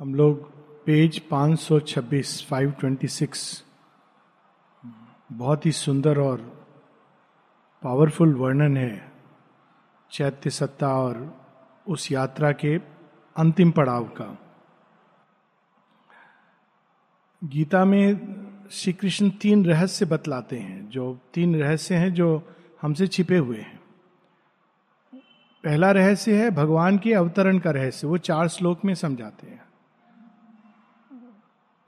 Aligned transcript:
हम 0.00 0.14
लोग 0.14 0.50
पेज 0.84 1.22
526 1.28 2.42
526 2.52 3.64
बहुत 5.32 5.66
ही 5.66 5.72
सुंदर 5.72 6.18
और 6.18 6.38
पावरफुल 7.82 8.34
वर्णन 8.34 8.76
है 8.76 9.12
चैत्य 10.10 10.50
सत्ता 10.50 10.88
और 10.88 11.40
उस 11.88 12.12
यात्रा 12.12 12.52
के 12.52 12.76
अंतिम 13.36 13.70
पड़ाव 13.70 14.04
का। 14.04 14.38
गीता 17.44 17.84
में 17.84 18.16
श्री 18.70 18.92
कृष्ण 18.92 19.30
तीन 19.30 19.66
रहस्य 19.66 20.04
बतलाते 20.04 20.58
हैं, 20.58 20.88
जो 20.88 21.18
तीन 21.34 21.56
रहस्य 21.56 21.94
हैं 21.94 22.14
जो 22.14 22.54
हमसे 22.82 23.06
छिपे 23.06 23.36
हुए 23.36 23.58
हैं। 23.58 23.80
पहला 25.64 25.90
रहस्य 25.90 26.44
है 26.44 26.50
भगवान 26.50 26.98
के 26.98 27.14
अवतरण 27.14 27.58
का 27.58 27.70
रहस्य, 27.70 28.06
वो 28.06 28.18
चार 28.18 28.48
श्लोक 28.48 28.84
में 28.84 28.94
समझाते 28.94 29.46
हैं। 29.46 29.65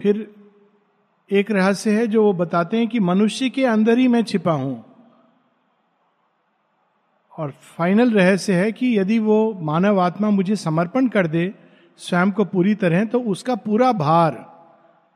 फिर 0.01 0.35
एक 1.31 1.51
रहस्य 1.51 1.91
है 1.91 2.07
जो 2.07 2.23
वो 2.25 2.33
बताते 2.33 2.77
हैं 2.77 2.89
कि 2.89 3.01
मनुष्य 3.01 3.49
के 3.49 3.65
अंदर 3.65 3.99
ही 3.99 4.09
मैं 4.09 4.23
छिपा 4.23 4.53
हूँ। 4.53 4.85
और 7.39 7.51
फाइनल 7.51 8.11
रहस्य 8.11 8.53
है 8.53 8.73
कि 8.73 8.99
यदि 8.99 9.19
वो 9.19 9.59
मानव 9.61 10.01
आत्मा 10.01 10.31
मुझे 10.31 10.57
समर्पण 10.57 11.09
कर 11.09 11.27
दे, 11.27 11.55
स्वयं 11.97 12.31
को 12.31 12.45
पूरी 12.45 12.75
तरह 12.75 13.05
तो 13.05 13.21
उसका 13.21 13.55
पूरा 13.55 13.93
भार, 13.93 14.45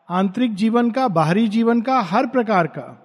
आंतरिक 0.08 0.54
जीवन 0.54 0.90
का, 0.90 1.08
बाहरी 1.08 1.48
जीवन 1.48 1.80
का, 1.80 2.00
हर 2.00 2.26
प्रकार 2.26 2.66
का, 2.66 2.98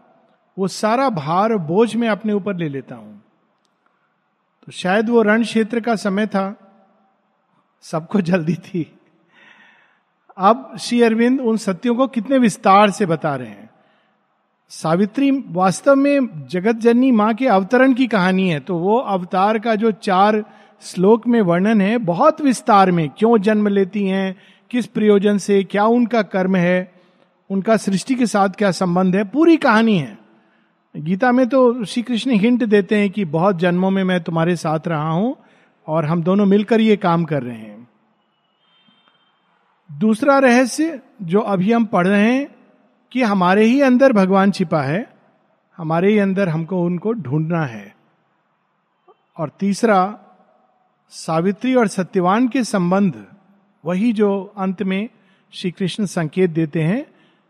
वो 0.57 0.67
सारा 0.67 1.09
भार 1.09 1.55
बोझ 1.57 1.95
में 1.95 2.07
अपने 2.07 2.33
ऊपर 2.33 2.55
ले 2.55 2.69
लेता 2.69 2.95
हूँ। 2.95 3.21
तो 4.65 4.71
शायद 4.71 5.09
वो 5.09 5.21
रण 5.21 5.43
क्षेत्र 5.43 5.79
का 5.79 5.95
समय 5.95 6.27
था, 6.27 6.55
सबको 7.81 8.21
जल्दी 8.21 8.55
थी। 8.55 8.96
अब 10.37 10.75
श्री 10.79 11.01
अरविंद 11.01 11.39
उन 11.41 11.57
सत्यों 11.57 11.95
को 11.95 12.07
कितने 12.07 12.37
विस्तार 12.37 12.91
से 12.91 13.05
बता 13.05 13.35
रहे 13.35 13.47
हैं। 13.47 13.69
सावित्री, 14.71 15.31
वास्तव 15.31 15.95
में 15.95 16.47
जगत 16.47 16.75
जननी 16.75 17.11
माँ 17.11 17.33
के 17.33 17.47
अवतरण 17.47 17.93
की 17.93 18.07
कहानी 18.07 18.49
है 18.49 18.59
तो 18.59 18.77
वो 18.77 18.97
अवतार 18.97 19.59
का 19.59 19.75
जो 19.75 19.91
चार 19.91 20.43
श्लोक 20.81 21.27
में 21.27 21.41
वर्णन 21.41 21.81
है, 21.81 21.97
बहुत 21.97 22.41
विस्तार 22.41 22.91
में, 22.91 23.09
क्यों 23.09 23.37
जन्म 23.37 23.67
लेती 23.67 24.05
हैं, 24.07 24.35
किस 24.71 24.85
प्रयोजन 24.85 25.37
से, 25.37 25.63
क्या 25.63 25.85
उनका 25.85 26.21
कर्म 26.21 26.55
है, 26.55 26.91
उनका 27.49 27.77
सृष्टि 27.77 28.15
के 28.15 28.25
साथ 28.25 28.49
क्या 28.49 28.71
संबंध 28.71 29.15
है, 29.15 29.23
पूरी 29.23 29.57
कहानी 29.57 29.97
है। 29.97 30.17
गीता 30.95 31.31
में 31.31 31.47
तो 31.47 31.85
श्री 31.85 32.03
कृष्ण 32.03 32.31
हिंट 32.31 32.63
देते 32.63 32.95
हैं 32.95 33.09
कि 33.09 33.25
बहुत 33.25 33.57
जन्मों 33.57 33.89
में 33.91 34.03
मैं 34.03 34.21
तुम्हारे 34.23 34.55
साथ 34.55 34.87
रहा 34.87 35.09
हूँ 35.09 35.35
और 35.87 36.05
हम 36.05 36.23
दोनों 36.23 36.45
मिलकर 36.45 36.81
ये 36.81 36.95
काम 36.97 37.23
कर 37.23 37.43
रहे 37.43 37.57
हैं। 37.57 37.76
दूसरा 39.91 40.39
रहस्य 40.39 41.01
जो 41.21 41.39
अभी 41.39 41.71
हम 41.71 41.85
पढ़ 41.85 42.07
रहे 42.07 42.33
हैं 42.33 42.55
कि 43.11 43.23
हमारे 43.23 43.63
ही 43.63 43.81
अंदर 43.81 44.13
भगवान 44.13 44.51
छिपा 44.51 44.81
है, 44.81 45.13
हमारे 45.77 46.11
ही 46.11 46.19
अंदर 46.19 46.49
हमको 46.49 46.83
उनको 46.83 47.13
ढूंढना 47.13 47.65
है। 47.65 47.95
और 49.37 49.51
तीसरा, 49.59 50.19
सावित्री 51.09 51.75
और 51.75 51.87
सत्यवान 51.87 52.47
के 52.47 52.63
संबंध, 52.63 53.25
वही 53.85 54.13
जो 54.13 54.53
अंत 54.57 54.83
में 54.83 55.09
श्री 55.51 55.71
कृष्ण 55.71 56.05
संकेत 56.05 56.49
देते 56.49 56.81
हैं 56.81 57.05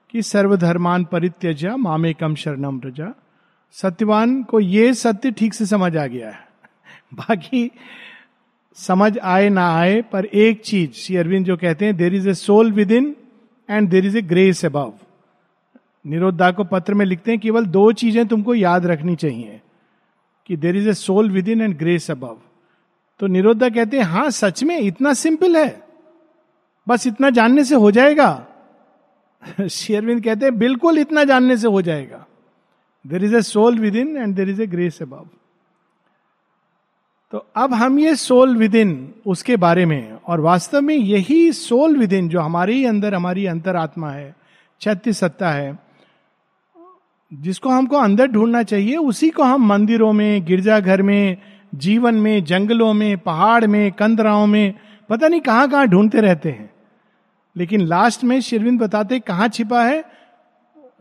कि 0.10 0.22
सर्वधर्मान 0.22 1.06
परित्यजा 1.06 1.78
मामे 1.78 2.14
कम 2.14 2.36
शरणम 2.36 2.82
रजा 2.86 3.14
सत्यवान 3.72 4.44
को 4.44 4.60
ये 4.60 4.94
सत्य 4.94 5.32
ठीक 5.32 5.54
से 5.54 5.66
समझ 5.66 5.98
आ 5.98 6.06
गया 6.06 6.30
है। 6.30 6.48
बाकी 7.14 7.72
समझ 8.80 9.18
आए 9.18 9.50
ना 9.50 9.68
आए, 9.76 10.02
पर 10.02 10.26
एक 10.26 10.62
चीज़ 10.62 10.92
श्री 10.94 11.16
अरविंद 11.18 11.46
जो 11.46 11.58
कहते 11.58 11.86
हैं 11.86 11.96
there 11.98 12.16
is 12.16 12.30
a 12.30 12.34
soul 12.34 12.72
within 12.92 13.16
and 13.70 13.90
there 13.90 14.06
is 14.06 14.18
a 14.18 14.22
grace 14.24 14.66
above 14.66 14.94
Nirodha 16.06 16.52
को 16.52 16.64
पत्र 16.64 16.94
में 16.94 17.06
लिखते 17.06 17.32
हैं, 17.32 17.40
केवल 17.40 17.66
दो 17.68 17.92
चीज़ें 17.92 18.28
तुमको 18.28 18.56
याद 18.56 18.86
रखनी 18.86 19.16
चाहिए, 19.16 19.60
कि 20.50 20.58
there 20.58 20.76
is 20.78 20.90
a 20.90 20.94
soul 20.94 21.32
within 21.50 21.62
and 21.62 21.78
grace 21.78 22.12
above 22.12 22.38
तो 23.20 23.28
निरोधा 23.28 23.70
कहते 23.70 23.98
हैं, 23.98 24.04
हाँ, 24.04 24.30
सच 24.30 24.64
में 24.64 24.78
इतना 24.78 25.14
सिंपल 25.14 25.58
है, 25.58 25.82
बस 26.88 27.08
इतना 27.08 27.30
जानने 27.30 27.64
से 27.64 27.76
हो 27.76 27.92
जाएगा। 27.92 28.30
शेयरविंद 29.70 30.24
कहते 30.24 30.46
हैं, 30.46 30.58
बिल्कुल 30.58 30.98
इतना 31.00 31.24
जानने 31.24 31.58
से 31.58 31.68
हो 31.68 31.82
जाएगा। 31.82 32.26
There 33.06 33.24
is 33.24 33.36
a 33.36 33.42
soul 33.42 33.80
within 33.96 34.16
and 34.18 34.36
there 34.36 34.50
is 34.50 34.62
a 34.62 34.68
grace 34.68 35.02
above 35.02 35.26
तो 37.32 37.46
अब 37.56 37.74
हम 37.74 38.00
ये 38.00 38.16
सोल 38.16 38.56
विद 38.58 38.76
इन 38.76 39.14
उसके 39.26 39.56
बारे 39.56 39.86
में, 39.86 40.18
और 40.28 40.40
वास्तव 40.40 40.82
में 40.82 40.96
यही 40.96 41.52
सोल 41.52 41.98
विद 41.98 42.14
इन 42.14 42.30
जो 42.30 42.40
हमारे 42.40 42.74
ही 42.74 42.86
अंदर, 42.86 43.14
हमारी 43.14 43.46
अंतरात्मा 43.46 44.12
है 44.12 44.36
छत्य 44.82 45.14
सत्ता 45.14 45.50
है, 45.52 45.80
जिसको 47.34 47.70
हमको 47.70 47.98
अंदर 47.98 48.28
ढूंढना 48.28 48.64
चाहिए, 48.64 48.96
उसी 48.98 49.30
को 49.30 49.44
हम 49.44 49.66
मंदिरों 49.66 50.14
में, 50.14 50.46
गिरजाघर 50.46 51.02
में, 51.02 51.38
जीवन 51.76 52.16
में, 52.16 52.44
जंगलों 52.44 52.94
में, 52.94 53.18
पहाड़ 53.18 53.66
में, 53.66 53.92
कंदराओं 53.92 54.48
में, 54.48 54.74
पता 55.10 55.28
नहीं 55.28 55.42
कहाँ 55.42 55.70
कहाँ 55.70 55.88
ढूंढते 55.88 56.22
रहते 56.22 56.52
हैं। 56.52 56.70
लेकिन 57.56 57.82
लास्ट 57.82 58.24
में 58.24 58.40
शिरविंद 58.42 58.80
बताते 58.80 59.20
कहाँ 59.20 59.48
छिपा 59.48 59.84
है? 59.84 60.04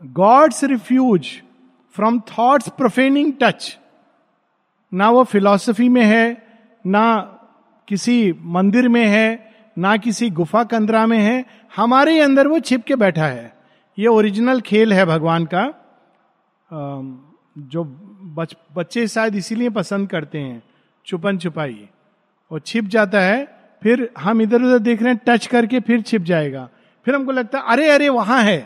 God's 0.05 0.63
refuge 0.63 1.27
from 1.95 2.19
thoughts 2.19 2.69
profaning 2.69 3.33
touch 3.41 3.77
ना 4.91 5.09
वो 5.09 5.23
फिलॉसफी 5.23 5.89
में 5.89 6.03
है 6.03 6.25
ना 6.85 7.17
किसी 7.87 8.33
मंदिर 8.39 8.87
में 8.87 9.05
है 9.05 9.27
ना 9.77 9.95
किसी 9.97 10.29
गुफा 10.29 10.63
कंदरा 10.63 11.05
में 11.07 11.17
है 11.17 11.45
हमारे 11.75 12.19
अंदर 12.19 12.47
वो 12.47 12.59
छिप 12.59 12.83
के 12.83 12.95
बैठा 12.95 13.25
है। 13.25 13.53
ये 13.97 14.07
ओरिजिनल 14.07 14.61
खेल 14.61 14.93
है 14.93 15.05
भगवान 15.05 15.45
का 15.45 15.63
जो 16.69 17.83
बच, 17.83 18.55
बच्चे 18.75 19.07
शायद 19.07 19.35
इसीलिए 19.35 19.69
पसंद 19.69 20.09
करते 20.09 20.39
हैं 20.39 20.61
छुपन 21.07 21.37
छुपाई। 21.37 21.87
वो 22.51 22.59
छिप 22.59 22.85
जाता 22.85 23.21
है 23.21 23.45
फिर 23.81 24.09
हम 24.19 24.41
इधर 24.41 24.61
उधर 24.61 24.79
देख 24.79 25.01
रहे 25.01 25.13
हैं 25.13 25.21
टच 25.27 25.45
करके 25.47 25.79
फिर 25.79 26.01
छिप 26.01 26.21
जाएगा। 26.21 26.67
फिर 27.05 27.15
हमको 27.15 27.31
लगता 27.31 27.59
है 27.59 27.63
अरे 27.67 27.89
अरे 27.89 28.09
वहाँ 28.09 28.41
है। 28.43 28.59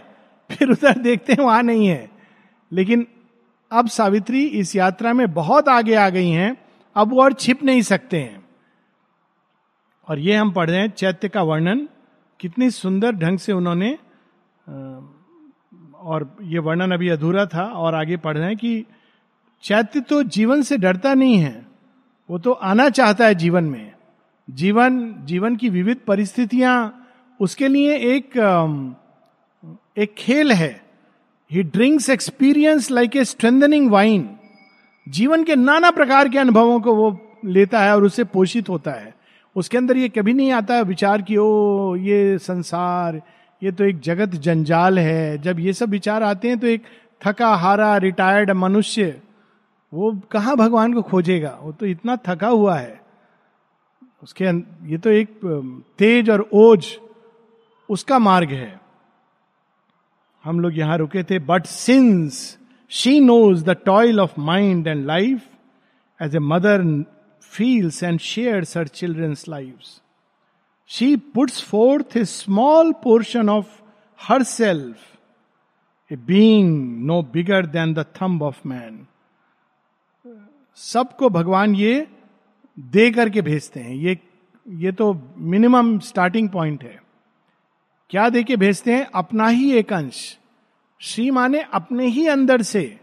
फिर 0.49 0.69
उधर 0.69 0.97
देखते 0.99 1.33
हैं 1.33 1.43
वहाँ 1.43 1.63
नहीं 1.63 1.87
है। 1.87 2.09
लेकिन 2.71 3.05
अब 3.71 3.87
सावित्री 3.87 4.43
इस 4.45 4.75
यात्रा 4.75 5.13
में 5.13 5.33
बहुत 5.33 5.69
आगे 5.69 5.95
आ 5.95 6.09
गई 6.09 6.29
हैं, 6.29 6.55
अब 6.95 7.09
वो 7.09 7.21
और 7.23 7.33
छिप 7.33 7.63
नहीं 7.63 7.81
सकते 7.81 8.19
हैं। 8.19 8.43
और 10.07 10.19
ये 10.19 10.35
हम 10.35 10.51
पढ़ 10.51 10.69
रहे 10.69 10.79
हैं 10.79 10.89
चैत्य 10.89 11.29
का 11.29 11.41
वर्णन, 11.43 11.87
कितनी 12.39 12.69
सुंदर 12.71 13.11
ढंग 13.11 13.39
से 13.39 13.53
उन्होंने 13.53 13.97
और 16.01 16.37
ये 16.43 16.59
वर्णन 16.59 16.91
अभी 16.91 17.09
अधूरा 17.09 17.45
था, 17.45 17.63
और 17.63 17.95
आगे 17.95 18.17
पढ़ 18.17 18.37
रहे 18.37 18.47
हैं 18.47 18.57
कि 18.57 18.85
चैत्य 19.63 19.99
तो 20.01 20.21
जीवन 20.25 20.61
से 20.61 20.77
डरता 20.77 21.13
नहीं 21.13 21.37
है, 21.37 21.65
वो 22.29 22.39
तो 22.39 22.51
आना 22.51 22.89
चाहता 22.89 23.25
है 23.25 23.35
जीवन 23.35 23.63
में। 23.63 23.91
जीवन 24.47 25.13
जीवन 25.25 25.55
की 25.55 25.69
विविध 25.69 25.97
परिस्थितियाँ, 25.97 27.07
उसके 27.39 27.67
लिए 27.67 27.95
एक 28.15 28.37
एक 29.97 30.15
खेल 30.17 30.51
है। 30.51 30.80
He 31.51 31.63
drinks 31.63 32.09
experience 32.09 32.91
like 32.91 33.15
a 33.15 33.23
strengthening 33.25 33.91
wine 33.91 34.29
जीवन 35.09 35.43
के 35.43 35.55
नाना 35.55 35.91
प्रकार 35.91 36.29
के 36.29 36.37
अनुभवों 36.37 36.81
को 36.81 36.95
वो 36.95 37.35
लेता 37.45 37.79
है 37.79 37.95
और 37.95 38.03
उससे 38.03 38.23
पोषित 38.23 38.69
होता 38.69 38.91
है। 38.91 39.15
उसके 39.55 39.77
अंदर 39.77 39.97
ये 39.97 40.09
कभी 40.09 40.33
नहीं 40.33 40.51
आता 40.51 40.81
विचार 40.81 41.21
कि, 41.21 41.37
ओ, 41.37 41.95
ये 41.95 42.37
संसार, 42.37 43.21
ये 43.63 43.71
तो 43.71 43.83
एक 43.83 43.99
जगत 43.99 44.29
जंजाल 44.29 44.99
है। 44.99 45.37
जब 45.37 45.59
ये 45.59 45.73
सब 45.73 45.89
विचार 45.89 46.23
आते 46.23 46.47
हैं 46.47 46.59
तो 46.59 46.67
एक 46.67 46.83
थका 47.25 47.55
हारा, 47.55 47.97
रिटायर्ड 47.97 48.51
मनुष्य, 48.51 49.21
वो 49.93 50.21
कहाँ 50.31 50.55
भगवान 50.55 50.93
को 50.93 51.01
खोजेगा? 51.01 51.59
वो 51.61 51.71
तो 51.71 51.85
इतना 51.85 52.17
थका 52.27 52.47
हुआ 52.47 52.77
है। 52.77 53.01
उसके 54.23 54.45
ये 54.91 54.97
तो 54.97 55.09
एक 55.09 55.29
तेज 55.99 56.29
और 56.29 56.49
ओज 56.53 56.87
उसका 57.89 58.19
मार्ग 58.19 58.49
है। 58.49 58.80
हम 60.43 60.59
लोग 60.59 60.77
यहाँ 60.77 60.97
रुके 60.97 61.23
थे 61.23 61.39
but 61.39 61.65
since 61.65 62.57
she 62.89 63.19
knows 63.19 63.63
the 63.65 63.69
toil 63.85 64.19
of 64.19 64.39
mind 64.39 64.87
and 64.87 65.05
life 65.05 65.41
as 66.21 66.35
a 66.35 66.39
mother 66.39 66.83
feels 67.41 68.03
and 68.03 68.19
share 68.19 68.65
her 68.77 68.87
children's 68.87 69.47
life 69.49 69.79
she 70.89 71.15
puts 71.15 71.63
forth 71.63 72.17
a 72.17 72.25
small 72.25 72.91
portion 72.93 73.49
of 73.49 73.67
herself 74.43 74.95
a 76.11 76.15
being 76.15 77.05
no 77.05 77.21
bigger 77.33 77.65
than 77.65 77.93
the 77.93 78.05
thumb 78.21 78.43
of 78.43 78.67
man 78.67 79.07
सबको 80.77 81.29
भगवान 81.29 81.75
ये 81.75 82.07
दे 82.79 83.09
करके 83.11 83.41
भेजते 83.41 83.79
हैं। 83.79 83.95
ये 83.95 84.17
ये 84.67 84.91
तो 84.91 85.13
minimum 85.37 85.99
starting 85.99 86.49
point 86.49 86.83
है। 86.83 87.00
क्या 88.11 88.29
देके 88.29 88.55
भेजते 88.57 88.93
हैं? 88.93 89.05
अपना 89.15 89.47
ही 89.47 89.71
एक 89.73 89.91
अंश। 89.93 90.37
श्री 91.01 91.29
माने 91.31 91.63
अपने 91.73 92.07
ही 92.07 92.27
अंदर 92.27 92.61
से, 92.61 92.99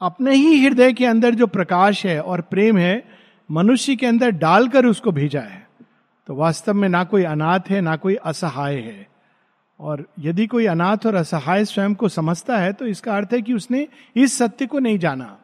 अपने 0.00 0.34
ही 0.34 0.64
हृदय 0.64 0.92
के 0.92 1.06
अंदर 1.06 1.34
जो 1.34 1.46
प्रकाश 1.46 2.04
है 2.06 2.20
और 2.20 2.40
प्रेम 2.40 2.78
है, 2.78 3.02
मनुष्य 3.50 3.96
के 3.96 4.06
अंदर 4.06 4.30
डालकर 4.30 4.86
उसको 4.86 5.12
भेजा 5.12 5.40
है। 5.40 5.66
तो 6.28 6.34
वास्तव 6.34 6.74
में 6.74 6.88
ना 6.88 7.02
कोई 7.04 7.24
अनाथ 7.24 7.60
है, 7.68 7.80
ना 7.80 7.96
कोई 7.96 8.14
असहाय 8.14 8.76
है। 8.76 9.06
और 9.80 10.04
यदि 10.18 10.46
कोई 10.46 10.66
अनाथ 10.66 11.06
और 11.06 11.14
असहाय 11.14 11.64
स्वयं 11.64 11.94
को 11.94 12.08
समझता 12.08 12.58
है 12.58 12.72
तो 12.72 12.86
इसका 12.86 13.16
अर्थ 13.16 13.32
है 13.32 13.40
कि 13.42 13.54
उसने 13.54 13.86
इस 14.16 14.36
सत्य 14.38 14.66
को 14.66 14.78
नहीं 14.78 14.98
जाना। 14.98 15.36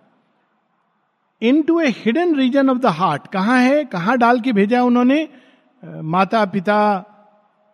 Into 1.63 1.81
a 1.81 1.89
hidden 1.97 2.35
region 2.35 2.71
of 2.71 2.79
the 2.79 2.87
heart 2.87 3.27
कहाँ 3.27 3.59
है? 3.61 3.85
कहाँ 3.85 4.17
डाल 4.19 4.41
के 4.41 4.53
भेजा 4.53 4.83
उन्होंने? 4.83 5.29
माता 5.83 6.45
पिता 6.45 6.79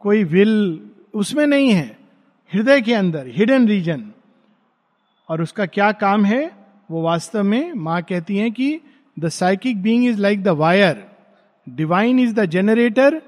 कोई 0.03 0.25
विल 0.25 0.91
उसमें 1.15 1.47
नहीं 1.47 1.71
है। 1.71 1.99
हृदय 2.55 2.81
के 2.81 2.95
अंदर 2.95 3.27
हिडन 3.27 3.69
रीजन 3.69 4.11
और 5.29 5.43
उसका 5.43 5.67
क्या 5.67 5.93
काम 5.93 6.25
है? 6.25 6.53
वो 6.91 7.03
वास्तव 7.03 7.43
में 7.43 7.73
माँ 7.73 8.03
कहती 8.03 8.37
हैं 8.37 8.53
कि 8.53 8.81
the 9.19 9.29
psychic 9.29 9.83
being 9.83 10.07
is 10.07 10.21
like 10.21 10.43
the 10.43 10.49
wire 10.49 11.05
divine 11.69 12.19
is 12.19 12.35
the 12.35 12.45
generator 12.45 13.23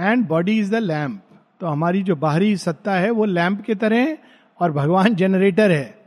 and 0.00 0.26
body 0.28 0.58
is 0.58 0.72
the 0.72 0.74
lamp 0.74 1.22
तो 1.60 1.66
हमारी 1.66 2.02
जो 2.02 2.16
बाहरी 2.16 2.56
सत्ता 2.56 2.92
है, 2.92 3.10
वो 3.10 3.24
लैंप 3.24 3.62
के 3.62 3.74
तरह 3.74 3.96
है 3.96 4.18
और 4.60 4.72
भगवान 4.72 5.14
जनरेटर 5.14 5.70
है। 5.70 6.02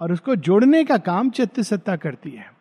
और 0.00 0.12
उसको 0.12 0.36
जोड़ने 0.36 0.84
का 0.84 0.96
काम 0.96 1.30
चित्त 1.30 1.60
सत्ता 1.60 1.96
करती 1.96 2.30
है। 2.30 2.52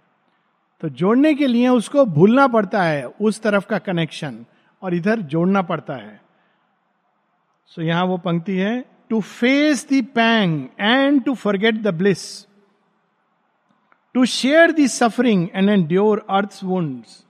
तो 0.81 0.89
जोड़ने 0.89 1.33
के 1.33 1.47
लिए 1.47 1.67
उसको 1.67 2.05
भूलना 2.05 2.47
पड़ता 2.47 2.83
है, 2.83 3.07
उस 3.07 3.41
तरफ़ 3.41 3.65
का 3.65 3.77
कनेक्शन 3.77 4.45
और 4.81 4.93
इधर 4.93 5.19
जोड़ना 5.19 5.61
पड़ता 5.61 5.93
है। 5.93 6.21
सो 7.69 7.81
यहाँ 7.81 8.05
वो 8.05 8.17
पंक्ति 8.17 8.55
है 8.57 8.79
to 9.09 9.21
face 9.21 9.87
the 9.89 10.05
pang 10.15 10.67
and 10.79 11.23
to 11.23 11.35
forget 11.35 11.75
the 11.75 11.87
bliss 11.87 12.47
to 14.13 14.25
share 14.25 14.71
the 14.71 14.87
suffering 14.87 15.47
and 15.53 15.69
endure 15.87 16.25
earth 16.29 16.59
wounds 16.63 17.23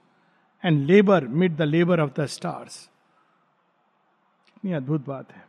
and 0.65 0.85
labour 0.85 1.27
mid 1.27 1.55
the 1.55 1.61
labour 1.61 1.99
of 1.99 2.11
the 2.21 2.25
stars 2.25 2.89
कितनी 4.47 4.73
अद्भुत 4.73 5.05
बात 5.07 5.31
है। 5.31 5.43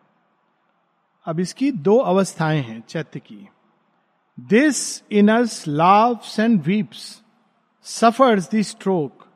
अब 1.26 1.40
इसकी 1.40 1.70
दो 1.72 1.96
अवस्थाएँ 1.98 2.60
हैं 2.62 2.80
चैत्य 2.88 3.20
की। 3.20 3.48
This 4.38 5.02
inners 5.12 5.66
loves 5.68 6.38
and 6.40 6.62
weeps 6.62 7.22
suffers 7.86 8.50
the 8.54 8.60
stroke 8.62 9.26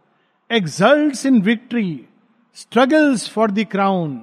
exult 0.50 1.26
in 1.26 1.40
victory 1.42 2.06
struggles 2.54 3.28
for 3.30 3.50
the 3.50 3.64
crown 3.64 4.16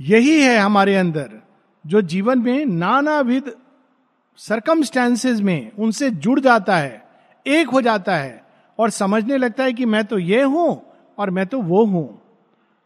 यही 0.00 0.40
है 0.40 0.58
हमारे 0.58 0.96
अंदर, 0.96 1.30
जो 1.86 2.02
जीवन 2.02 2.38
में 2.38 2.66
नानाविध 2.66 3.52
सरकमस्टेंसेज 4.36 5.40
में 5.40 5.70
उनसे 5.78 6.10
जुड़ 6.10 6.40
जाता 6.40 6.76
है, 6.76 7.02
एक 7.46 7.68
हो 7.68 7.80
जाता 7.80 8.16
है, 8.16 8.44
और 8.78 8.90
समझने 8.90 9.36
लगता 9.36 9.64
है 9.64 9.72
कि 9.72 9.84
मैं 9.84 10.04
तो 10.04 10.18
ये 10.18 10.42
हूँ 10.42 10.82
और 11.18 11.30
मैं 11.30 11.46
तो 11.46 11.60
वो 11.60 11.84
हूँ। 11.84 12.22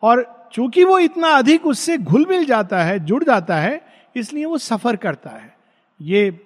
और 0.02 0.48
चूँकि 0.52 0.84
वो 0.84 0.98
इतना 0.98 1.28
अधिक 1.28 1.66
उससे 1.66 1.98
घुल 1.98 2.26
मिल 2.26 2.44
जाता 2.44 2.82
है, 2.82 2.98
जुड़ 2.98 3.24
जाता 3.24 3.56
है, 3.56 3.80
इसलिए 4.16 4.44
वो 4.44 4.58
सफ़र 4.58 4.96
करता 4.96 5.30
है। 5.30 5.56
ये 6.00 6.40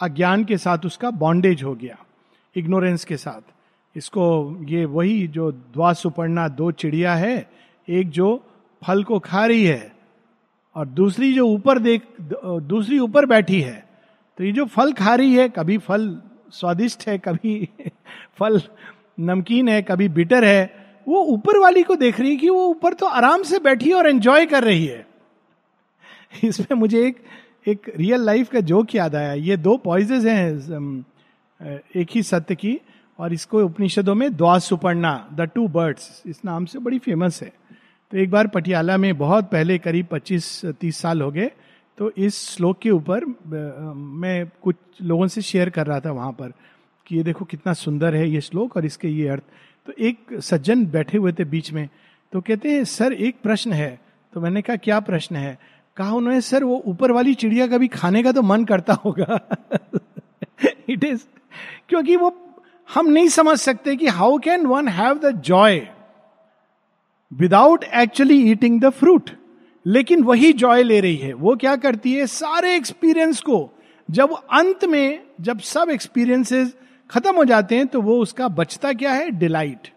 अज्ञान 0.00 0.44
के 0.44 0.56
साथ 0.56 0.86
उसका 0.86 1.10
बॉन्डेज 1.10 1.62
हो 1.62 1.74
गया 1.74 1.96
इग्नोरेंस 2.56 3.04
के 3.04 3.16
साथ। 3.16 3.40
इसको, 3.96 4.56
ये 4.64 4.84
वही 4.84 5.26
जो 5.26 5.50
द्वा 5.52 5.92
सुपर्णा 5.92 6.48
दो 6.48 6.70
चिड़िया 6.70 7.14
है, 7.14 7.50
एक 7.88 8.10
जो 8.10 8.44
फल 8.82 9.04
को 9.04 9.18
खा 9.18 9.46
रही 9.46 9.64
है 9.64 9.91
और 10.76 10.86
दूसरी 10.88 11.32
जो 11.32 11.46
ऊपर 11.46 11.78
देख, 11.78 12.02
दूसरी 12.44 12.98
ऊपर 12.98 13.26
बैठी 13.26 13.60
है 13.60 13.92
तो 14.38 14.44
ये 14.44 14.52
जो 14.52 14.64
फल 14.64 14.92
खा 14.92 15.14
रही 15.14 15.34
है, 15.34 15.48
कभी 15.48 15.76
फल 15.78 16.20
स्वादिष्ट 16.52 17.06
है, 17.08 17.18
कभी 17.18 17.68
फल 18.38 18.60
नमकीन 19.20 19.68
है, 19.68 19.82
कभी 19.82 20.08
बिटर 20.08 20.44
है, 20.44 20.74
वो 21.06 21.20
ऊपर 21.24 21.58
वाली 21.58 21.82
को 21.82 21.94
देख 21.96 22.20
रही 22.20 22.30
है 22.30 22.36
कि 22.36 22.48
वो 22.48 22.66
ऊपर 22.66 22.94
तो 22.94 23.06
आराम 23.06 23.42
से 23.42 23.58
बैठी 23.58 23.92
और 23.92 24.08
एंजॉय 24.08 24.46
कर 24.46 24.64
रही 24.64 24.86
है। 24.86 25.06
इसमें 26.44 26.78
मुझे 26.78 27.06
एक 27.06 27.22
एक 27.68 27.92
रियल 27.96 28.20
लाइफ 28.20 28.50
का 28.50 28.60
जोक 28.60 28.94
याद 28.94 29.14
आया। 29.16 29.32
ये 29.32 29.56
दो 29.56 29.76
पॉइजेज 29.76 30.26
हैं 30.26 31.04
एक 31.96 32.08
ही 32.10 32.22
सत्य 32.22 32.54
की 32.54 32.78
और 33.18 33.32
इसको 33.32 33.64
उपनिषदों 33.64 34.14
में 34.14 34.30
द्वा 34.36 34.58
सुपर्णा 34.58 35.14
द 35.32 35.50
टू 35.54 35.66
बर्ड्स 35.68 36.22
इस 36.26 36.44
नाम 36.44 36.64
से 36.64 36.78
बड़ी 36.78 36.98
फ़ेमस 36.98 37.42
है। 37.42 37.52
तो 38.12 38.18
एक 38.18 38.30
बार 38.30 38.46
पटियाला 38.46 38.96
में 38.96 39.18
बहुत 39.18 39.50
पहले 39.50 39.78
करीब 39.78 40.08
25-30 40.08 40.92
साल 40.92 41.22
हो 41.22 41.30
गए 41.30 41.50
तो 41.98 42.10
इस 42.18 42.50
श्लोक 42.50 42.78
के 42.78 42.90
ऊपर 42.90 43.24
मैं 43.94 44.46
कुछ 44.62 44.76
लोगों 45.02 45.26
से 45.26 45.42
शेयर 45.42 45.70
कर 45.70 45.86
रहा 45.86 46.00
था 46.00 46.12
वहाँ 46.12 46.32
पर 46.32 46.52
कि 47.06 47.16
ये 47.16 47.22
देखो 47.22 47.44
कितना 47.44 47.72
सुंदर 47.72 48.14
है 48.14 48.30
ये 48.30 48.40
श्लोक 48.40 48.76
और 48.76 48.84
इसके 48.84 49.08
ये 49.08 49.28
अर्थ। 49.28 49.42
तो 49.86 49.92
एक 49.98 50.40
सज्जन 50.40 50.86
बैठे 50.86 51.18
हुए 51.18 51.32
थे 51.32 51.44
बीच 51.44 51.72
में 51.72 51.88
तो 52.32 52.40
कहते 52.40 52.70
हैं, 52.70 52.84
सर, 52.84 53.12
एक 53.12 53.36
प्रश्न 53.42 53.72
है। 53.72 54.00
तो 54.32 54.40
मैंने 54.40 54.62
कहा, 54.62 54.76
क्या 54.76 55.00
प्रश्न 55.00 55.36
है? 55.36 55.58
कहा 55.96 56.12
उन्होंने, 56.12 56.40
सर, 56.40 56.64
वो 56.64 56.82
ऊपर 56.86 57.10
वाली 57.10 57.34
चिड़िया 57.34 57.66
का 57.66 57.78
भी 57.78 57.88
खाने 57.88 58.22
का 58.22 58.32
तो 58.32 58.42
मन 58.42 58.64
करता 58.64 58.92
होगा। 58.92 59.40
इट 60.88 61.04
इज़ 61.04 61.24
क्योंकि 61.88 62.16
वो 62.16 62.56
हम 62.94 63.06
नहीं 63.06 63.28
समझ 63.28 63.58
सकते 63.58 63.96
कि 63.96 64.06
how 64.06 64.38
can 64.38 64.66
one 64.66 64.88
have 64.88 65.18
the 65.18 65.30
joy 65.40 65.88
without 67.32 67.84
actually 67.84 68.50
eating 68.50 68.80
the 68.80 68.88
fruit 68.90 69.30
लेकिन 69.86 70.22
वही 70.22 70.52
जॉय 70.52 70.82
ले 70.82 71.00
रही 71.00 71.16
है। 71.16 71.32
वो 71.32 71.54
क्या 71.56 71.76
करती 71.76 72.12
है? 72.12 72.26
सारे 72.26 72.74
एक्सपीरियंस 72.76 73.40
को 73.40 73.70
जब 74.10 74.32
अंत 74.52 74.84
में 74.84 75.20
जब 75.40 75.60
सब 75.60 75.90
एक्सपीरियंसेस 75.90 76.74
खत्म 77.10 77.34
हो 77.36 77.44
जाते 77.44 77.76
हैं 77.76 77.86
तो 77.86 78.00
वो 78.02 78.18
उसका 78.18 78.48
बचता 78.48 78.92
क्या 78.92 79.12
है? 79.12 79.30
डिलाइट 79.30 79.88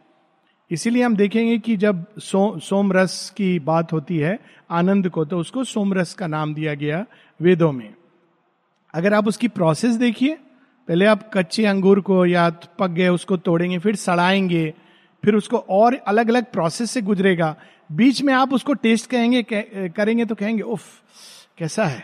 इसीलिए 0.72 1.04
हम 1.04 1.16
देखेंगे 1.16 1.58
कि 1.58 1.76
जब 1.78 2.06
सो, 2.20 2.60
सोमरस 2.60 3.34
की 3.38 3.60
बात 3.60 3.94
होती 3.94 4.18
है 4.18 4.40
आनंद 4.72 5.10
को 5.10 5.26
तो 5.26 5.40
उसको 5.40 5.64
सोमरस 5.64 6.14
का 6.14 6.28
नाम 6.28 6.54
दिया 6.54 6.74
गया 6.74 7.06
वेदों 7.42 7.72
में। 7.72 7.94
अगर 8.94 9.14
आप 9.14 9.28
उसकी 9.28 9.48
प्रोसेस 9.48 9.96
देखिए 9.96 10.38
पहले 10.88 11.06
आप 11.06 11.30
कच्चे 11.34 11.66
अंगूर 11.66 12.00
को 12.00 12.26
या 12.26 12.50
पक 12.80 12.90
गए 12.90 13.08
उसको 13.08 13.38
तोड़ेंगे 13.38 13.80
फिर 13.80 13.96
सड़ाएँगे 13.96 14.74
फिर 15.26 15.36
उसको 15.36 15.58
और 15.58 15.96
अलग 16.08 16.30
अलग 16.30 16.52
प्रोसेस 16.52 16.92
से 16.92 17.02
गुजरेगा। 17.02 17.56
बीच 17.90 18.22
में 18.22 18.34
आप 18.34 18.54
उसको 18.54 18.74
टेस्ट 18.76 19.10
कहेंगे 19.10 19.42
करेंगे 19.44 20.26
तो 20.26 20.36
कहेंगे, 20.36 20.62
उफ, 20.64 20.84
कैसा 21.58 21.86
है? 21.86 22.04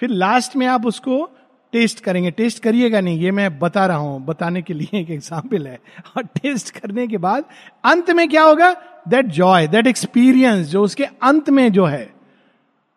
फिर 0.00 0.10
लास्ट 0.10 0.56
में 0.56 0.66
आप 0.66 0.86
उसको 0.86 1.24
टेस्ट 1.72 2.00
करेंगे। 2.00 2.30
टेस्ट 2.30 2.62
करिएगा 2.62 3.00
नहीं, 3.00 3.18
ये 3.18 3.30
मैं 3.30 3.58
बता 3.58 3.86
रहा 3.86 3.96
हूँ, 3.96 4.24
बताने 4.24 4.62
के 4.62 4.74
लिए 4.74 5.00
एक 5.00 5.10
एग्ज़ाम्पल 5.10 5.66
है। 5.66 5.78
और 6.16 6.24
टेस्ट 6.24 6.70
करने 6.70 7.06
के 7.06 7.18
बाद 7.18 7.44
अंत 7.84 8.10
में 8.10 8.28
क्या 8.28 8.42
होगा? 8.42 8.72
दैट 9.08 9.26
जॉय 9.32 9.66
दैट 9.68 9.86
एक्सपीरियंस 9.86 10.66
जो 10.68 10.82
उसके 10.82 11.04
अंत 11.04 11.50
में 11.50 11.70
जो 11.72 11.84
है। 11.86 12.04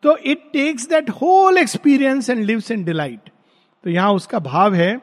तो 0.04 0.18
it 0.18 0.44
takes 0.54 0.90
that 0.90 1.10
whole 1.12 1.58
experience 1.58 2.30
and 2.30 2.44
lives 2.46 2.72
in 2.72 2.84
delight 2.84 3.30
तो 3.84 3.90
यहाँ 3.90 4.12
उसका 4.14 4.40
भाव 4.42 4.74
है 4.76 5.00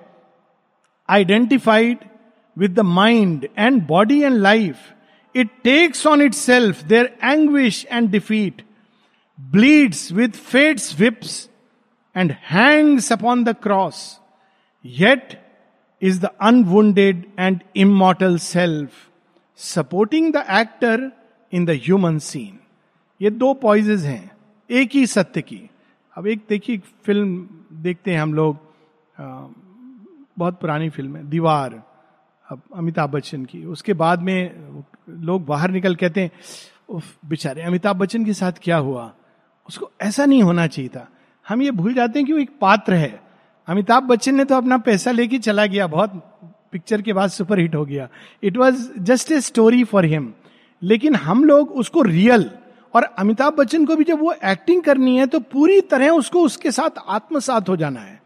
identified 1.09 1.99
the 2.56 2.80
mind 2.80 3.49
and 3.59 3.82
body 3.87 4.21
and 4.23 4.37
life 4.38 4.92
it 5.35 5.50
takes 5.64 6.06
on 6.06 6.23
itself 6.35 6.82
their 6.85 7.16
anguish 7.25 7.87
and 7.90 8.11
defeat 8.11 8.62
bleeds 9.38 10.11
with 10.12 10.32
fate's 10.50 10.99
whips 11.00 11.49
and 12.16 12.32
hangs 12.32 13.11
upon 13.11 13.44
the 13.44 13.54
cross, 13.54 14.21
yet 14.85 15.38
is 16.02 16.21
the 16.21 16.32
unwounded 16.40 17.26
and 17.37 17.62
immortal 17.75 18.38
self, 18.38 19.11
supporting 19.54 20.32
the 20.32 20.50
actor 20.50 21.12
in 21.52 21.64
the 21.64 21.75
human 21.76 22.21
scene. 22.21 22.59
ये 23.21 23.30
दो 23.30 23.52
पॉइजेज 23.54 24.04
हैं 24.04 24.30
एक 24.71 24.94
ही 24.94 25.06
सत्य 25.06 25.42
की 25.42 25.61
अब 26.16 26.26
एक 26.26 26.40
देखिए 26.49 26.78
film 27.06 27.49
देखते 27.82 28.11
हैं 28.11 28.21
हम 28.21 28.32
लोग 28.35 28.56
बहुत 30.38 30.59
पुरानी 30.61 30.88
फ़िल्म 30.90 31.16
है 31.16 31.28
दीवार 31.30 31.82
अमिताभ 32.76 33.11
बच्चन 33.11 33.44
की। 33.44 33.64
उसके 33.66 33.92
बाद 33.92 34.23
में 34.23 34.85
लोग 35.11 35.44
बाहर 35.47 35.71
निकल 35.71 35.94
कहते 35.94 36.21
हैं 36.21 36.30
बेचारे, 37.28 37.62
अमिताभ 37.62 37.97
बच्चन 37.97 38.25
के 38.25 38.32
साथ 38.32 38.52
क्या 38.62 38.76
हुआ? 38.76 39.12
उसको 39.68 39.90
ऐसा 40.02 40.25
नहीं 40.26 40.42
होना 40.42 40.66
चाहिए 40.66 40.88
था। 40.88 41.09
हम 41.47 41.62
ये 41.62 41.71
भूल 41.71 41.94
जाते 41.94 42.18
हैं 42.18 42.26
कि 42.26 42.32
वो 42.32 42.38
एक 42.38 42.50
पात्र 42.61 42.94
है। 42.94 43.21
अमिताभ 43.68 44.02
बच्चन 44.02 44.35
ने 44.35 44.44
तो 44.44 44.54
अपना 44.54 44.78
पैसा 44.78 45.11
लेके 45.11 45.38
चला 45.38 45.66
गया, 45.66 45.87
बहुत 45.87 46.11
पिक्चर 46.73 47.02
के 47.02 47.12
बाद 47.12 47.30
सुपर 47.30 47.59
हिट 47.59 47.75
हो 47.75 47.85
गया। 47.85 48.09
It 48.42 48.56
was 48.56 48.88
just 48.99 49.32
a 49.32 49.40
story 49.40 49.85
for 49.85 50.04
him 50.04 50.32
लेकिन 50.82 51.14
हम 51.14 51.44
लोग 51.44 51.71
उसको 51.73 52.02
रियल 52.02 52.50
और 52.94 53.02
अमिताभ 53.02 53.52
बच्चन 53.52 53.85
को 53.87 53.97
भी 53.97 54.04
जब 54.04 54.21
वो 54.21 54.35
एक्टिंग 54.44 54.82
करनी 54.82 55.16
है 55.16 55.26
तो 55.26 55.40
पूरी 55.42 55.80
तरह 55.80 56.11
उसको 56.11 56.42
उसके 56.42 56.71
साथ 56.71 56.99
आत्मसात 57.09 57.68
हो 57.68 57.76
जाना 57.76 58.00
है। 58.00 58.21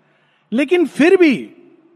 लेकिन 0.53 0.87
फिर 0.87 1.17
भी 1.17 1.35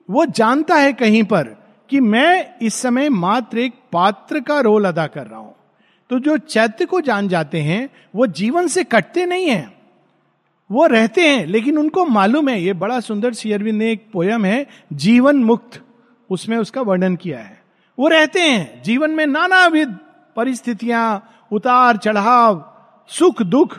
वो 0.09 0.25
जानता 0.27 0.75
है 0.75 0.93
कहीं 0.93 1.23
पर 1.25 1.57
कि 1.91 2.01
मैं 2.01 2.59
इस 2.63 2.75
समय 2.75 3.09
मात्र 3.09 3.59
एक 3.59 3.75
पात्र 3.93 4.41
का 4.41 4.61
रोल 4.61 4.85
अदा 4.85 5.07
कर 5.07 5.27
रहा 5.27 5.41
हूँ। 5.41 5.55
तो 6.11 6.19
जो 6.19 6.37
चैत्य 6.37 6.85
को 6.85 7.01
जान 7.01 7.29
जाते 7.29 7.61
हैं, 7.61 7.91
वो 8.15 8.27
जीवन 8.27 8.67
से 8.67 8.85
कटते 8.85 9.27
नहीं 9.27 9.49
हैं। 9.49 9.73
वो 10.71 10.87
रहते 10.87 11.29
हैं, 11.29 11.47
लेकिन 11.47 11.79
उनको 11.79 12.05
मालूम 12.05 12.49
है, 12.49 12.63
ये 12.63 12.73
बड़ा 12.73 13.01
सुंदर 13.01 13.33
शेयरविंद 13.33 13.79
ने 13.79 13.93
एक 13.93 14.07
पोयम 14.13 14.45
है, 14.45 14.67
जीवन 14.93 15.37
मुक्त। 15.37 15.83
उसमें 16.31 16.57
उसका 16.57 16.81
वर्णन 16.81 17.17
किया 17.17 17.39
है। 17.39 17.63
वो 17.99 18.09
रहते 18.09 18.41
हैं, 18.41 18.83
जीवन 18.83 19.11
में 19.11 19.27
नानाविध 19.27 19.99
परिस्थितियाँ, 20.37 21.31
उतार 21.53 21.97
चढ़ाव, 21.97 22.75
सुख 23.09 23.43
दुख, 23.43 23.79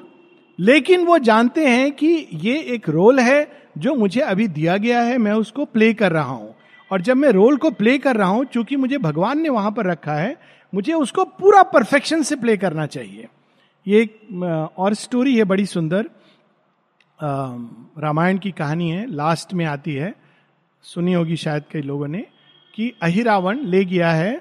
लेकिन 0.59 1.05
वो 1.05 1.17
जानते 1.17 1.67
हैं 1.67 1.91
कि 1.91 2.27
ये 2.33 2.59
एक 2.59 2.89
रोल 2.89 3.19
है 3.19 3.61
जो 3.77 3.95
मुझे 3.95 4.21
अभी 4.21 4.47
दिया 4.47 4.77
गया 4.77 5.01
है, 5.01 5.17
मैं 5.17 5.31
उसको 5.31 5.65
प्ले 5.65 5.93
कर 5.93 6.11
रहा 6.11 6.31
हूँ। 6.31 6.55
और 6.91 7.01
जब 7.01 7.17
मैं 7.17 7.29
रोल 7.29 7.57
को 7.57 7.71
प्ले 7.71 7.97
कर 7.97 8.17
रहा 8.17 8.27
हूँ, 8.27 8.45
चूँकि 8.45 8.75
मुझे 8.75 8.97
भगवान 8.97 9.39
ने 9.39 9.49
वहाँ 9.49 9.71
पर 9.71 9.85
रखा 9.85 10.13
है, 10.13 10.35
मुझे 10.73 10.93
उसको 10.93 11.25
पूरा 11.25 11.61
परफेक्शन 11.65 12.21
से 12.23 12.35
प्ले 12.35 12.57
करना 12.57 12.85
चाहिए। 12.85 13.27
ये 13.85 14.01
एक 14.01 14.73
और 14.77 14.93
स्टोरी 14.93 15.37
है 15.37 15.43
बड़ी 15.43 15.65
सुंदर। 15.65 16.09
रामायण 17.19 18.37
की 18.37 18.51
कहानी 18.51 18.89
है, 18.89 19.05
लास्ट 19.07 19.53
में 19.53 19.65
आती 19.65 19.93
है। 19.93 20.13
सुनी 20.85 21.13
होगी 21.13 21.35
शायद 21.35 21.63
कई 21.71 21.81
लोगों 21.81 22.07
ने, 22.07 22.25
कि 22.73 22.93
अहिरावण 23.01 23.59
ले 23.59 23.83
गया 23.85 24.11
है 24.11 24.33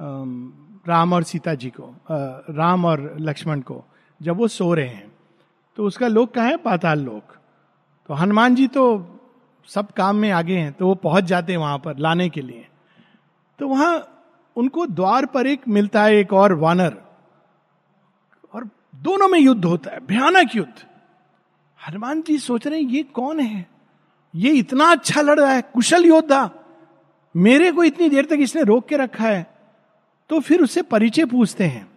राम 0.00 1.12
और 1.12 1.22
सीता 1.22 1.54
जी 1.54 1.70
को 1.70 1.94
राम 2.10 2.84
और 2.84 3.14
लक्ष्मण 3.20 3.60
को, 3.60 3.84
जब 4.20 4.36
वो 4.36 4.48
सो 4.48 4.72
रहे 4.74 4.88
हैं। 4.88 5.10
तो 5.78 5.84
उसका 5.84 6.08
लोक 6.08 6.32
कहा 6.34 6.44
है? 6.44 6.56
पाताल 6.56 7.00
लोक। 7.00 7.36
तो 8.08 8.14
हनुमान 8.14 8.54
जी 8.54 8.66
तो 8.66 8.84
सब 9.68 9.90
काम 9.90 10.16
में 10.16 10.30
आगे 10.30 10.56
हैं 10.56 10.72
तो 10.72 10.86
वो 10.86 10.94
पहुँच 10.94 11.24
जाते 11.24 11.52
हैं 11.52 11.58
वहाँ 11.58 11.78
पर 11.78 11.98
लाने 11.98 12.28
के 12.28 12.42
लिए। 12.42 12.68
तो 13.58 13.68
वहाँ 13.68 14.14
उनको 14.56 14.86
द्वार 14.86 15.26
पर 15.26 15.46
एक 15.46 15.68
मिलता 15.68 16.02
है, 16.02 16.16
एक 16.16 16.32
और 16.32 16.52
वानर। 16.52 16.96
और 18.54 18.68
दोनों 18.94 19.28
में 19.28 19.38
युद्ध 19.38 19.64
होता 19.64 19.90
है, 19.90 19.98
भयानक 20.06 20.56
युद्ध। 20.56 20.84
हनुमान 21.88 22.22
जी 22.22 22.38
सोच 22.38 22.66
रहे 22.66 22.80
हैं, 22.80 22.88
ये 22.88 23.02
कौन 23.02 23.40
है? 23.40 23.66
ये 24.34 24.52
इतना 24.52 24.84
अच्छा 24.84 25.20
लड़ 25.20 25.40
रहा 25.40 25.52
है, 25.52 25.62
कुशल 25.62 26.04
योद्धा। 26.04 26.50
मेरे 27.36 27.72
को 27.72 27.84
इतनी 27.84 28.08
देर 28.08 28.24
तक 28.24 28.38
इसने 28.40 28.62
रोक 28.62 28.88
के 28.88 28.96
रखा 28.96 29.24
है। 29.24 29.54
तो 30.30 30.40
फिर 30.40 30.62
उससे 30.62 30.82
परिचय 30.82 31.24
पूछते 31.24 31.64
हैं। 31.64 31.90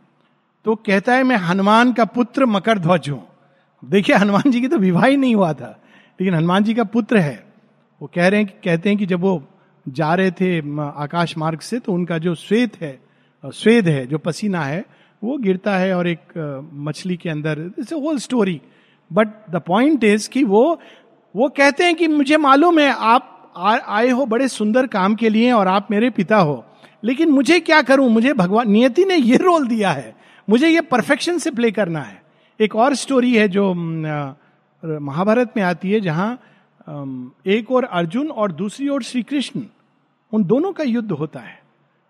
तो 0.65 0.75
कहता 0.75 1.13
है, 1.13 1.23
मैं 1.23 1.35
हनुमान 1.35 1.93
का 1.93 2.05
पुत्र 2.05 2.45
मकर 2.45 2.79
ध्वज 2.79 3.09
हूँ। 3.09 3.27
देखिए, 3.85 4.15
हनुमान 4.15 4.51
जी 4.51 4.61
की 4.61 4.67
तो 4.67 4.77
विवाह 4.77 5.05
ही 5.05 5.17
नहीं 5.17 5.35
हुआ 5.35 5.53
था, 5.53 5.79
लेकिन 6.19 6.35
हनुमान 6.35 6.63
जी 6.63 6.73
का 6.73 6.83
पुत्र 6.83 7.17
है। 7.17 7.50
वो 8.01 8.11
कह 8.15 8.27
रहे 8.27 8.39
हैं 8.39 8.49
कि, 8.49 8.69
कहते 8.69 8.89
हैं 8.89 8.97
कि 8.97 9.05
जब 9.05 9.19
वो 9.19 9.43
जा 9.89 10.13
रहे 10.15 10.31
थे 10.31 10.59
आकाश 10.81 11.37
मार्ग 11.37 11.59
से 11.59 11.79
तो 11.79 11.93
उनका 11.93 12.17
जो 12.17 12.35
श्वेत 12.35 12.81
है 12.81 12.99
स्वेद 13.45 13.87
है, 13.87 14.05
जो 14.07 14.17
पसीना 14.17 14.61
है, 14.61 14.85
वो 15.23 15.37
गिरता 15.37 15.77
है 15.77 15.95
और 15.97 16.07
एक 16.07 16.19
मछली 16.73 17.17
के 17.17 17.29
अंदर। 17.29 17.71
It's 17.79 17.93
whole 17.93 18.17
story 18.17 18.61
but 19.13 19.27
the 19.27 19.61
point 19.67 20.03
is 20.03 20.29
कि 20.29 20.43
वो 20.43 20.79
वो 21.35 21.49
कहते 21.49 21.83
हैं 21.83 21.95
कि 21.95 22.07
मुझे 22.07 22.37
मालूम 22.37 22.79
है, 22.79 22.93
आप 22.97 23.53
आए 23.87 24.09
हो 24.09 24.25
बड़े 24.25 24.47
सुंदर 24.47 24.87
काम 24.87 25.15
के 25.15 25.29
लिए 25.29 25.51
और 25.51 25.67
आप 25.67 25.87
मेरे 25.91 26.09
पिता 26.09 26.37
हो। 26.37 26.65
लेकिन 27.03 27.29
मुझे 27.29 27.59
क्या 27.59 27.81
करूँ? 27.81 28.09
मुझे 28.09 28.33
भगवान, 28.33 28.71
नियति 28.71 29.05
ने 29.05 29.15
ये 29.15 29.37
रोल 29.37 29.67
दिया 29.67 29.91
है। 29.91 30.15
मुझे 30.49 30.67
ये 30.67 30.81
परफेक्शन 30.81 31.37
से 31.37 31.51
प्ले 31.51 31.71
करना 31.71 31.99
है। 31.99 32.21
एक 32.59 32.75
और 32.75 32.95
स्टोरी 32.95 33.35
है 33.35 33.47
जो 33.47 33.73
महाभारत 34.83 35.53
में 35.57 35.63
आती 35.63 35.91
है, 35.91 36.01
जहाँ 36.01 36.39
एक 36.87 37.71
और 37.71 37.83
अर्जुन 37.83 38.29
और 38.31 38.51
दूसरी 38.51 38.87
ओर 38.89 39.03
श्री 39.03 39.21
कृष्ण 39.23 39.61
उन 40.33 40.43
दोनों 40.43 40.71
का 40.73 40.83
युद्ध 40.83 41.11
होता 41.11 41.39
है। 41.39 41.59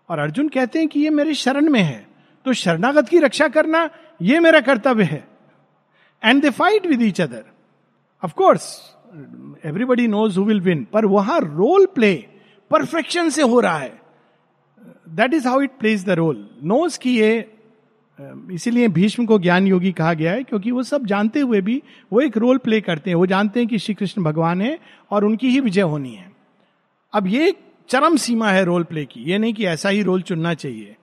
और 0.08 0.18
अर्जुन 0.18 0.48
कहते 0.48 0.78
हैं 0.78 0.88
कि 0.88 1.00
ये 1.00 1.10
मेरे 1.10 1.34
शरण 1.34 1.68
में 1.70 1.80
है 1.80 2.06
तो 2.46 2.52
शरणागत 2.52 3.08
की 3.08 3.18
रक्षा 3.18 3.48
करना 3.48 3.88
ये 4.22 4.40
मेरा 4.40 4.60
कर्तव्य 4.60 5.04
है। 5.04 5.26
And 6.22 6.42
they 6.42 6.50
fight 6.50 6.86
with 6.86 7.02
each 7.02 7.20
other 7.20 7.44
of course 8.22 8.64
everybody 9.66 10.06
knows 10.08 10.38
who 10.38 10.44
will 10.44 10.60
win 10.60 10.86
पर 10.92 11.06
वहाँ 11.06 11.40
रोल 11.40 11.86
प्ले 11.86 12.14
परफेक्शन 12.70 13.30
से 13.30 13.42
हो 13.42 13.60
रहा 13.60 13.78
है। 13.78 14.00
That 15.08 15.34
is 15.34 15.48
how 15.48 15.60
it 15.60 15.70
plays 15.80 16.04
the 16.06 16.10
role 16.10 16.48
knows 16.64 16.98
की 16.98 17.18
ये 17.18 17.51
इसीलिए 18.52 18.88
भीष्म 18.88 19.26
को 19.26 19.38
ज्ञान 19.38 19.66
योगी 19.66 19.92
कहा 19.92 20.12
गया 20.12 20.32
है, 20.32 20.42
क्योंकि 20.42 20.70
वो 20.70 20.82
सब 20.82 21.06
जानते 21.06 21.40
हुए 21.40 21.60
भी 21.60 21.82
वो 22.12 22.20
एक 22.20 22.36
रोल 22.36 22.58
प्ले 22.58 22.80
करते 22.80 23.10
हैं। 23.10 23.14
वो 23.14 23.26
जानते 23.26 23.60
हैं 23.60 23.68
कि 23.68 23.78
श्री 23.78 23.94
कृष्ण 23.94 24.22
भगवान 24.22 24.62
है 24.62 24.78
और 25.10 25.24
उनकी 25.24 25.48
ही 25.48 25.60
विजय 25.60 25.80
होनी 25.80 26.14
है। 26.14 26.32
अब 27.12 27.26
ये 27.26 27.54
चरम 27.88 28.16
सीमा 28.16 28.50
है 28.50 28.64
रोल 28.64 28.84
प्ले 28.84 29.04
की। 29.04 29.20
ये 29.20 29.38
नहीं 29.38 29.54
कि 29.54 29.66
ऐसा 29.66 29.88
ही 29.88 30.02
रोल 30.02 30.22
चुनना 30.22 30.54
चाहिए। 30.54 30.96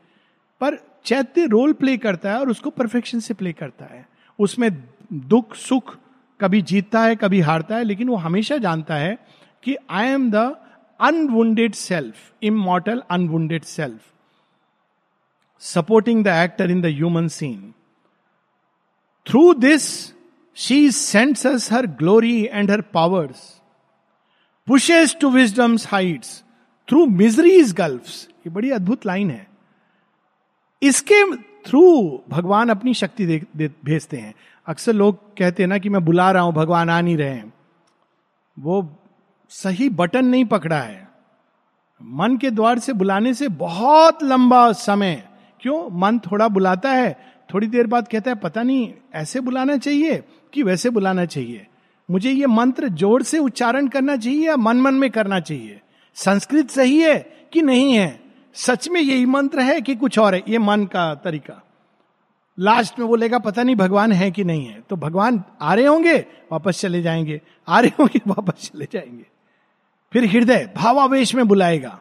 पर 0.61 0.77
चैत्य 1.05 1.45
रोल 1.45 1.73
प्ले 1.73 1.97
करता 1.97 2.31
है 2.31 2.39
और 2.39 2.49
उसको 2.49 2.69
परफेक्शन 2.69 3.19
से 3.19 3.33
प्ले 3.33 3.53
करता 3.53 3.85
है। 3.85 4.07
उसमें 4.39 4.83
दुख, 5.13 5.55
सुख 5.55 5.97
कभी 6.41 6.61
जीतता 6.61 7.01
है, 7.01 7.15
कभी 7.15 7.39
हारता 7.39 7.75
है, 7.75 7.83
लेकिन 7.83 8.09
वो 8.09 8.15
हमेशा 8.15 8.57
जानता 8.57 8.95
है 8.95 9.17
कि 9.63 9.75
I 9.89 10.07
am 10.07 10.31
the 10.31 10.35
unwounded 11.01 11.73
self 11.73 12.15
immortal 12.43 13.03
unwounded 13.11 13.63
self 13.63 14.01
supporting 15.61 16.23
the 16.23 16.31
actor 16.31 16.63
in 16.65 16.81
the 16.81 16.91
human 16.91 17.29
scene. 17.29 17.73
Through 19.25 19.55
this, 19.55 20.13
she 20.53 20.91
sends 20.91 21.45
us 21.45 21.67
her 21.69 21.85
glory 21.85 22.49
and 22.49 22.69
her 22.69 22.81
powers, 22.81 23.61
pushes 24.67 25.13
to 25.15 25.29
wisdom's 25.29 25.85
heights, 25.85 26.43
through 26.87 27.07
misery's 27.07 27.73
gulfs. 27.73 28.27
ये 28.45 28.49
बड़ी 28.49 28.69
अद्भुत 28.71 29.05
line 29.05 29.31
है 29.31 29.47
इसके 30.81 31.23
through 31.65 31.81
भगवान 32.29 32.69
अपनी 32.69 32.93
शक्ति 32.93 33.25
भेजते 33.57 34.17
हैं 34.17 34.33
अक्सर 34.67 34.93
लोग 34.93 35.17
कहते 35.37 35.63
हैं 35.63 35.67
ना 35.67 35.77
कि 35.77 35.89
मैं 35.89 36.03
बुला 36.05 36.29
रहा 36.31 36.43
हूँ 36.43 36.53
भगवान 36.53 36.89
आ 36.89 36.99
नहीं 37.01 37.17
रहे 37.17 37.29
हैं 37.29 37.53
वो 38.57 38.77
सही 39.51 39.89
बटन 39.99 40.25
नहीं 40.25 40.45
पकड़ा 40.45 40.79
है 40.79 41.07
मन 42.01 42.37
के 42.41 42.51
द्वार 42.51 42.79
से 42.79 42.93
बुलाने 42.93 43.33
से 43.33 43.47
बहुत 43.63 44.23
लंबा 44.23 44.71
समय 44.71 45.23
क्यों 45.61 45.99
मन 45.99 46.19
थोड़ा 46.19 46.47
बुलाता 46.47 46.91
है? 46.91 47.33
थोड़ी 47.53 47.67
देर 47.67 47.87
बाद 47.87 48.07
कहता 48.07 48.31
है, 48.31 48.35
पता 48.35 48.63
नहीं, 48.63 48.93
ऐसे 49.13 49.39
बुलाना 49.39 49.77
चाहिए 49.77 50.23
कि 50.53 50.63
वैसे 50.63 50.89
बुलाना 50.89 51.25
चाहिए? 51.25 51.67
मुझे 52.11 52.31
ये 52.31 52.47
मंत्र 52.47 52.89
ज़ोर 52.89 53.23
से 53.23 53.39
उच्चारण 53.39 53.87
करना 53.87 54.17
चाहिए 54.17 54.47
या 54.47 54.57
मन 54.57 54.77
मन 54.77 54.93
में 54.93 55.09
करना 55.09 55.39
चाहिए? 55.39 55.81
संस्कृत 56.15 56.69
सही 56.69 57.01
है 57.01 57.19
कि 57.53 57.61
नहीं 57.61 57.93
है? 57.93 58.19
सच 58.53 58.89
में 58.89 59.01
यही 59.01 59.25
मंत्र 59.25 59.59
है 59.59 59.81
कि 59.81 59.95
कुछ 59.95 60.19
और 60.19 60.35
है? 60.35 60.43
ये 60.47 60.57
मन 60.57 60.85
का 60.85 61.15
तरीका। 61.15 61.63
लास्ट 62.59 62.99
में 62.99 63.07
बोलेगा, 63.07 63.39
पता 63.39 63.63
नहीं, 63.63 63.75
भगवान 63.75 64.11
है 64.11 64.31
कि 64.31 64.43
नहीं 64.43 64.65
है? 64.65 64.83
तो 64.89 64.95
भगवान 64.95 65.43
आ 65.61 65.73
रहे 65.73 65.85
होंगे, 65.85 66.25
वापस 66.51 66.81
चले 66.81 67.01
जाएँगे। 67.01 67.41
आ 67.67 67.79
रहे 67.79 67.91
होंगे, 67.99 68.21
वापस 68.27 68.71
चले 68.73 68.87
जाएँगे। 68.93 69.25
फिर 70.13 70.25
हृदय, 70.25 70.73
भावावेश 70.75 71.35
में 71.35 71.47
बुलाएगा। 71.47 71.99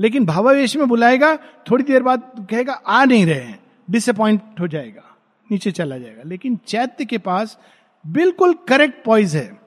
लेकिन 0.00 0.24
भावावेश 0.26 0.76
में 0.76 0.86
बुलाएगा, 0.88 1.36
थोड़ी 1.70 1.84
देर 1.84 2.02
बाद 2.02 2.46
कहेगा, 2.50 2.72
आ 2.72 3.04
नहीं 3.04 3.26
रहे 3.26 3.40
हैं। 3.40 3.58
डिसअपॉइंट 3.90 4.40
हो 4.60 4.68
जाएगा, 4.68 5.16
नीचे 5.52 5.70
चला 5.70 5.98
जाएगा। 5.98 6.22
लेकिन 6.26 6.58
चैत्य 6.66 7.04
के 7.04 7.18
पास 7.18 7.58
बिल्कुल 8.06 8.54
करेक्ट 8.68 9.04
पॉइज 9.04 9.36
है। 9.36 9.60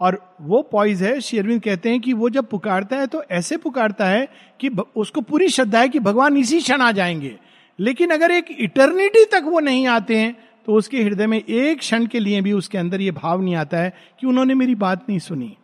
और 0.00 0.34
वो 0.40 0.62
पॉइज 0.62 1.02
है 1.02 1.20
शेरविंद 1.20 1.62
कहते 1.62 1.90
हैं 1.90 2.00
कि 2.00 2.12
वो 2.12 2.30
जब 2.30 2.46
पुकारता 2.46 2.96
है 2.96 3.06
तो 3.06 3.22
ऐसे 3.30 3.56
पुकारता 3.56 4.06
है 4.06 4.28
कि 4.60 4.70
उसको 4.96 5.20
पूरी 5.20 5.48
श्रद्धा 5.48 5.80
है 5.80 5.88
कि 5.88 5.98
भगवान 5.98 6.36
इसी 6.36 6.60
क्षण 6.60 6.80
आ 6.80 6.92
जाएँगे। 6.92 7.38
लेकिन 7.78 8.10
अगर 8.10 8.30
एक 8.30 8.44
इटर्निटी 8.58 9.24
तक 9.24 9.42
वो 9.44 9.60
नहीं 9.60 9.86
आते 9.86 10.16
हैं 10.16 10.36
तो 10.66 10.74
उसके 10.74 11.02
हृदय 11.02 11.26
में 11.26 11.42
एक 11.44 11.78
क्षण 11.78 12.06
के 12.06 12.18
लिए 12.18 12.40
भी 12.40 12.52
उसके 12.52 12.78
अंदर 12.78 13.00
ये 13.00 13.10
भाव 13.10 13.42
नहीं 13.42 13.54
आता 13.54 13.78
है 13.78 13.92
कि 14.20 14.26
उन्होंने 14.26 14.54
मेरी 14.54 14.74
बात 14.74 15.06
नहीं 15.08 15.18
सुनी। 15.18 15.56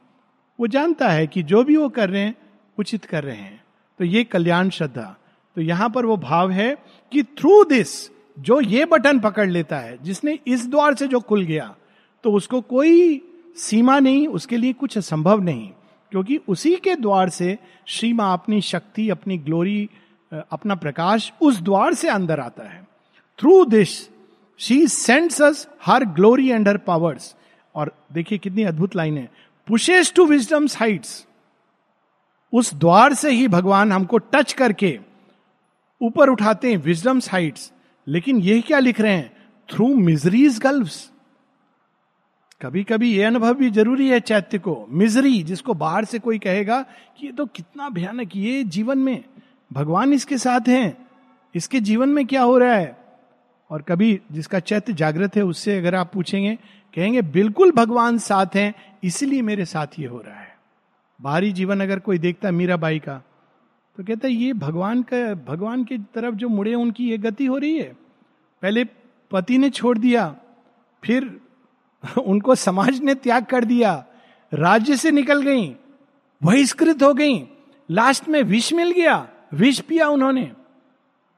वो 0.61 0.67
जानता 0.67 1.09
है 1.09 1.27
कि 1.27 1.43
जो 1.43 1.65
भी 1.65 1.77
वो 1.77 1.89
कर 1.89 2.11
रहे 2.11 2.23
हैं, 2.23 2.35
उचित 2.79 3.05
कर 3.05 3.25
रहे 3.25 3.37
हैं। 3.37 3.61
तो 4.01 4.05
ये 4.05 4.25
कल्याण 4.25 4.71
श्रद्धा। 4.71 5.15
तो 5.57 5.63
यहाँ 5.63 5.89
पर 5.91 6.07
वो 6.07 6.17
भाव 6.19 6.51
है 6.51 6.77
कि 7.13 7.23
थ्रू 7.39 7.63
दिस 7.65 7.95
जो 8.39 8.61
ये 8.61 8.85
बटन 8.85 9.19
पकड़ 9.21 9.49
लेता 9.49 9.79
है, 9.79 9.97
जिसने 10.03 10.39
इस 10.47 10.67
द्वार 10.67 10.95
से 10.95 11.07
जो 11.07 11.21
खुल 11.21 11.43
गया 11.45 11.75
तो 12.25 12.33
उसको 12.33 12.61
कोई 12.63 13.23
सीमा 13.57 13.99
नहीं, 13.99 14.27
उसके 14.29 14.57
लिए 14.57 14.73
कुछ 14.73 14.97
असंभव 14.99 15.41
नहीं, 15.41 15.69
क्योंकि 16.13 16.37
उसी 16.49 16.75
के 16.77 16.95
द्वार 16.97 17.29
से 17.29 17.57
श्री 17.87 18.13
माँ 18.13 18.33
अपनी 18.33 18.61
शक्ति, 18.63 19.09
अपनी 19.11 19.39
ग्लोरी 19.39 19.89
अपना 20.33 20.75
प्रकाश 20.75 21.33
उस 21.41 21.61
द्वार 21.61 21.95
से 21.95 22.09
अंदर 22.09 22.41
आता 22.41 22.69
है। 22.69 22.87
Through 23.39 23.65
this 23.65 23.99
she 24.61 24.87
sends 24.89 25.41
us 25.43 25.67
her 25.85 26.05
glory 26.07 26.49
and 26.51 26.69
her 26.69 26.77
powers 26.79 27.35
और 27.75 27.93
देखिए 28.13 28.39
कितनी 28.39 28.63
अद्भुत 28.65 28.97
लाइन 28.97 29.19
है। 29.19 29.29
पुशेस 29.69 30.13
टू 30.17 30.27
विजडम्स 30.27 30.77
हाइट्स 30.79 31.26
उस 32.57 32.75
द्वार 32.75 33.15
से 33.15 33.31
ही 33.31 33.49
भगवान 33.49 33.93
हमको 33.93 34.19
टच 34.19 34.53
करके 34.53 34.99
ऊपर 36.03 36.29
उठाते 36.29 36.71
हैं 36.71 36.77
विजडम 36.77 37.19
हाइट्स 37.19 37.73
लेकिन 38.09 38.41
ये 38.41 38.61
क्या 38.61 38.79
लिख 38.79 39.01
रहे 39.01 39.13
हैं? 39.13 39.33
थ्रू 39.73 39.95
मिजरीज 39.95 40.59
गल्फ्स 40.59 41.11
कभी 42.63 42.85
कभी 42.85 43.13
ये 43.17 43.25
अनुभव 43.25 43.55
भी 43.55 43.71
ज़रूरी 43.71 44.09
है 44.09 44.21
चैत्य 44.21 44.59
को। 44.59 44.87
मिजरी 44.91 45.43
जिसको 45.43 45.75
बाहर 45.75 46.05
से 46.05 46.19
कोई 46.19 46.39
कहेगा 46.39 46.83
कि 47.17 47.27
ये 47.27 47.33
तो 47.33 47.47
कितना 47.47 47.89
भयानक, 47.89 48.37
ये 48.37 48.65
जीवन 48.65 48.99
में। 48.99 49.25
भगवान 49.73 50.13
इसके 50.13 50.39
साथ 50.39 50.69
हैं। 50.69 51.07
इसके 51.55 51.81
जीवन 51.81 52.09
में 52.09 52.27
क्या 52.27 52.43
हो 52.43 52.59
रहा 52.59 52.75
है? 52.75 52.97
और 53.71 53.83
कभी 53.83 54.21
जिसका 54.33 54.59
चैत्य 54.59 54.93
जागृत 54.93 55.37
है, 55.37 55.43
उससे 55.43 55.79
अगर 55.79 55.95
आप 55.95 56.13
पूछेंगे, 56.13 56.59
कहेंगे, 56.97 57.23
बिल्कुल 57.23 57.73
भगवान 57.73 58.19
साथ 58.19 58.47
हैं, 58.55 58.75
इसलिए 59.05 59.43
मेरे 59.43 59.65
साथ 59.65 59.87
ये 59.99 60.07
हो 60.07 60.21
रहा 60.21 60.41
है। 60.41 60.46
बाहरी 61.21 61.53
जीवन 61.53 61.81
अगर 61.81 61.99
कोई 61.99 62.19
देखता 62.19 62.49
है 62.49 62.55
मीराबाई 62.55 62.99
का 62.99 63.23
तो 63.97 64.05
कहता 64.05 64.29
है, 64.29 64.35
ये 64.35 64.53
भगवान 64.53 65.03
का, 65.03 65.35
भगवान 65.35 65.85
की 65.85 65.99
तरफ़ 65.99 66.35
जो 66.35 66.49
मुड़े 66.49 66.75
उनकी 66.75 67.11
ये 67.11 67.19
गति 67.19 67.47
हो 67.47 67.59
रही 67.59 67.79
है। 67.79 67.97
पहले 68.63 68.85
पति 69.31 69.59
ने 69.59 69.71
छोड़ 69.71 69.99
दिया, 69.99 70.37
फिर 71.05 71.41
उनको 72.19 72.55
समाज 72.55 73.01
ने 73.01 73.15
त्याग 73.15 73.45
कर 73.45 73.65
दिया, 73.65 74.05
राज्य 74.55 74.97
से 74.97 75.11
निकल 75.11 75.43
गई, 75.43 75.67
बहिष्कृत 76.43 77.03
हो 77.03 77.15
गई, 77.15 77.39
लास्ट 77.91 78.29
में 78.29 78.43
विष 78.43 78.73
मिल 78.73 78.91
गया, 78.91 79.29
विष 79.55 79.81
पिया 79.81 80.09
उन्होंने। 80.09 80.53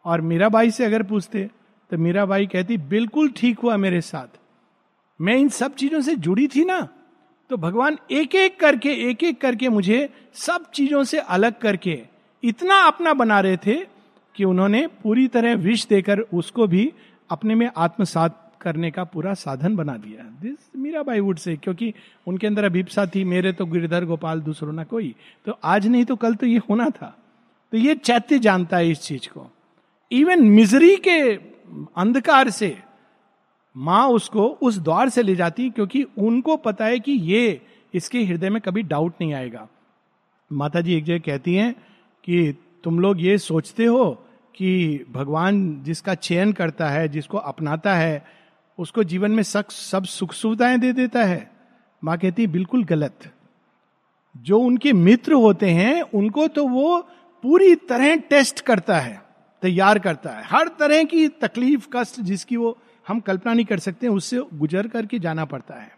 और 0.04 0.20
मीराबाई 0.20 0.70
से 0.70 0.84
अगर 0.84 1.02
पूछते 1.02 1.50
तो 1.90 1.98
मीराबाई 1.98 2.46
कहती, 2.46 2.76
बिल्कुल 2.76 3.30
ठीक 3.30 3.58
हुआ 3.58 3.76
मेरे 3.76 4.00
साथ। 4.00 4.38
मैं 5.20 5.36
इन 5.36 5.48
सब 5.48 5.74
चीज़ों 5.74 6.00
से 6.00 6.14
जुड़ी 6.16 6.46
थी 6.48 6.64
ना 6.64 6.88
तो 7.50 7.56
भगवान 7.56 7.98
एक 8.10 8.34
एक 8.34 8.60
करके 8.60 8.92
एक 9.10 9.22
एक 9.24 9.40
करके 9.40 9.68
मुझे 9.68 10.08
सब 10.34 10.70
चीज़ों 10.70 11.04
से 11.04 11.18
अलग 11.18 11.58
करके 11.58 11.98
इतना 12.42 12.74
अपना 12.82 13.14
बना 13.14 13.40
रहे 13.40 13.56
थे 13.56 13.74
कि 14.34 14.44
उन्होंने 14.44 14.86
पूरी 14.86 15.26
तरह 15.28 15.54
विष 15.54 15.86
देकर 15.86 16.18
उसको 16.18 16.66
भी 16.66 16.92
अपने 17.30 17.54
में 17.54 17.70
आत्मसात 17.76 18.44
करने 18.60 18.90
का 18.90 19.04
पूरा 19.04 19.34
साधन 19.34 19.76
बना 19.76 19.96
दिया। 19.96 20.22
This 20.42 20.70
Meera 20.76 21.02
by 21.02 21.20
would 21.20 21.38
say 21.38 21.56
क्योंकि 21.56 21.92
उनके 22.26 22.46
अंदर 22.46 22.64
अभिप्सा 22.64 23.06
थी, 23.06 23.24
मेरे 23.24 23.52
तो 23.52 23.66
गिरधर 23.66 24.04
गोपाल, 24.04 24.40
दूसरों 24.40 24.72
ना 24.72 24.84
कोई। 24.84 25.14
तो 25.46 25.58
आज 25.64 25.86
नहीं 25.86 26.04
तो 26.04 26.16
कल 26.16 26.34
तो 26.34 26.46
ये 26.46 26.60
होना 26.70 26.88
था। 26.90 27.16
तो 27.72 27.78
ये 27.78 27.94
चैत्य 27.94 28.38
जानता 28.38 28.76
है 28.76 28.90
इस 28.90 29.00
चीज़ 29.00 29.28
को। 29.28 29.50
इवन 30.12 30.42
मिजरी 30.42 30.96
के 30.96 31.20
अंधकार 31.96 32.50
से 32.50 32.76
माँ 33.78 34.08
उसको 34.08 34.48
उस 34.48 34.78
द्वार 34.78 35.08
से 35.08 35.22
ले 35.22 35.36
जाती 35.36 35.70
क्योंकि 35.70 36.02
उनको 36.02 36.56
पता 36.56 36.84
है 36.84 37.00
कि 37.00 37.12
ये 37.12 37.60
इसके 37.94 38.24
हृदय 38.24 38.50
में 38.50 38.62
कभी 38.62 38.82
डाउट 38.82 39.14
नहीं 39.20 39.34
आएगा। 39.34 39.68
माता 40.52 40.80
जी 40.80 40.94
एक 40.94 41.04
जगह 41.04 41.18
कहती 41.18 41.54
हैं 41.54 41.72
कि 42.24 42.54
तुम 42.84 43.00
लोग 43.00 43.20
ये 43.20 43.38
सोचते 43.38 43.84
हो 43.84 44.24
कि 44.54 45.04
भगवान 45.12 45.82
जिसका 45.82 46.14
चयन 46.14 46.52
करता 46.52 46.88
है, 46.88 47.08
जिसको 47.08 47.38
अपनाता 47.38 47.94
है, 47.94 48.26
उसको 48.78 49.04
जीवन 49.04 49.30
में 49.30 49.42
सक, 49.42 49.70
सब 49.70 50.04
सुख 50.04 50.32
सुविधाएँ 50.32 50.78
दे 50.78 50.92
देता 50.92 51.24
है। 51.24 51.50
माँ 52.04 52.18
कहती, 52.18 52.46
बिल्कुल 52.46 52.84
गलत। 52.84 53.32
जो 54.36 54.58
उनके 54.58 54.92
मित्र 54.92 55.32
होते 55.32 55.70
हैं, 55.70 56.02
उनको 56.02 56.48
तो 56.48 56.68
वो 56.68 57.00
पूरी 57.42 57.74
तरह 57.74 58.16
टेस्ट 58.16 58.60
करता 58.60 59.00
है, 59.00 59.22
तैयार 59.62 59.98
करता 59.98 60.30
है। 60.30 60.42
हर 60.44 60.68
तरह 60.68 61.04
की 61.04 61.28
तकलीफ़, 61.28 61.88
कष्ट 61.92 62.20
जिसकी 62.20 62.56
वो 62.56 62.78
हम 63.08 63.20
कल्पना 63.20 63.52
नहीं 63.52 63.64
कर 63.66 63.78
सकते, 63.78 64.08
उससे 64.08 64.40
गुजर 64.54 64.88
करके 64.88 65.18
जाना 65.18 65.44
पड़ता 65.44 65.74
है, 65.74 65.90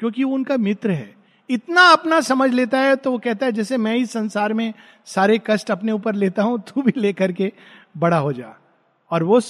क्योंकि 0.00 0.24
वो 0.24 0.34
उनका 0.34 0.56
मित्र 0.58 0.90
है। 0.90 1.16
इतना 1.50 1.82
अपना 1.90 2.20
समझ 2.20 2.50
लेता 2.50 2.78
है 2.80 2.96
तो 2.96 3.10
वो 3.12 3.18
कहता 3.18 3.46
है, 3.46 3.52
जैसे 3.52 3.76
मैं 3.76 3.94
इस 3.96 4.12
संसार 4.12 4.52
में 4.52 4.72
सारे 5.06 5.40
कष्ट 5.46 5.70
अपने 5.70 5.92
ऊपर 5.92 6.14
लेता 6.14 6.42
हूँ, 6.42 6.58
तू 6.60 6.82
भी 6.82 6.92
लेकर 6.96 7.32
के 7.32 7.52
बड़ा 7.96 8.18
हो 8.18 8.32
जा। 8.32 8.54
और 9.10 9.22
वो 9.22 9.40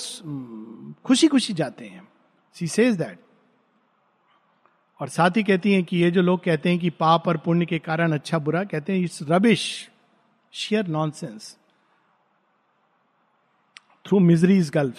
खुशी 1.04 1.28
खुशी 1.28 1.52
जाते 1.52 1.84
हैं। 1.84 2.06
सी 2.56 2.66
सेज 2.68 2.96
दैट 2.96 3.18
और 5.00 5.08
साथ 5.08 5.36
ही 5.36 5.42
कहती 5.42 5.72
हैं 5.72 5.82
कि 5.84 5.96
ये 5.96 6.10
जो 6.10 6.22
लोग 6.22 6.42
कहते 6.44 6.70
हैं 6.70 6.78
कि 6.78 6.90
पाप 6.92 7.28
और 7.28 7.36
पुण्य 7.36 7.66
के 7.66 7.78
कारण 7.80 8.12
अच्छा 8.12 8.38
बुरा, 8.38 8.62
कहते 8.64 8.92
हैं 8.92 9.00
it's 9.00 9.18
rubbish 9.22 9.64
sheer 10.52 10.86
nonsense 11.10 11.56
through 14.04 14.18
miseries 14.20 14.70
gulf 14.70 14.98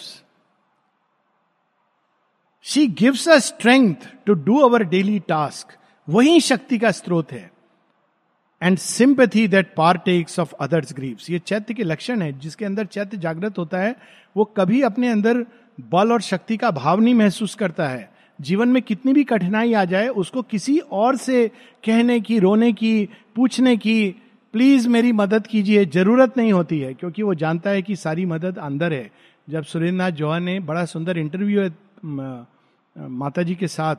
she 2.70 2.88
gives 2.88 3.30
a 3.30 3.38
strength 3.38 3.96
to 4.26 4.34
do 4.34 4.58
our 4.58 4.84
daily 4.84 5.20
task 5.20 5.68
वही 6.10 6.40
शक्ति 6.40 6.78
का 6.78 6.92
स्रोत 6.92 7.32
है। 7.32 7.52
And 8.64 8.78
sympathy 8.78 9.48
that 9.48 9.74
takes 9.80 10.40
of 10.40 10.54
others 10.54 10.94
grieves 10.94 11.30
ये 11.30 11.40
चैत्य 11.40 11.74
के 11.74 11.84
लक्षण 11.84 12.22
है, 12.22 12.40
जिसके 12.40 12.66
अंदर 12.66 12.86
चैत्य 12.86 13.18
जागृत 13.18 13.58
होता 13.58 13.78
है, 13.78 13.96
वो 14.38 14.46
कभी 14.46 14.82
अपने 14.82 15.10
अंदर 15.10 15.46
बल 15.92 16.12
और 16.12 16.22
शक्ति 16.22 16.58
का 16.58 16.72
भाव 16.72 17.00
नहीं 17.00 17.14
महसूस 17.14 17.56
करता 17.56 17.88
है। 17.88 18.12
जीवन 18.42 18.70
में 18.70 18.82
कितनी 18.82 19.14
भी 19.14 19.24
कठिनाई 19.24 19.74
आ 19.74 19.86
जाए, 19.86 20.08
उसको 20.08 20.42
किसी 20.42 20.78
और 20.78 21.18
से 21.18 21.48
कहने 21.86 22.20
की, 22.20 22.40
रोने 22.40 22.74
की, 22.74 23.10
पूछने 23.36 23.78
की, 23.78 24.16
प्लीज़ 24.54 24.88
मेरी 24.90 25.12
मदद 25.12 25.48
कीजिए, 25.48 25.86
ज़रूरत 25.86 26.38
नहीं 26.38 26.54
होती 26.54 26.80
है, 26.80 26.94
क्योंकि 26.94 27.24
वो 27.24 27.34
जानता 27.34 27.70
है 27.70 27.82
कि 27.82 27.96
सारी 27.96 28.26
मदद 28.26 28.58
अंदर 28.58 28.94
है। 28.94 29.12
जब 29.50 29.64
सुरेंद्रनाथ 29.64 30.12
जौहर 30.12 30.40
ने 30.40 30.60
बड़ा 30.60 30.86
सुंदर 30.86 31.18
इंटरव्यू 31.18 31.62
है 31.62 31.70
माता 33.00 33.44
जी 33.44 33.56
के 33.56 33.68
साथ 33.68 33.96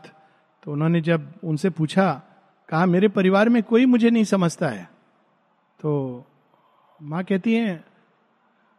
तो 0.62 0.72
उन्होंने 0.72 1.00
जब 1.00 1.32
उनसे 1.44 1.70
पूछा, 1.70 2.22
कहा, 2.68 2.86
मेरे 2.86 3.08
परिवार 3.08 3.48
में 3.48 3.62
कोई 3.62 3.86
मुझे 3.86 4.10
नहीं 4.10 4.24
समझता 4.24 4.68
है। 4.68 4.90
तो 5.80 6.24
माँ 7.02 7.24
कहती 7.24 7.54
है, 7.54 7.84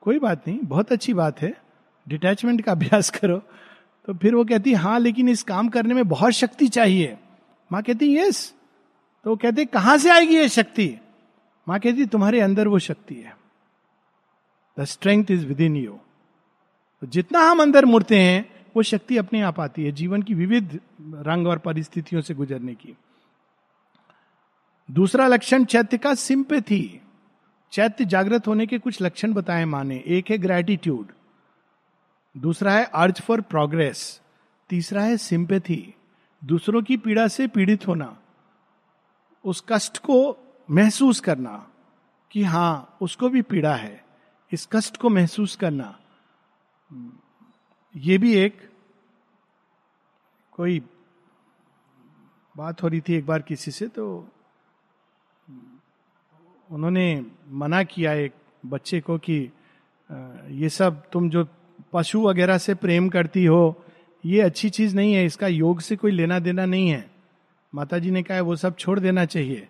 कोई 0.01 0.19
बात 0.19 0.47
नहीं, 0.47 0.59
बहुत 0.63 0.91
अच्छी 0.91 1.13
बात 1.13 1.41
है, 1.41 1.61
डिटैचमेंट 2.07 2.61
का 2.61 2.71
अभ्यास 2.71 3.09
करो। 3.19 3.37
तो 4.05 4.13
फिर 4.13 4.35
वो 4.35 4.45
कहती 4.45 4.73
हाँ 4.73 4.99
लेकिन 4.99 5.29
इस 5.29 5.43
काम 5.43 5.69
करने 5.69 5.93
में 5.93 6.07
बहुत 6.07 6.31
शक्ति 6.31 6.67
चाहिए। 6.67 7.17
माँ 7.71 7.83
कहती, 7.83 8.17
यस। 8.17 8.53
तो 9.23 9.29
वो 9.29 9.35
कहते, 9.35 9.65
कहाँ 9.65 9.97
से 9.97 10.09
आएगी 10.09 10.35
ये 10.35 10.49
शक्ति? 10.49 10.97
माँ 11.67 11.79
कहती, 11.79 12.05
तुम्हारे 12.05 12.39
अंदर 12.39 12.67
वो 12.67 12.79
शक्ति 12.79 13.15
है। 13.15 13.37
The 14.79 14.83
strength 14.83 15.25
is 15.31 15.45
within 15.61 15.75
you 15.75 15.99
जितना 17.03 17.39
हम 17.39 17.61
अंदर 17.61 17.85
मुड़ते 17.85 18.19
हैं 18.19 18.60
वो 18.75 18.83
शक्ति 18.83 19.17
अपने 19.17 19.41
आप 19.41 19.59
आती 19.59 19.83
है, 19.83 19.91
जीवन 19.91 20.21
की 20.21 20.33
विविध 20.33 20.79
रंग 21.01 21.47
और 21.47 21.57
परिस्थितियों 21.57 22.21
से 22.21 22.33
गुजरने 22.33 22.75
की। 22.75 22.95
दूसरा 24.89 25.27
लक्षण 25.27 25.65
चैत्य 25.65 25.97
का 25.97 26.13
सिंपथी 26.15 27.01
चैत्य 27.71 28.05
जागृत 28.05 28.47
होने 28.47 28.65
के 28.65 28.79
कुछ 28.79 29.01
लक्षण 29.01 29.33
बताए 29.33 29.65
माने। 29.65 30.03
एक 30.07 30.29
है 30.31 30.37
ग्रेटिट्यूड 30.37 31.07
दूसरा 32.35 32.73
है 32.73 32.83
अर्ज़ 32.85 33.21
फॉर 33.21 33.41
प्रोग्रेस 33.41 34.21
तीसरा 34.69 35.03
है 35.03 35.17
सिंपैथी 35.17 35.93
दूसरों 36.41 36.81
की 36.81 36.97
पीड़ा 36.97 37.27
से 37.27 37.47
पीड़ित 37.47 37.87
होना, 37.87 38.17
उस 39.45 39.63
कष्ट 39.69 39.97
को 39.97 40.37
महसूस 40.71 41.19
करना 41.19 41.67
कि 42.31 42.43
हाँ 42.43 42.97
उसको 43.01 43.29
भी 43.29 43.41
पीड़ा 43.41 43.75
है। 43.75 44.03
इस 44.51 44.67
कष्ट 44.71 44.97
को 44.97 45.09
महसूस 45.09 45.55
करना। 45.55 45.97
ये 47.95 48.17
भी 48.17 48.33
एक 48.35 48.57
कोई 50.51 50.79
बात 52.55 52.83
हो 52.83 52.87
रही 52.87 53.01
थी 53.01 53.15
एक 53.15 53.25
बार 53.25 53.41
किसी 53.41 53.71
से 53.71 53.87
तो 53.87 54.05
उन्होंने 56.69 57.25
मना 57.51 57.81
किया 57.83 58.13
एक 58.13 58.33
बच्चे 58.65 58.99
को 58.99 59.17
कि 59.17 59.37
ये 60.51 60.69
सब 60.69 61.03
तुम 61.11 61.29
जो 61.29 61.47
पशु 61.93 62.21
वगैरह 62.21 62.57
से 62.57 62.73
प्रेम 62.75 63.09
करती 63.09 63.45
हो, 63.45 63.83
ये 64.23 64.41
अच्छी 64.41 64.69
चीज़ 64.69 64.95
नहीं 64.95 65.13
है, 65.13 65.25
इसका 65.25 65.47
योग 65.47 65.79
से 65.81 65.95
कोई 65.95 66.11
लेना 66.11 66.39
देना 66.39 66.65
नहीं 66.65 66.89
है। 66.89 67.09
माता 67.73 67.99
जी 67.99 68.11
ने 68.11 68.23
कहा 68.23 68.41
वो 68.41 68.55
सब 68.55 68.75
छोड़ 68.75 68.99
देना 68.99 69.25
चाहिए। 69.25 69.67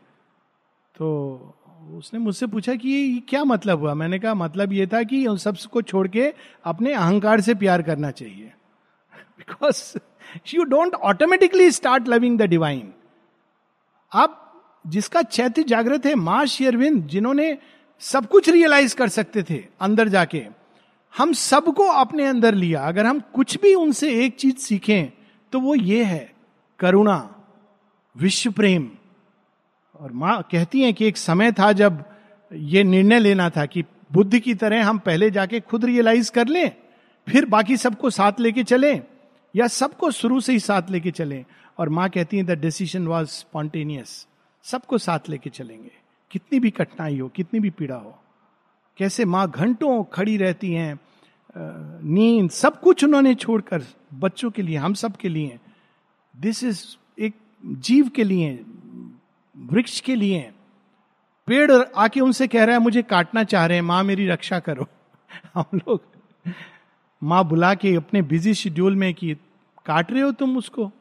तो 0.96 1.56
उसने 1.82 2.20
मुझसे 2.20 2.48
पूछा 2.48 2.74
कि 2.76 2.90
ये 2.90 3.20
क्या 3.30 3.44
मतलब 3.44 3.80
हुआ? 3.80 3.94
मैंने 3.94 4.20
कहा 4.20 4.34
मतलब 4.34 4.74
ये 4.74 4.88
था 4.88 5.02
कि 5.04 5.26
उन 5.28 5.38
सबको 5.38 5.82
छोड़ 5.82 6.08
के 6.08 6.34
अपने 6.66 6.94
अहंकार 6.94 7.42
से 7.42 7.56
प्यार 7.56 7.82
करना 7.82 8.12
चाहिए। 8.12 8.52
Because 9.38 9.98
you 10.54 10.64
don't 10.64 10.94
automatically 10.94 11.72
start 11.72 12.08
loving 12.08 12.38
the 12.40 12.42
divine 12.42 12.94
आप 14.12 14.38
जिसका 14.86 15.22
चैत्य 15.22 15.64
जागृत 15.64 16.06
है, 16.06 16.14
माँ 16.16 16.46
शेरविंद, 16.46 17.06
जिन्होंने 17.08 17.58
सब 18.02 18.28
कुछ 18.28 18.50
रियलाइज़ 18.50 18.96
कर 18.96 19.10
सकते 19.10 19.44
थे 19.44 19.64
अंदर 19.82 20.08
जाके, 20.08 20.46
हम 21.14 21.34
सबको 21.34 21.88
अपने 21.88 22.26
अंदर 22.26 22.56
लिया। 22.56 22.82
अगर 22.82 23.06
हम 23.06 23.20
कुछ 23.34 23.58
भी 23.62 23.74
उनसे 23.76 24.14
एक 24.26 24.36
चीज़ 24.36 24.58
सीखें 24.58 25.12
तो 25.54 25.60
वो 25.60 25.76
ये 25.76 26.04
है, 26.04 26.32
करुणा, 26.80 27.30
विश्व 28.16 28.52
प्रेम। 28.52 28.90
और 30.02 30.12
माँ 30.12 30.42
कहती 30.52 30.82
हैं 30.82 30.94
कि 30.94 31.06
एक 31.06 31.18
समय 31.18 31.52
था 31.52 31.72
जब 31.72 32.04
ये 32.52 32.84
निर्णय 32.84 33.20
लेना 33.20 33.50
था 33.50 33.66
कि 33.66 33.84
बुद्ध 34.12 34.40
की 34.40 34.54
तरह 34.56 34.86
हम 34.86 35.00
पहले 35.00 35.30
जाके 35.32 35.60
खुद 35.60 35.86
रियलाइज़ 35.86 36.32
कर 36.32 36.48
लें, 36.48 36.72
फिर 37.28 37.46
बाकी 37.46 37.78
सबको 37.78 38.10
साथ 38.10 38.40
लेके 38.40 38.64
चले, 38.64 38.94
या 39.56 39.68
सबको 39.68 40.10
शुरू 40.12 40.40
से 40.40 40.54
ही 40.54 40.60
साथ 40.60 40.90
लेके 40.90 41.12
चले। 41.12 41.44
और 41.78 41.90
माँ 41.90 42.10
कहती 42.10 42.38
है 42.38 42.44
द 42.44 42.60
डिसीज़न 42.60 43.08
वॉज़ 43.08 43.28
स्पॉन्टेनियस 43.28 44.26
सबको 44.66 44.98
साथ 44.98 45.30
लेके 45.30 45.50
चलेंगे। 45.50 45.92
कितनी 46.32 46.60
भी 46.60 46.70
कठिनाई 46.72 47.20
हो, 47.20 47.28
कितनी 47.28 47.60
भी 47.60 47.70
पीड़ा 47.70 47.96
हो, 47.96 48.18
कैसे 49.00 49.26
माँ 49.26 49.50
घंटों 49.50 50.04
खड़ी 50.04 50.38
रहती 50.38 50.74
हैं 50.74 51.00
नींद 51.56 52.50
सब 52.52 52.80
कुछ 52.82 53.04
उन्होंने 53.04 53.36
छोड़कर, 53.36 53.84
बच्चों 54.14 54.52
के 54.52 54.62
लिए, 54.62 54.78
हम 54.78 54.94
सब 54.96 55.16
के 55.16 55.30
लिए 55.30 55.60
दिस 56.34 56.64
इज़ 56.64 56.86
एक 57.18 57.34
जीव 57.64 58.10
के 58.10 58.24
लिए 58.24 58.54
वृक्ष 59.62 60.00
के 60.00 60.16
लिए। 60.16 60.52
पेड़ 61.48 61.72
आके 61.98 62.20
उनसे 62.20 62.48
कह 62.48 62.64
रहा 62.64 62.76
है, 62.76 62.82
मुझे 62.82 63.02
काटना 63.02 63.44
चाह 63.44 63.66
रहे 63.66 63.78
हैं, 63.78 63.82
माँ 63.82 64.04
मेरी 64.04 64.28
रक्षा 64.28 64.60
करो। 64.60 64.88
हम 65.56 65.78
लोग 65.78 66.02
माँ 67.24 67.46
बुला 67.46 67.74
के 67.74 67.96
अपने 67.96 68.22
बिज़ी 68.22 68.54
शेड्यूल 68.54 68.96
में 68.96 69.14
कि, 69.14 69.36
काट 69.86 70.12
रहे 70.12 70.22
हो 70.22 70.32
तुम 70.32 70.58
उसको? 70.58 70.92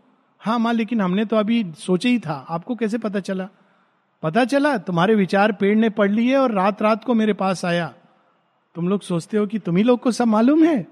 हाँ 0.40 0.58
माँ, 0.58 0.72
लेकिन 0.72 1.00
हमने 1.00 1.24
तो 1.24 1.36
अभी 1.36 1.72
सोचे 1.78 2.08
ही 2.08 2.18
था। 2.18 2.46
आपको 2.48 2.76
कैसे 2.76 2.98
पता 2.98 3.20
चला? 3.20 3.48
पता 4.22 4.44
चला? 4.44 4.78
तुम्हारे 4.78 5.14
विचार 5.14 5.52
पेड़ 5.52 5.76
ने 5.76 5.90
पढ़ 5.90 6.10
लिए 6.10 6.36
और 6.36 6.52
रात 6.52 6.82
रात 6.82 7.04
को 7.04 7.14
मेरे 7.14 7.32
पास 7.32 7.64
आया। 7.64 7.94
तुम 8.74 8.88
लोग 8.88 9.00
सोचते 9.00 9.36
हो 9.36 9.46
कि 9.46 9.58
तुम 9.58 9.76
ही 9.76 9.82
लोग 9.82 10.00
को 10.00 10.10
सब 10.10 10.24
मालूम 10.24 10.64
है? 10.64 10.86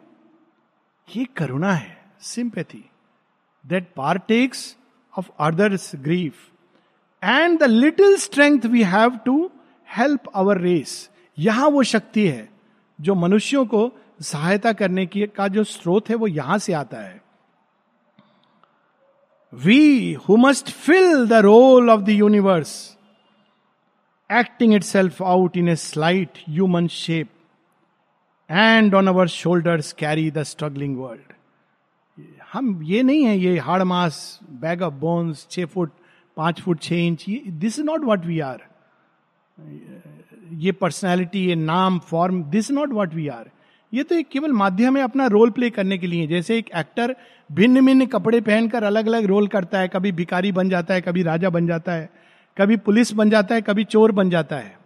ये 1.17 1.25
करुणा 1.25 1.73
है, 1.73 2.03
sympathy 2.23 2.83
that 3.71 3.83
partakes 3.99 4.59
of 5.19 5.31
others 5.41 5.97
grief. 5.97 6.33
And 7.23 7.61
the 7.61 7.65
little 7.65 8.17
strength 8.19 8.67
we 8.67 8.83
have 8.85 9.17
to 9.25 9.51
help 9.89 10.31
our 10.37 10.57
race 10.57 11.09
यहाँ 11.39 11.69
वो 11.71 11.83
शक्ति 11.85 12.27
है, 12.29 12.49
जो 12.99 13.15
मनुष्यों 13.15 13.65
को 13.67 13.91
सहायता 14.23 14.73
करने 14.73 15.07
की, 15.07 15.27
का 15.27 15.49
जो 15.49 15.65
स्रोत 15.65 16.09
है 16.11 16.15
वो 16.17 16.27
यहाँ 16.27 16.59
से 16.59 16.73
आता 16.73 16.99
है। 16.99 17.21
We 19.53 20.13
who 20.29 20.37
must 20.37 20.71
fill 20.71 21.27
the 21.29 21.33
role 21.45 21.91
of 21.91 22.01
the 22.01 22.09
universe 22.09 22.73
acting 24.31 24.75
itself 24.83 25.23
out 25.23 25.57
in 25.57 25.69
a 25.69 25.77
slight 25.77 26.39
human 26.49 26.89
shape 26.89 27.29
and 28.51 28.95
on 28.95 29.07
our 29.09 29.29
shoulders 29.29 29.93
carry 29.93 30.31
the 30.31 30.43
struggling 30.43 30.97
world 30.99 31.33
हम 32.53 32.83
ये 32.83 33.03
नहीं 33.03 33.25
है, 33.25 33.39
ये 33.39 33.59
hard 33.59 33.83
mass 33.83 34.39
bag 34.51 34.83
of 34.83 34.95
bones 34.95 35.47
छह 35.51 35.67
फुट 35.67 35.93
पाँच 36.39 36.61
foot 36.61 36.81
छह 36.81 36.97
inch 36.97 37.25
this 37.61 37.79
is 37.79 37.85
not 37.87 38.05
what 38.05 38.27
we 38.27 38.41
are 38.41 38.67
ये 40.57 40.73
personality 40.73 41.45
ये 41.47 41.55
नाम 41.57 41.99
form 42.09 42.43
this 42.51 42.71
not 42.71 42.93
what 42.93 43.15
we 43.15 43.29
are 43.29 43.51
ये 43.93 44.03
तो 44.03 44.15
एक 44.15 44.29
केवल 44.29 44.53
माध्यम 44.55 44.97
है 44.97 45.03
अपना 45.03 45.27
रोल 45.27 45.51
प्ले 45.51 45.69
करने 45.71 45.97
के 45.99 46.07
लिए। 46.07 46.27
जैसे 46.27 46.57
एक 46.59 46.71
एक्टर 46.77 47.15
भिन्न 47.51 47.85
भिन्न 47.87 48.07
कपड़े 48.07 48.41
पहनकर 48.41 48.85
अलग 48.85 49.07
अलग 49.07 49.25
रोल 49.27 49.47
करता 49.49 49.79
है। 49.79 49.89
कभी 49.89 50.13
भिकारी 50.13 50.53
बन 50.53 50.69
जाता 50.69 50.95
है, 50.95 51.01
कभी 51.01 51.23
राजा 51.23 51.51
बन 51.51 51.67
जाता 51.67 51.93
है, 51.93 52.09
कभी 52.57 52.77
पुलिस 52.79 53.13
बन 53.15 53.31
जाता 53.31 53.55
है, 53.55 53.63
कभी 53.63 53.85
चोर 53.87 54.13
बन 54.13 54.31
जाता 54.31 54.57
है। 54.57 54.77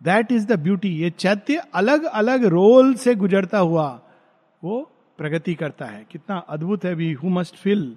दैट 0.00 0.32
इज़ 0.32 0.46
द 0.46 0.58
ब्यूटी 0.60 0.88
ये 0.96 1.10
चैत्य 1.10 1.62
अलग 1.74 2.04
अलग 2.04 2.44
रोल 2.46 2.94
से 2.94 3.14
गुजरता 3.14 3.58
हुआ, 3.60 3.88
वो 4.62 4.80
प्रगति 5.18 5.54
करता 5.54 5.86
है। 5.86 6.06
कितना 6.12 6.36
अद्भुत 6.48 6.84
है 6.84 6.94
we 6.94 7.12
who 7.14 7.28
must 7.30 7.56
fill 7.56 7.94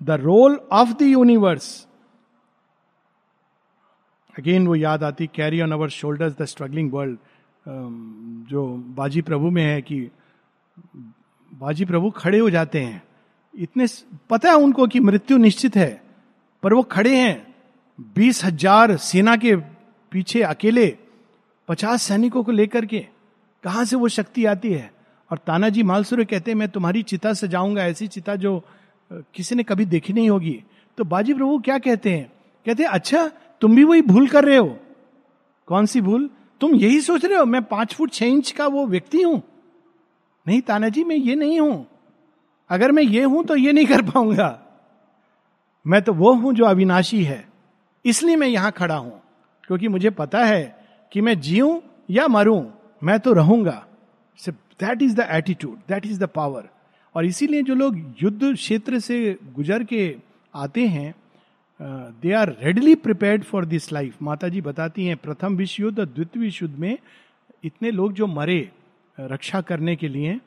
the 0.00 0.10
role 0.20 0.58
of 0.72 0.92
the 0.92 1.02
universe 1.02 1.68
again 4.34 4.66
वो 4.66 4.74
याद 4.74 5.04
आती 5.04 5.26
carry 5.26 5.60
on 5.60 5.72
our 5.72 5.88
shoulders 5.90 6.36
the 6.38 6.44
struggling 6.44 6.92
world 6.92 7.18
जो 8.50 8.66
बाजी 8.96 9.22
प्रभु 9.22 9.50
में 9.50 9.62
है 9.64 9.80
कि 9.82 10.00
बाजी 11.52 11.84
प्रभु 11.84 12.10
खड़े 12.10 12.38
हो 12.38 12.50
जाते 12.50 12.80
हैं। 12.80 13.02
इतने 13.54 13.86
पता 14.30 14.50
है 14.50 14.56
उनको 14.56 14.86
कि 14.86 15.00
मृत्यु 15.00 15.36
निश्चित 15.38 15.76
है, 15.76 16.02
पर 16.62 16.74
वो 16.74 16.82
खड़े 16.82 17.16
हैं। 17.16 17.46
बीस 18.16 18.44
हज़ार 18.44 18.96
सेना 18.96 19.36
के 19.36 19.54
पीछे 20.12 20.42
अकेले, 20.42 20.86
पचास 21.68 22.02
सैनिकों 22.02 22.42
को 22.44 22.52
लेकर 22.52 22.86
के, 22.86 23.06
कहा 23.64 23.84
से 23.84 23.96
वो 23.96 24.08
शक्ति 24.08 24.44
आती 24.44 24.72
है? 24.72 24.90
और 25.30 25.38
तानाजी 25.38 25.82
मालसुरे 25.82 26.24
कहते 26.24 26.50
हैं, 26.50 26.58
मैं 26.58 26.68
तुम्हारी 26.68 27.02
चिता 27.02 27.32
सजाऊँगा, 27.34 27.84
ऐसी 27.84 28.06
चिता 28.08 28.36
जो 28.36 28.62
किसी 29.34 29.54
ने 29.54 29.62
कभी 29.62 29.84
देखी 29.86 30.12
नहीं 30.12 30.30
होगी। 30.30 30.62
तो 30.98 31.04
बाजी 31.04 31.34
प्रभु 31.34 31.58
क्या 31.58 31.78
कहते 31.78 32.10
हैं? 32.10 32.30
कहते 32.66 32.82
हैं 32.82 32.90
अच्छा 32.90 33.30
तुम 33.62 33.76
भी 33.76 33.84
वही 33.84 34.02
भूल 34.02 34.26
कर 34.28 34.44
रहे 34.44 34.56
हो। 34.56 34.76
कौन 35.68 35.86
सी 35.86 36.00
भूल? 36.00 36.28
तुम 36.60 36.74
यही 36.74 37.00
सोच 37.00 37.24
रहे 37.24 37.38
हो, 37.38 37.44
मैं 37.44 37.62
पाँच 37.62 37.94
फुट 37.94 38.12
छह 38.12 38.26
इंच 38.26 38.50
का 38.50 38.66
वो 38.66 38.86
व्यक्ति 38.86 39.22
हूँ। 39.22 39.42
नहीं 40.46 40.60
तानाजी 40.60 41.04
मैं 41.04 41.16
ये 41.16 41.34
नहीं 41.34 41.60
हूँ। 41.60 41.86
अगर 42.70 42.92
मैं 42.92 43.02
ये 43.02 43.22
हूँ 43.22 43.44
तो 43.44 43.56
ये 43.56 43.72
नहीं 43.72 43.86
कर 43.86 44.02
पाऊँगा। 44.02 44.58
मैं 45.86 46.02
तो 46.02 46.12
वो 46.12 46.32
हूँ 46.32 46.52
जो 46.54 46.64
अविनाशी 46.64 47.22
है। 47.24 47.44
इसलिए 48.04 48.36
मैं 48.36 48.48
यहाँ 48.48 48.70
खड़ा 48.72 48.96
हूँ, 48.96 49.20
क्योंकि 49.64 49.88
मुझे 49.88 50.10
पता 50.10 50.44
है 50.44 50.62
कि 51.12 51.20
मैं 51.20 51.38
जीऊं 51.40 51.80
या 52.10 52.28
मरूं, 52.28 52.64
मैं 53.02 53.18
तो 53.20 53.32
रहूँगा। 53.32 53.84
That 54.80 55.02
is 55.02 55.14
the 55.16 55.26
attitude 55.30 55.78
that 55.88 56.06
is 56.06 56.20
the 56.20 56.26
power 56.26 56.68
और 57.14 57.24
इसीलिए 57.24 57.62
जो 57.62 57.74
लोग 57.74 57.96
युद्ध 58.22 58.52
क्षेत्र 58.54 58.98
से 58.98 59.38
गुजर 59.54 59.84
के 59.84 60.16
आते 60.54 60.86
हैं 60.86 61.14
they 61.82 62.32
are 62.32 62.48
readily 62.62 62.94
prepared 62.94 63.44
for 63.44 63.64
this 63.64 63.92
life 63.92 64.22
माता 64.22 64.48
जी 64.48 64.60
बताती 64.60 65.06
हैं, 65.06 65.16
प्रथम 65.16 65.56
विश्व 65.56 65.82
युद्ध 65.82 65.98
और 65.98 66.06
द्वितीय 66.06 66.42
विश्व 66.42 66.64
युद्ध 66.64 66.78
में 66.78 66.96
इतने 67.64 67.90
लोग 67.90 68.12
जो 68.12 68.26
मरे 68.26 68.70
रक्षा 69.18 69.60
करने 69.60 69.96
के 69.96 70.08
लिए 70.08 70.38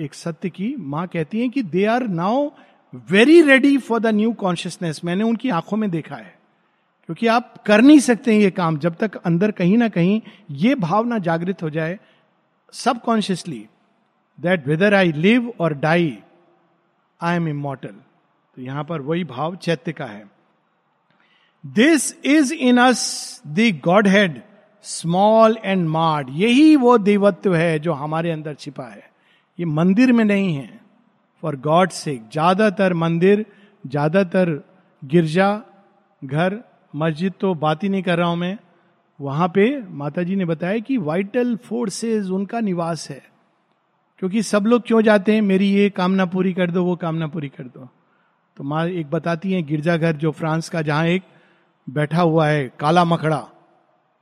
एक 0.00 0.14
सत्य 0.14 0.50
की 0.50 0.74
माँ 0.78 1.06
कहती 1.06 1.40
हैं 1.40 1.50
कि 1.50 1.62
they 1.62 1.84
are 1.84 2.06
now 2.08 2.48
very 3.10 3.40
ready 3.42 3.76
for 3.78 4.00
the 4.00 4.06
new 4.06 4.32
consciousness 4.32 5.00
मैंने 5.04 5.24
उनकी 5.24 5.50
आँखों 5.50 5.76
में 5.76 5.90
देखा 5.90 6.16
है। 6.16 6.34
क्योंकि 7.08 7.26
आप 7.26 7.54
कर 7.66 7.80
नहीं 7.80 7.98
सकते 8.00 8.36
ये 8.38 8.50
काम, 8.50 8.78
जब 8.78 8.94
तक 8.96 9.16
अंदर 9.16 9.50
कहीं 9.50 9.78
ना 9.78 9.88
कहीं 9.88 10.20
ये 10.50 10.74
भावना 10.74 11.18
जागृत 11.18 11.62
हो 11.62 11.70
जाए 11.70 11.98
सब 12.74 13.00
consciously 13.00 13.66
that 14.38 14.66
whether 14.68 14.94
I 14.94 15.12
live 15.12 15.52
और 15.60 15.74
डाई 15.78 16.16
आई 17.20 17.36
एम 17.36 17.48
इमोटल 17.48 17.94
तो 18.56 18.62
यहाँ 18.62 18.84
पर 18.84 19.00
वही 19.00 19.24
भाव 19.24 19.56
चैत्य 19.56 19.92
का 19.92 20.06
है। 20.06 20.33
This 21.64 22.12
is 22.24 22.52
in 22.54 22.78
us 22.78 23.42
the 23.46 23.70
godhead 24.08 24.40
small 24.84 25.56
and 25.64 25.88
marred 25.88 26.28
यही 26.30 26.74
वो 26.76 26.96
देवत्व 26.98 27.54
है 27.54 27.78
जो 27.78 27.92
हमारे 27.92 28.30
अंदर 28.30 28.54
छिपा 28.54 28.84
है। 28.84 29.02
ये 29.58 29.66
मंदिर 29.66 30.12
में 30.12 30.24
नहीं 30.24 30.54
है। 30.54 30.80
फॉर 31.42 31.56
गॉड 31.56 31.90
से 31.90 32.14
ज़्यादातर 32.32 32.94
मंदिर, 32.94 33.44
ज़्यादातर 33.84 34.50
गिरजा, 35.02 35.62
घर, 36.22 36.60
मस्जिद 36.94 37.32
तो 37.40 37.54
बात 37.54 37.82
ही 37.82 37.88
नहीं 37.88 38.02
कर 38.02 38.18
रहा 38.18 38.28
हूँ 38.28 38.36
मैं। 38.36 38.56
वहाँ 39.20 39.48
पे 39.48 39.66
माता 39.88 40.22
जी 40.22 40.36
ने 40.36 40.44
बताया 40.44 40.78
कि 40.78 40.96
वाइटल 40.98 41.56
फोर्सेस 41.56 42.26
उनका 42.26 42.60
निवास 42.60 43.08
है। 43.10 43.22
क्योंकि 44.18 44.42
सब 44.42 44.66
लोग 44.66 44.86
क्यों 44.86 45.02
जाते 45.02 45.34
हैं? 45.34 45.42
मेरी 45.42 45.68
ये 45.70 45.90
कामना 45.90 46.24
पूरी 46.24 46.52
कर 46.52 46.70
दो, 46.70 46.84
वो 46.84 46.96
कामना 46.96 47.26
पूरी 47.26 47.48
कर 47.48 47.64
दो। 47.64 47.88
तो 48.56 48.64
माँ 48.64 48.86
एक 48.88 49.10
बताती 49.10 49.52
है 49.52 49.62
गिरजाघर 49.62 50.16
जो 50.16 50.30
फ्रांस 50.30 50.68
का, 50.68 50.82
जहाँ 50.82 51.06
एक 51.06 51.22
बैठा 51.90 52.22
हुआ 52.22 52.46
है 52.48 52.72
काला 52.80 53.04
मकड़ा, 53.04 53.48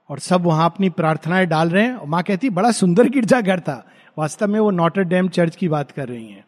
और 0.09 0.18
सब 0.18 0.42
वहाँ 0.42 0.64
अपनी 0.64 0.90
प्रार्थनाएँ 0.90 1.46
डाल 1.46 1.70
रहे 1.70 1.83
हैं। 1.83 1.94
और 1.94 2.07
माँ 2.07 2.22
कहती, 2.22 2.51
बड़ा 2.51 2.70
सुंदर 2.70 3.09
गिरजाघर 3.09 3.61
था। 3.61 3.87
वास्तव 4.18 4.48
में 4.48 4.61
वो 4.61 4.70
नॉटर 4.70 5.03
डैम 5.03 5.29
चर्च 5.29 5.57
की 5.57 5.68
बात 5.68 5.90
कर 5.90 6.09
रही 6.09 6.29
हैं। 6.29 6.44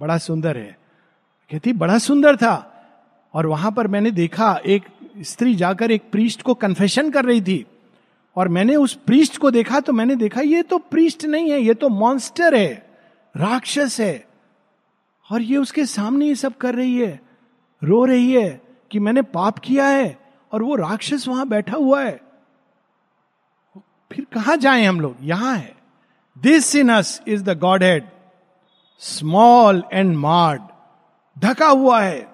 बड़ा 0.00 0.18
सुंदर 0.18 0.56
है। 0.56 0.78
कहती, 1.50 1.72
बड़ा 1.72 1.98
सुंदर 1.98 2.36
था। 2.36 2.70
और 3.34 3.46
वहाँ 3.46 3.72
पर 3.72 3.86
मैंने 3.86 4.10
देखा, 4.10 4.60
एक 4.66 4.82
स्त्री 5.20 5.54
जाकर 5.54 5.90
एक 5.90 6.02
प्रीस्ट 6.12 6.42
को 6.42 6.54
कन्फेशन 6.54 7.10
कर 7.10 7.24
रही 7.24 7.40
थी। 7.40 7.66
और 8.36 8.48
मैंने 8.48 8.76
उस 8.76 8.94
प्रीस्ट 8.94 9.38
को 9.38 9.50
देखा 9.50 9.80
तो 9.80 9.92
मैंने 9.92 10.16
देखा, 10.16 10.40
ये 10.40 10.62
तो 10.62 10.78
प्रीस्ट 10.78 11.24
नहीं 11.24 11.50
है, 11.50 11.60
ये 11.60 11.74
तो 11.74 11.88
मॉन्स्टर 11.88 12.54
है, 12.54 12.86
राक्षस 13.36 14.00
है। 14.00 14.26
और 15.30 15.42
ये 15.42 15.56
उसके 15.56 15.86
सामने 15.86 16.26
ये 16.26 16.34
सब 16.34 16.56
कर 16.56 16.74
रही 16.74 16.98
है, 16.98 17.20
रो 17.84 18.04
रही 18.04 18.32
है 18.32 18.62
कि 18.90 18.98
मैंने 18.98 19.22
पाप 19.22 19.58
किया 19.58 19.86
है। 19.86 20.23
और 20.52 20.62
वो 20.62 20.74
राक्षस 20.76 21.28
वहाँ 21.28 21.48
बैठा 21.48 21.76
हुआ 21.76 22.02
है। 22.02 22.20
फिर 24.12 24.26
कहा 24.32 24.56
जाए 24.56 24.84
हम 24.84 25.00
लोग? 25.00 25.16
यहाँ 25.22 25.56
है। 25.56 25.76
This 26.38 26.76
in 26.76 26.88
us 26.88 27.22
is 27.28 27.44
the 27.44 27.58
godhead 27.82 28.04
small 28.98 29.82
and 29.92 30.16
marred 30.16 30.62
ढका 31.38 31.68
हुआ 31.68 32.00
है। 32.00 32.28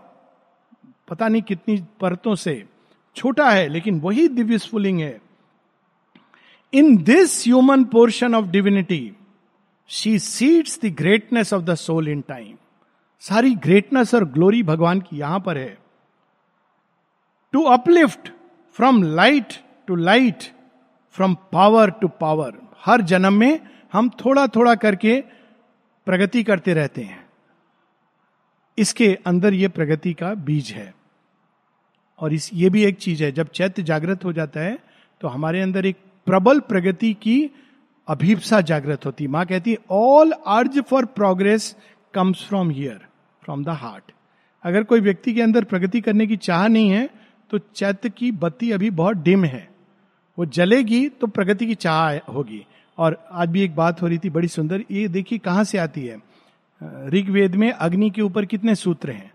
पता 1.09 1.29
नहीं 1.29 1.43
कितनी 1.43 1.85
परतों 2.01 2.35
से। 2.35 2.65
छोटा 3.17 3.51
है, 3.51 3.69
लेकिन 3.69 4.01
वही 4.01 4.29
दिव्य 4.29 4.59
स्फुलिंग 4.59 5.01
है। 5.01 5.21
In 6.73 6.97
this 7.03 7.45
human 7.45 7.85
portion 7.85 8.35
of 8.35 8.47
divinity 8.47 9.17
she 9.89 10.19
seeds 10.19 10.79
the 10.85 10.87
greatness 10.87 11.53
of 11.53 11.63
the 11.63 11.75
soul 11.75 12.09
in 12.09 12.21
time 12.21 12.57
सारी 13.21 13.55
ग्रेटनेस 13.55 14.15
और 14.15 14.25
ग्लोरी 14.25 14.63
भगवान 14.63 15.01
की 15.01 15.19
यहाँ 15.19 15.41
पर 15.41 15.59
है। 15.59 15.79
To 17.53 17.63
uplift 17.63 18.29
from 18.77 19.03
light 19.03 19.55
to 19.87 19.95
light 19.95 20.45
from 21.17 21.35
power 21.53 21.91
to 21.91 22.09
power 22.21 22.53
हर 22.85 23.01
जन्म 23.03 23.33
में 23.33 23.61
हम 23.93 24.09
थोड़ा 24.25 24.47
थोड़ा 24.47 24.75
करके 24.75 25.21
प्रगति 26.07 26.43
करते 26.43 26.75
रहते 26.75 27.03
हैं। 27.03 27.25
इसके 28.79 29.19
अंदर 29.27 29.55
यह 29.55 29.69
प्रगति 29.69 30.13
का 30.13 30.33
बीज 30.35 30.71
है। 30.73 30.95
और 32.19 32.33
इस, 32.33 32.51
ये 32.55 32.71
भी 32.71 32.85
एक 32.85 32.99
चीज़ 32.99 33.23
है, 33.25 33.33
जब 33.33 33.49
चैत्य 33.49 33.83
जागृत 33.83 34.25
हो 34.25 34.33
जाता 34.33 34.61
है 34.61 34.79
तो 35.21 35.29
हमारे 35.29 35.61
अंदर 35.61 35.87
एक 35.87 35.97
प्रबल 36.27 36.61
प्रगति 36.61 37.13
की 37.15 37.51
अभिप्सा 38.09 38.61
जागृत 38.61 39.07
होती 39.07 39.27
माँ 39.27 39.45
कहती 39.47 39.77
all 39.91 40.31
urge 40.31 40.81
for 40.81 41.05
progress 41.05 41.75
comes 42.15 42.45
from 42.49 42.71
here 42.71 43.01
from 43.45 43.65
the 43.65 43.69
heart 43.69 44.13
अगर 44.65 44.83
कोई 44.83 45.01
व्यक्ति 45.01 45.35
के 45.35 45.43
अंदर 45.43 45.65
प्रगति 45.65 46.01
करने 46.01 46.27
की 46.27 46.37
चाह 46.37 46.67
नहीं 46.69 46.91
है 46.91 47.09
तो 47.51 47.59
चैत्य 47.59 48.11
की 48.11 48.33
बत्ती 48.33 48.71
अभी 48.71 48.91
बहुत 48.91 49.17
डिम 49.17 49.45
है। 49.45 49.69
वो 50.39 50.47
जलेगी 50.47 51.09
तो 51.09 51.27
प्रगति 51.27 51.67
की 51.67 51.75
चाह 51.75 52.33
होगी। 52.33 52.67
और 52.99 53.29
आज 53.33 53.49
भी 53.49 53.63
एक 53.63 53.77
बात 53.77 54.03
हो 54.03 54.07
रही 54.07 54.19
थी 54.19 54.31
बड़ी 54.31 54.49
सुंदर, 54.49 54.85
ये 54.91 55.09
देखिए 55.09 55.39
कहाँ 55.39 55.65
से 55.65 55.79
आती 55.79 56.07
है? 56.07 56.19
ऋग्वेद 57.09 57.55
में 57.55 57.73
अग्नि 57.73 58.11
के 58.11 58.23
ऊपर 58.23 58.45
कितने 58.45 58.75
सूत्र 58.75 59.11
हैं? 59.11 59.33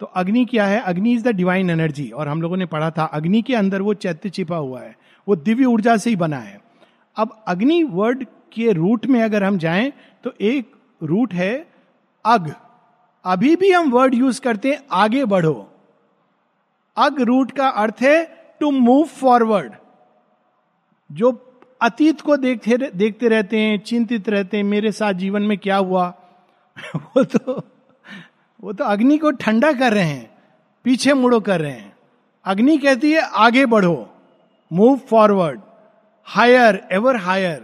तो 0.00 0.06
अग्नि 0.06 0.44
क्या 0.44 0.66
है? 0.66 0.80
अग्नि 0.80 1.12
इज़ 1.12 1.24
द 1.24 1.28
डिवाइन 1.28 1.70
एनर्जी 1.70 2.10
और 2.10 2.28
हम 2.28 2.42
लोगों 2.42 2.56
ने 2.56 2.66
पढ़ा 2.66 2.90
था, 2.90 3.04
अग्नि 3.04 3.42
के 3.42 3.54
अंदर 3.54 3.82
वो 3.82 3.94
चैत्य 3.94 4.30
छिपा 4.30 4.56
हुआ 4.56 4.80
है। 4.80 4.96
वो 5.28 5.36
दिव्य 5.36 5.64
ऊर्जा 5.64 5.96
से 5.96 6.10
ही 6.10 6.16
बना 6.16 6.38
है। 6.38 6.60
अब 7.16 7.44
अग्नि 7.48 7.82
वर्ड 7.82 8.24
के 8.52 8.72
रूट 8.72 9.06
में 9.06 9.22
अगर 9.22 9.44
हम 9.44 9.58
जाएँ 9.58 9.92
तो 10.24 10.34
एक 10.40 10.72
रूट 11.02 11.34
है 11.34 11.66
अग। 12.26 12.54
अभी 13.24 13.56
भी 13.56 13.70
हम 13.70 13.90
वर्ड 13.90 14.14
यूज़ 14.14 14.40
करते 14.40 14.72
हैं, 14.72 14.78
आगे 14.92 15.24
बढ़ो। 15.24 15.70
अग 16.96 17.20
रूट 17.20 17.52
का 17.52 17.68
अर्थ 17.68 18.02
है 18.02 18.24
टू 18.60 18.70
मूव 18.70 19.04
फॉरवर्ड 19.04 19.72
जो 21.10 21.32
अतीत 21.82 22.20
को 22.20 22.36
देखते 22.36 22.76
देखते 22.76 23.28
रहते 23.28 23.58
हैं, 23.58 23.78
चिंतित 23.78 24.28
रहते 24.28 24.56
हैं, 24.56 24.64
मेरे 24.64 24.92
साथ 24.92 25.12
जीवन 25.12 25.42
में 25.42 25.56
क्या 25.58 25.76
हुआ? 25.76 26.14
वो 26.96 27.24
तो 27.24 27.62
वो 28.60 28.72
तो 28.72 28.84
अग्नि 28.84 29.18
को 29.18 29.30
ठंडा 29.30 29.72
कर 29.72 29.92
रहे 29.92 30.02
हैं, 30.02 30.30
पीछे 30.84 31.14
मुड़ो 31.14 31.40
कर 31.40 31.60
रहे 31.60 31.72
हैं। 31.72 31.96
अग्नि 32.44 32.78
कहती 32.78 33.12
है, 33.12 33.20
आगे 33.20 33.66
बढ़ो 33.66 33.96
move 34.72 34.96
forward 34.96 35.60
higher 36.26 36.88
ever 36.92 37.16
higher 37.16 37.60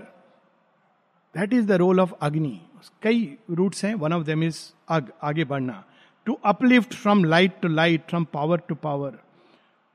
that 1.35 1.53
is 1.53 1.67
the 1.67 1.73
role 1.73 2.01
of 2.01 2.13
अग्नि 2.23 2.61
कई 3.03 3.39
रूट्स 3.51 3.85
हैं 3.85 3.95
वन 3.95 4.13
ऑफ़ 4.13 4.25
देम 4.25 4.43
इज़ 4.45 4.59
अग 4.89 5.13
आगे 5.23 5.45
बढ़ना। 5.45 5.85
To 6.27 6.39
uplift 6.45 6.95
from 6.95 7.25
light 7.25 7.53
to 7.63 7.69
light 7.69 8.03
from 8.09 8.25
power 8.25 8.61
to 8.69 8.75
power 8.75 9.19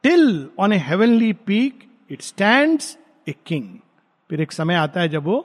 till 0.03 0.49
on 0.59 0.73
a 0.73 0.77
heavenly 0.77 1.31
peak 1.33 1.83
it 2.11 2.21
stand 2.21 2.79
a 3.29 3.35
king 3.45 3.77
फिर 4.29 4.41
एक 4.41 4.51
समय 4.51 4.75
आता 4.75 5.01
है 5.01 5.09
जब 5.09 5.23
वो 5.23 5.39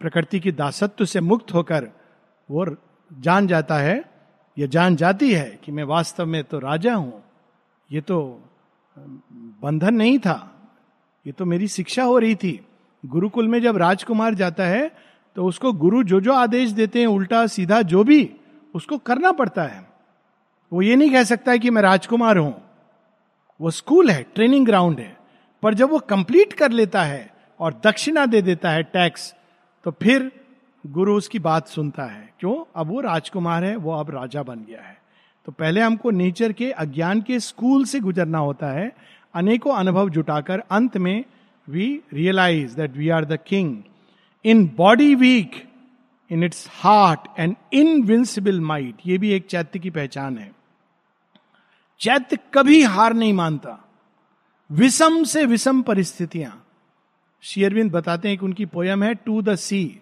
प्रकृति 0.00 0.40
की 0.40 0.52
दासत्व 0.52 1.04
से 1.04 1.20
मुक्त 1.20 1.54
होकर 1.54 1.88
वो 2.50 2.66
जान 3.10 3.46
जाता 3.46 3.78
है, 3.78 4.02
या 4.56 4.66
जान 4.66 4.96
जाती 4.96 5.32
है 5.32 5.58
कि 5.64 5.72
मैं 5.72 5.84
वास्तव 5.84 6.26
में 6.26 6.42
तो 6.44 6.58
राजा 6.58 6.94
हूँ। 6.94 7.22
ये 7.90 8.00
तो 8.00 8.18
बंधन 9.62 9.94
नहीं 9.94 10.18
था। 10.18 10.36
ये 11.26 11.32
तो 11.32 11.44
मेरी 11.44 11.68
शिक्षा 11.68 12.02
हो 12.02 12.18
रही 12.18 12.34
थी। 12.34 12.60
गुरुकुल 13.04 13.48
में 13.48 13.60
जब 13.62 13.76
राजकुमार 13.76 14.34
जाता 14.34 14.64
है 14.64 14.90
तो 15.36 15.44
उसको 15.44 15.72
गुरु 15.72 16.02
जो 16.02 16.20
जो 16.20 16.32
आदेश 16.32 16.70
देते 16.70 17.00
हैं, 17.00 17.06
उल्टा 17.06 17.46
सीधा 17.46 17.80
जो 17.82 18.04
भी 18.04 18.22
उसको 18.74 18.98
करना 18.98 19.32
पड़ता 19.32 19.62
है। 19.62 19.86
वो 20.72 20.82
ये 20.82 20.96
नहीं 20.96 21.10
कह 21.10 21.24
सकता 21.24 21.52
है 21.52 21.58
कि 21.58 21.70
मैं 21.70 21.82
राजकुमार 21.82 22.38
हूँ। 22.38 22.62
वो 23.60 23.70
स्कूल 23.70 24.10
है, 24.10 24.22
ट्रेनिंग 24.34 24.66
ग्राउंड 24.66 24.98
है। 24.98 25.16
पर 25.62 25.74
जब 25.74 25.90
वो 25.90 25.98
कंप्लीट 25.98 26.52
कर 26.52 26.70
लेता 26.70 27.02
है 27.02 27.34
और 27.60 27.80
दक्षिणा 27.84 28.26
दे 28.26 28.42
देता 28.42 28.70
है 28.70 28.82
टैक्स 28.82 29.34
तो 29.84 29.90
फिर 29.90 30.30
गुरु 30.86 31.14
उसकी 31.14 31.38
बात 31.38 31.68
सुनता 31.68 32.04
है। 32.04 32.32
क्यों? 32.40 32.72
अब 32.76 32.86
वो 32.86 33.00
राजकुमार 33.00 33.64
है, 33.64 33.76
वो 33.76 33.92
अब 33.92 34.10
राजा 34.10 34.42
बन 34.42 34.64
गया 34.68 34.82
है। 34.82 34.96
तो 35.46 35.52
पहले 35.52 35.80
हमको 35.80 36.10
नेचर 36.10 36.52
के, 36.52 36.70
अज्ञान 36.70 37.20
के 37.22 37.40
स्कूल 37.40 37.84
से 37.84 38.00
गुजरना 38.00 38.38
होता 38.38 38.66
है। 38.66 38.92
अनेकों 39.34 39.74
अनुभव 39.74 40.10
जुटाकर 40.10 40.62
अंत 40.70 40.96
में 40.96 41.24
we 41.68 42.00
realise 42.12 42.76
that 42.76 42.96
we 42.96 43.08
are 43.08 43.24
the 43.24 43.38
king 43.46 43.76
in 44.44 44.66
body 44.76 45.14
weak 45.14 45.73
in 46.30 46.44
its 46.44 46.68
heart 46.70 47.20
and 47.38 47.56
invincible 47.72 48.60
might 48.60 48.94
ये 49.06 49.18
भी 49.18 49.30
एक 49.30 49.46
चैत्य 49.46 49.78
की 49.78 49.90
पहचान 49.90 50.38
है। 50.38 50.52
चैत्य 52.00 52.38
कभी 52.54 52.82
हार 52.82 53.14
नहीं 53.14 53.32
मानता। 53.32 53.88
विषम 54.72 55.24
से 55.24 55.44
विषम 55.44 55.82
परिस्थितियाँ। 55.82 56.66
शेयरविंद 57.42 57.92
बताते 57.92 58.28
हैं 58.28 58.38
कि 58.38 58.44
उनकी 58.44 58.66
पोयम 58.66 59.02
है 59.02 59.14
टू 59.14 59.42
द 59.42 59.54
सी। 59.54 60.00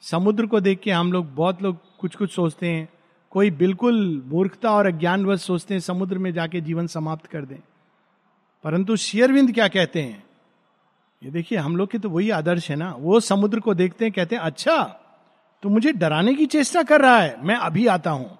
समुद्र 0.00 0.46
को 0.46 0.60
देख 0.60 0.80
के 0.80 0.90
हम 0.90 1.12
लोग 1.12 1.34
बहुत 1.34 1.62
लोग 1.62 1.98
कुछ 1.98 2.16
कुछ 2.16 2.32
सोचते 2.32 2.68
हैं। 2.68 2.88
कोई 3.30 3.50
बिल्कुल 3.50 4.22
मूर्खता 4.26 4.70
और 4.70 4.86
अज्ञानवश 4.86 5.40
सोचते 5.40 5.74
हैं 5.74 5.80
समुद्र 5.80 6.18
में 6.18 6.32
जाके 6.32 6.60
जीवन 6.60 6.86
समाप्त 6.86 7.26
कर 7.26 7.44
दें। 7.44 7.60
परंतु 8.64 8.96
शेयरविंद 8.96 9.54
क्या 9.54 9.68
कहते 9.68 10.02
हैं? 10.02 10.24
ये 11.24 11.30
देखिए, 11.30 11.58
हम 11.58 11.76
लोग 11.76 11.90
के 11.90 11.98
तो 11.98 12.10
वही 12.10 12.30
आदर्श 12.30 12.70
है 12.70 12.76
ना। 12.76 12.94
वो 12.98 13.20
समुद्र 13.20 13.60
को 13.60 13.74
देखते 13.74 14.04
हैं, 14.04 14.12
कहते 14.12 14.36
हैं 14.36 14.42
अच्छा 14.42 14.96
तो 15.62 15.68
मुझे 15.68 15.92
डराने 15.92 16.34
की 16.34 16.46
चेष्टा 16.46 16.82
कर 16.82 17.00
रहा 17.00 17.18
है। 17.18 17.46
मैं 17.46 17.54
अभी 17.54 17.86
आता 17.86 18.10
हूँ। 18.10 18.38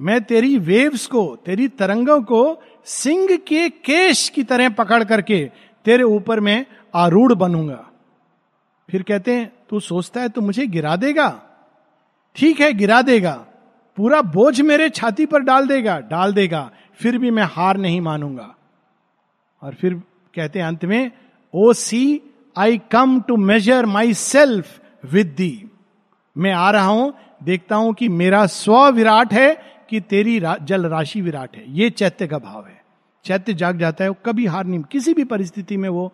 मैं 0.00 0.24
तेरी 0.24 0.58
वेव्स 0.58 1.06
को, 1.06 1.36
तेरी 1.46 1.68
तरंगों 1.68 2.22
को 2.22 2.62
सिंह 2.84 3.36
के 3.36 3.68
केश 3.68 4.28
की 4.28 4.42
तरह 4.42 4.68
पकड़ 4.68 5.04
करके 5.04 5.50
तेरे 5.84 6.02
ऊपर 6.02 6.40
मैं 6.40 6.66
आरूढ़ 6.94 7.32
बनूँगा। 7.32 7.90
फिर 8.90 9.02
कहते 9.02 9.34
हैं, 9.34 9.52
तू 9.70 9.80
सोचता 9.80 10.20
है 10.20 10.28
तो 10.28 10.40
मुझे 10.40 10.66
गिरा 10.66 10.96
देगा? 10.96 11.42
ठीक 12.36 12.60
है, 12.60 12.72
गिरा 12.72 13.02
देगा। 13.02 13.46
पूरा 13.96 14.22
बोझ 14.22 14.60
मेरे 14.60 14.90
छाती 14.90 15.26
पर 15.26 15.40
डाल 15.40 15.66
देगा 15.66 15.98
डाल 16.00 16.32
देगा। 16.32 16.70
फिर 16.94 17.18
भी 17.18 17.30
मैं 17.30 17.42
हार 17.42 17.76
नहीं 17.76 18.00
मानूँगा। 18.00 18.54
और 19.62 19.74
फिर 19.74 19.94
कहते 20.34 20.58
हैं 20.58 20.66
अंत 20.66 20.84
में, 20.84 21.10
O 21.54 21.72
see, 21.72 22.22
I 22.56 22.78
come 22.78 23.20
to 23.20 23.36
measure 23.36 23.86
myself 24.14 24.80
with 25.04 25.26
thee. 25.26 25.70
मैं 26.38 26.52
आ 26.52 26.70
रहा 26.70 26.86
हूँ 26.86 27.12
देखता 27.42 27.76
हूँ 27.76 27.92
कि 27.94 28.08
मेरा 28.08 28.46
स्व 28.46 28.90
विराट 28.90 29.32
है 29.32 29.54
कि 29.90 30.00
तेरी 30.00 30.38
रा, 30.38 30.56
जल 30.56 30.86
राशि 30.86 31.20
विराट 31.20 31.56
है। 31.56 31.64
ये 31.72 31.90
चैत्य 31.90 32.26
का 32.26 32.38
भाव 32.38 32.66
है। 32.66 32.80
चैत्य 33.24 33.54
जाग 33.54 33.78
जाता 33.78 34.04
है 34.04 34.10
वो 34.10 34.16
कभी 34.26 34.46
हार 34.46 34.66
नहीं। 34.66 34.82
किसी 34.82 35.14
भी 35.14 35.24
परिस्थिति 35.24 35.76
में 35.76 35.88
वो 35.88 36.12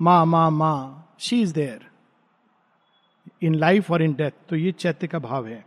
मा 0.00 0.24
मा 0.24 0.48
मा 0.50 1.04
she 1.18 1.40
is 1.42 1.54
there 1.54 1.86
in 3.42 3.54
life 3.54 3.90
और 3.90 4.02
इन 4.02 4.12
डेथ 4.14 4.30
तो 4.48 4.56
ये 4.56 4.72
चैत्य 4.72 5.06
का 5.06 5.18
भाव 5.18 5.46
है। 5.46 5.64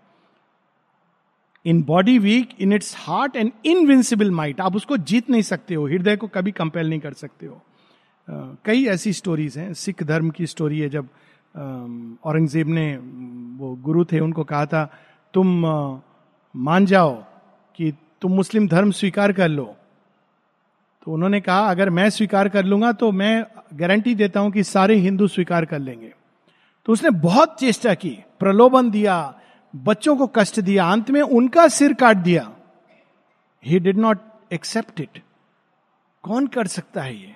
In 1.65 1.81
body 1.83 2.17
weak 2.19 2.55
in 2.59 2.73
its 2.73 2.95
heart 2.97 3.35
and 3.35 3.51
invincible 3.65 4.31
might 4.31 4.61
आप 4.61 4.75
उसको 4.75 4.97
जीत 4.97 5.29
नहीं 5.29 5.41
सकते 5.41 5.75
हो 5.75 5.87
हृदय 5.87 6.15
को 6.15 6.27
कभी 6.27 6.51
कंपेल 6.51 6.89
नहीं 6.89 6.99
कर 6.99 7.13
सकते 7.13 7.45
हो। 7.45 7.61
uh, 8.27 8.55
कई 8.65 8.85
ऐसी 8.85 9.13
स्टोरीज 9.13 9.57
हैं। 9.57 9.73
सिख 9.73 10.03
धर्म 10.03 10.29
की 10.29 10.47
स्टोरी 10.47 10.79
है 10.79 10.89
जब 10.89 11.09
औरंगज़ेब 11.55 12.67
ने, 12.67 12.95
वो 13.57 13.75
गुरु 13.75 14.05
थे, 14.05 14.19
उनको 14.19 14.43
कहा 14.43 14.65
था, 14.65 14.89
तुम 15.33 15.47
मान 16.55 16.85
जाओ 16.85 17.13
कि 17.79 17.91
तुम 18.21 18.31
मुस्लिम 18.31 18.67
धर्म 18.67 18.91
स्वीकार 18.91 19.31
कर 19.31 19.47
लो। 19.49 19.75
तो 21.05 21.11
उन्होंने 21.11 21.39
कहा, 21.41 21.69
अगर 21.71 21.89
मैं 21.89 22.09
स्वीकार 22.09 22.49
कर 22.49 22.65
लूँगा 22.65 22.91
तो 22.91 23.11
मैं 23.11 23.45
गारंटी 23.73 24.15
देता 24.15 24.39
हूँ 24.39 24.51
कि 24.51 24.63
सारे 24.63 24.95
हिंदू 24.95 25.27
स्वीकार 25.27 25.65
कर 25.65 25.79
लेंगे। 25.79 26.13
तो 26.85 26.93
उसने 26.93 27.09
बहुत 27.09 27.59
चेष्टा 27.59 27.93
की, 27.93 28.17
प्रलोभन 28.39 28.89
दिया, 28.91 29.33
बच्चों 29.73 30.15
को 30.17 30.27
कष्ट 30.27 30.59
दिया, 30.59 30.91
अंत 30.91 31.09
में 31.11 31.21
उनका 31.21 31.67
सिर 31.69 31.93
काट 31.93 32.17
दिया। 32.19 32.49
He 33.63 33.79
did 33.79 33.97
not 33.97 34.19
accept 34.51 34.99
it 34.99 35.21
कौन 36.23 36.47
कर 36.47 36.67
सकता 36.67 37.01
है 37.01 37.15
ये? 37.15 37.35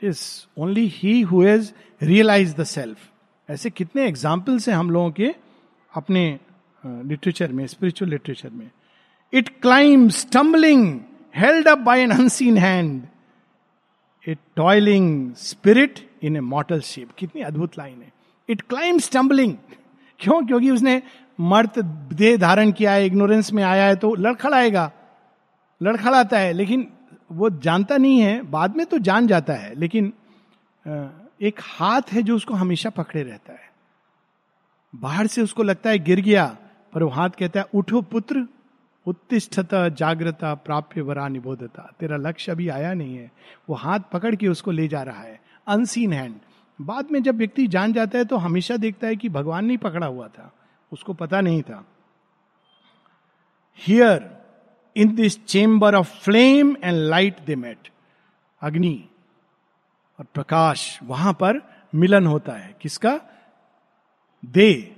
It 0.00 0.04
is 0.04 0.20
only 0.58 0.86
he 0.86 1.20
who 1.22 1.42
has 1.42 1.72
realise 2.02 2.54
the 2.56 2.64
self 2.64 3.50
ऐसे 3.50 3.70
कितने 3.70 4.06
एग्जाम्पल्स 4.08 4.68
हैं 4.68 4.76
हम 4.76 4.90
लोगों 4.90 5.10
के 5.10 5.34
अपने 5.92 6.38
लिटरेचर 6.84 7.52
में 7.52 7.66
स्पिरिचुअल 7.66 8.10
लिटरेचर 8.10 8.50
में। 8.50 8.70
It 9.32 9.48
climb 9.62 10.08
stumbling 10.08 11.00
held 11.36 11.68
up 11.68 11.78
by 11.78 12.00
an 12.00 12.10
unseen 12.10 12.58
hand 12.58 13.02
a 14.26 14.34
toiling 14.56 15.34
spirit 15.34 15.98
in 16.22 16.36
a 16.36 16.40
mortal 16.40 16.80
shape 16.80 17.10
कितनी 17.18 17.42
अद्भुत 17.42 17.78
लाइन 17.78 18.00
है। 18.02 18.12
इट 18.48 18.62
क्लाइम 18.62 18.98
स्टम्बलिंग 18.98 19.54
क्यों? 20.20 20.42
क्योंकि 20.46 20.70
उसने 20.70 21.00
मर्त, 21.40 21.78
देह 21.78 22.36
धारण 22.36 22.72
किया 22.72 22.92
है 22.92 23.06
इग्नोरेंस 23.06 23.52
में 23.52 23.62
आया 23.62 23.86
है 23.86 23.96
तो 23.96 24.14
लड़खड़ाएगा। 24.14 24.90
लड़खड़ाता 25.80 26.38
है, 26.38 26.52
लेकिन 26.52 26.86
वो 27.30 27.50
जानता 27.50 27.96
नहीं 27.96 28.20
है, 28.20 28.42
बाद 28.42 28.76
में 28.76 28.84
तो 28.86 28.98
जान 28.98 29.26
जाता 29.26 29.52
है, 29.52 29.74
लेकिन 29.74 30.12
एक 31.42 31.60
हाथ 31.60 32.12
है 32.12 32.22
जो 32.22 32.36
उसको 32.36 32.54
हमेशा 32.54 32.90
पकड़े 32.90 33.22
रहता 33.22 33.52
है। 33.52 33.72
बाहर 34.94 35.26
से 35.26 35.42
उसको 35.42 35.62
लगता 35.62 35.90
है, 35.90 35.98
गिर 35.98 36.20
गया। 36.20 36.46
पर 36.92 37.02
वो 37.02 37.08
हाथ 37.10 37.30
कहता 37.30 37.60
है, 37.60 37.66
उठो 37.74 38.02
पुत्र, 38.02 38.46
उत्तिष्ठता, 39.06 39.88
जागृता, 39.88 40.54
प्राप्य 40.54 41.00
वरा, 41.00 41.28
निबोधता। 41.28 41.90
तेरा 42.00 42.16
लक्ष्य 42.16 42.52
अभी 42.52 42.68
आया 42.68 42.92
नहीं 42.94 43.16
है। 43.16 43.30
वो 43.68 43.76
हाथ 43.76 44.00
पकड़ 44.12 44.34
के 44.34 44.48
उसको 44.48 44.70
ले 44.70 44.86
जा 44.88 45.02
रहा 45.02 45.22
है 45.22 45.40
अनसीन 45.66 46.12
हैंड 46.12 46.34
बाद 46.78 47.10
में 47.10 47.22
जब 47.22 47.36
व्यक्ति 47.36 47.66
जान 47.66 47.92
जाता 47.92 48.18
है 48.18 48.24
तो 48.24 48.36
हमेशा 48.36 48.76
देखता 48.76 49.06
है 49.06 49.16
कि 49.16 49.28
भगवान 49.28 49.64
नहीं 49.64 49.78
पकड़ा 49.78 50.06
हुआ 50.06 50.28
था, 50.28 50.50
उसको 50.92 51.14
पता 51.14 51.40
नहीं 51.40 51.62
था। 51.62 51.84
Here 53.78 54.43
in 54.96 55.14
this 55.14 55.44
chamber 55.44 55.94
of 55.94 56.18
flame 56.20 56.76
and 56.84 56.96
light 56.96 57.40
they 57.40 57.56
met 57.56 57.88
अग्नि 58.62 59.04
और 60.18 60.26
प्रकाश 60.34 60.98
वहाँ 61.02 61.32
पर 61.32 61.60
मिलन 61.94 62.26
होता 62.26 62.52
है। 62.52 62.74
किसका? 62.80 63.20
दे 64.44 64.96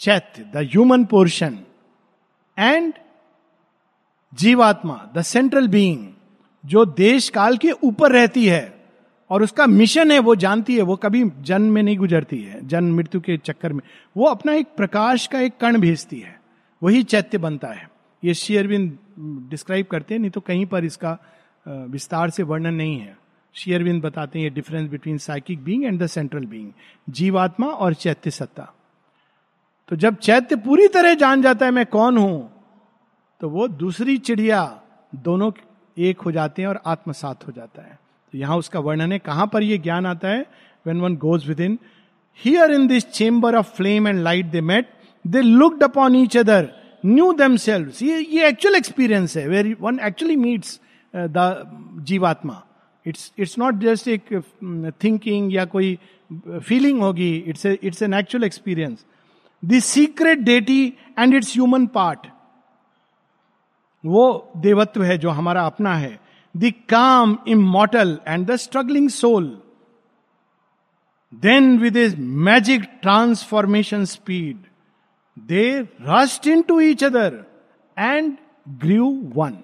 चैत्य 0.00 0.42
द 0.42 0.56
ह्यूमन 0.56 1.04
पोर्शन 1.04 1.58
एंड 2.58 2.94
जीवात्मा 4.34 5.10
द 5.14 5.22
सेंट्रल 5.22 5.68
बीइंग 5.68 6.06
जो 6.64 6.84
देश 6.84 7.28
काल 7.28 7.56
के 7.56 7.70
ऊपर 7.70 8.12
रहती 8.12 8.46
है 8.46 8.84
और 9.30 9.42
उसका 9.42 9.66
मिशन 9.66 10.10
है, 10.10 10.18
वो 10.18 10.34
जानती 10.34 10.76
है, 10.76 10.82
वो 10.82 10.96
कभी 10.96 11.24
जन्म 11.40 11.72
में 11.72 11.82
नहीं 11.82 11.96
गुजरती 11.96 12.40
है, 12.42 12.66
जन्म 12.68 12.96
मृत्यु 12.96 13.20
के 13.20 13.36
चक्कर 13.36 13.72
में। 13.72 13.82
वो 14.16 14.26
अपना 14.26 14.52
एक 14.52 14.66
प्रकाश 14.76 15.26
का 15.26 15.40
एक 15.40 15.56
कण 15.60 15.78
भेजती 15.78 16.20
है, 16.20 16.40
वही 16.82 17.02
चैत्य 17.02 17.38
बनता 17.38 17.68
है। 17.68 17.88
ये 18.24 18.34
शेयरविंद 18.34 18.98
डिस्क्राइब 19.50 19.86
करते 19.86 20.14
हैं, 20.14 20.20
नहीं 20.20 20.30
तो 20.30 20.40
कहीं 20.42 20.66
पर 20.66 20.84
इसका 20.84 21.18
विस्तार 21.66 22.30
से 22.30 22.42
वर्णन 22.44 22.74
नहीं 22.74 22.98
है। 22.98 23.16
शेयरविंद 23.54 24.02
बताते 24.02 24.38
हैं 24.38 24.52
difference 24.54 24.88
between 24.90 25.18
psychic 25.18 25.62
being 25.64 25.84
and 25.84 26.02
the 26.02 26.06
central 26.08 26.44
being 26.46 26.70
जीवात्मा 27.10 27.66
और 27.66 27.94
चैत्य 27.96 28.30
सत्ता। 28.32 28.72
तो 29.88 29.96
जब 29.96 30.16
चैत्य 30.18 30.56
पूरी 30.58 30.86
तरह 30.88 31.14
जान 31.16 31.42
जाता 31.42 31.66
है 31.66 31.72
मैं 31.72 31.86
कौन 31.88 32.18
हूँ 32.18 32.50
तो 33.40 33.48
वो 33.50 33.68
दूसरी 33.70 34.16
चिड़िया 34.18 34.60
दोनों 35.12 35.50
एक 35.96 36.20
हो 36.20 36.32
जाते 36.32 36.62
हैं 36.62 36.68
और 36.68 36.80
आत्मसात 36.86 37.46
हो 37.46 37.52
जाता 37.52 37.82
है। 37.82 37.98
तो 38.32 38.38
यहाँ 38.38 38.56
उसका 38.58 38.80
वर्णन 38.80 39.12
है, 39.12 39.18
कहाँ 39.20 39.46
पर 39.46 39.62
यह 39.62 39.82
ज्ञान 39.82 40.06
आता 40.06 40.28
है? 40.28 40.46
When 40.86 41.00
one 41.00 41.16
goes 41.16 41.46
within 41.60 41.78
here 42.40 42.70
in 42.72 42.86
this 42.86 43.10
chamber 43.10 43.54
of 43.54 43.74
flame 43.76 44.08
and 44.08 44.18
light 44.20 44.46
they 44.46 44.60
met 44.62 44.88
they 45.24 45.40
looked 45.42 45.82
upon 45.82 46.16
each 46.16 46.36
other 46.36 46.68
knew 47.04 47.32
themselves 47.56 48.04
ये 48.04 48.20
ये 48.30 48.48
एक्चुअल 48.48 48.74
एक्सपीरियंस 48.76 49.36
है 49.36 49.46
where 49.48 49.76
one 49.80 49.98
actually 50.06 50.36
meets 50.36 50.80
the 51.14 52.00
जीवात्मा 52.08 52.62
इट्स 53.06 53.32
इट्स 53.38 53.58
नॉट 53.58 53.74
जस्ट 53.80 54.08
एक 54.08 54.32
thinking 55.04 55.54
या 55.54 55.64
कोई 55.64 55.98
feeling 56.46 57.00
होगी. 57.02 57.34
It's 57.36 57.66
it's 57.66 58.02
an 58.02 58.14
actual 58.14 58.44
experience 58.44 59.04
the 59.62 59.78
secret 59.82 60.38
deity 60.38 60.82
and 61.18 61.34
its 61.34 61.52
human 61.54 61.86
part 61.94 62.26
वो 64.04 64.52
देवत्व 64.62 65.02
है 65.02 65.16
जो 65.18 65.30
हमारा 65.30 65.66
अपना 65.66 65.94
है. 65.94 66.18
The 66.54 66.72
calm 66.88 67.36
immortal 67.48 68.18
and 68.26 68.46
the 68.46 68.56
struggling 68.56 69.08
soul 69.10 69.46
then 71.42 71.78
with 71.78 71.96
is 71.96 72.16
magic 72.18 72.82
transformation 73.02 74.04
speed 74.04 74.56
they 75.36 75.80
rushed 76.00 76.46
into 76.62 76.80
each 76.80 77.04
other 77.04 77.44
and 77.98 78.36
grew 78.80 79.32
one 79.34 79.56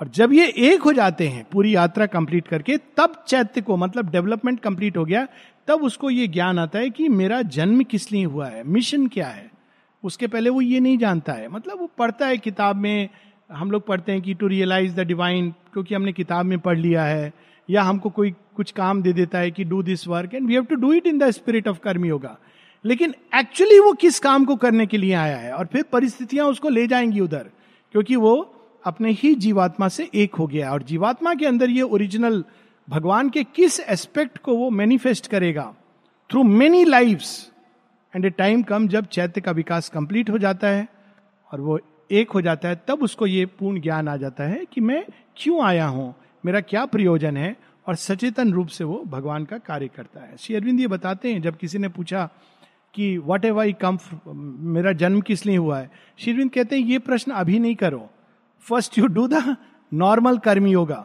और 0.00 0.08
जब 0.08 0.32
ये 0.32 0.46
एक 0.46 0.82
हो 0.82 0.92
जाते 0.92 1.28
हैं, 1.28 1.44
पूरी 1.52 1.74
यात्रा 1.74 2.06
कंप्लीट 2.06 2.48
करके, 2.48 2.76
तब 2.76 3.24
चैत्य 3.28 3.60
को 3.60 3.76
मतलब 3.76 4.10
डेवलपमेंट 4.10 4.60
कंप्लीट 4.60 4.96
हो 4.96 5.04
गया, 5.04 5.26
तब 5.68 5.82
उसको 5.82 6.10
ये 6.10 6.26
ज्ञान 6.28 6.58
आता 6.58 6.78
है 6.78 6.90
कि 6.90 7.08
मेरा 7.08 7.40
जन्म 7.42 7.82
किस 7.82 8.10
लिए 8.12 8.24
हुआ 8.24 8.46
है 8.46 8.62
मिशन 8.64 9.06
क्या 9.06 9.26
है। 9.26 9.50
उसके 10.04 10.26
पहले 10.26 10.50
वो 10.50 10.60
ये 10.60 10.80
नहीं 10.80 10.98
जानता 10.98 11.32
है। 11.32 11.48
मतलब 11.48 11.80
वो 11.80 11.90
पढ़ता 11.98 12.26
है 12.26 12.38
किताब 12.38 12.76
में, 12.76 13.08
हम 13.50 13.70
लोग 13.70 13.86
पढ़ते 13.86 14.12
हैं 14.12 14.22
कि 14.22 14.34
टू 14.34 14.46
रियलाइज़ 14.46 14.94
द 14.94 15.00
डिवाइन 15.00 15.50
क्योंकि 15.72 15.94
हमने 15.94 16.12
किताब 16.12 16.46
में 16.46 16.58
पढ़ 16.58 16.78
लिया 16.78 17.04
है, 17.04 17.32
या 17.68 17.82
हमको 17.82 18.10
कोई 18.10 18.34
कुछ 18.56 18.70
काम 18.70 19.02
दे 19.02 19.12
देता 19.12 19.38
है 19.38 19.50
कि 19.50 19.64
do 19.64 19.82
this 19.82 20.06
work 20.08 20.34
and 20.34 20.46
we 20.46 20.54
have 20.54 20.64
to 20.64 20.76
do 20.76 20.92
it 20.92 21.06
in 21.06 21.18
the 21.18 21.30
spirit 21.30 21.68
of 21.68 21.78
karma 21.78 22.04
yoga 22.04 22.36
लेकिन 22.84 23.14
एक्चुअली 23.34 23.78
वो 23.78 23.92
किस 23.92 24.18
काम 24.18 24.44
को 24.44 24.56
करने 24.56 24.86
के 24.86 24.96
लिए 24.96 25.12
आया 25.14 25.36
है? 25.36 25.52
और 25.52 25.66
फिर 25.66 25.82
परिस्थितियाँ 25.82 26.46
उसको 26.46 26.68
ले 26.68 26.86
जाएँगी 26.86 27.20
उधर, 27.20 27.50
क्योंकि 27.92 28.16
वो 28.16 28.54
अपने 28.84 29.10
ही 29.10 29.34
जीवात्मा 29.34 29.88
से 29.88 30.10
एक 30.14 30.34
हो 30.34 30.46
गया 30.46 30.72
और 30.72 30.82
जीवात्मा 30.82 31.34
के 31.34 31.46
अंदर 31.46 31.70
ये 31.70 31.82
ओरिजिनल 31.82 32.44
भगवान 32.88 33.30
के 33.30 33.44
किस 33.44 33.80
एस्पेक्ट 33.80 34.38
को 34.38 34.56
वो 34.56 34.70
मैनिफेस्ट 34.70 35.26
करेगा? 35.26 35.74
Through 36.30 36.42
many 36.42 36.84
life 36.84 37.22
and 38.16 38.24
a 38.24 38.30
time 38.30 38.62
come 38.62 38.88
जब 38.88 39.06
चैत्य 39.06 39.40
का 39.40 39.52
विकास 39.52 39.88
कंप्लीट 39.88 40.30
हो 40.30 40.38
जाता 40.38 40.68
है, 40.68 40.88
और 41.52 41.60
वो 41.60 41.80
एक 42.10 42.30
हो 42.30 42.40
जाता 42.40 42.68
है, 42.68 42.82
तब 42.88 43.02
उसको 43.02 43.26
ये 43.26 43.46
पूर्ण 43.46 43.80
ज्ञान 43.80 44.08
आ 44.08 44.16
जाता 44.16 44.44
है 44.44 44.64
कि 44.72 44.80
मैं 44.80 45.04
क्यों 45.36 45.64
आया 45.64 45.86
हूँ? 45.86 46.14
मेरा 46.46 46.60
क्या 46.60 46.84
प्रयोजन 46.84 47.36
है? 47.36 47.56
और 47.86 47.94
सचेतन 47.96 48.52
रूप 48.52 48.68
से 48.68 48.84
वो 48.84 49.02
भगवान 49.06 49.44
का 49.44 49.58
कार्य 49.58 49.88
करता 49.88 50.20
है। 50.20 50.36
श्री 50.36 50.56
अरविंद 50.56 50.80
ये 50.80 50.86
बताते 50.86 51.32
हैं, 51.32 51.42
जब 51.42 51.56
किसी 51.56 51.78
ने 51.78 51.88
पूछा 51.88 52.28
कि 52.94 53.16
वट 53.18 53.44
एव 53.44 53.60
आई 53.60 53.72
कम 53.82 53.98
मेरा 54.74 54.92
जन्म 54.92 55.20
किस 55.20 55.44
लिए 55.46 55.56
हुआ 55.56 55.78
है? 55.78 55.90
श्री 56.18 56.32
अरविंद 56.32 56.50
कहते 56.50 56.78
हैं, 56.78 56.84
ये 56.84 56.98
प्रश्न 56.98 57.32
अभी 57.32 57.58
नहीं 57.58 57.74
करो। 57.74 58.08
First 58.66 58.98
you 58.98 59.06
do 59.08 59.26
the 59.28 59.56
normal 59.92 60.38
karma 60.38 60.66
yoga. 60.66 61.04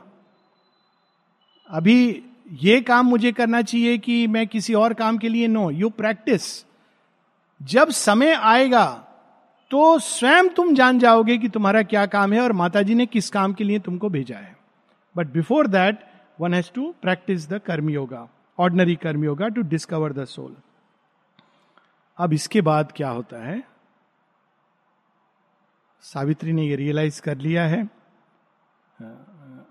अभी 1.69 2.23
ये 2.61 2.79
काम 2.81 3.05
मुझे 3.05 3.31
करना 3.31 3.61
चाहिए 3.61 3.97
कि 3.97 4.25
मैं 4.27 4.45
किसी 4.47 4.73
और 4.73 4.93
काम 4.93 5.17
के 5.17 5.29
लिए 5.29 5.47
नो 5.47 5.69
यू 5.71 5.89
प्रैक्टिस 5.89 6.43
जब 7.61 7.89
समय 7.89 8.33
आएगा 8.33 8.85
तो 9.71 9.97
स्वयं 9.99 10.49
तुम 10.49 10.73
जान 10.75 10.99
जाओगे 10.99 11.37
कि 11.37 11.49
तुम्हारा 11.49 11.81
क्या 11.83 12.05
काम 12.05 12.33
है 12.33 12.41
और 12.41 12.51
माता 12.53 12.81
जी 12.81 12.95
ने 12.95 13.05
किस 13.05 13.29
काम 13.29 13.53
के 13.53 13.63
लिए 13.63 13.79
तुमको 13.79 14.09
भेजा 14.09 14.37
है। 14.37 14.55
But 15.15 15.33
before 15.33 15.67
that 15.67 15.99
one 16.39 16.53
has 16.53 16.71
to 16.75 16.93
practise 17.01 17.49
the 17.49 17.59
karma 17.65 17.89
yoga 17.89 18.27
ordinary 18.57 18.95
karma 18.95 19.23
yoga 19.23 19.47
to 19.47 19.61
discover 19.61 20.13
the 20.13 20.25
soul 20.25 20.55
अब 22.17 22.33
इसके 22.33 22.61
बाद 22.61 22.91
क्या 22.95 23.09
होता 23.09 23.43
है? 23.43 23.63
सावित्री 26.03 26.53
ने 26.53 26.63
ये 26.63 26.75
रियलाइज़ 26.75 27.21
कर 27.21 27.37
लिया 27.37 27.65
है। 27.67 27.81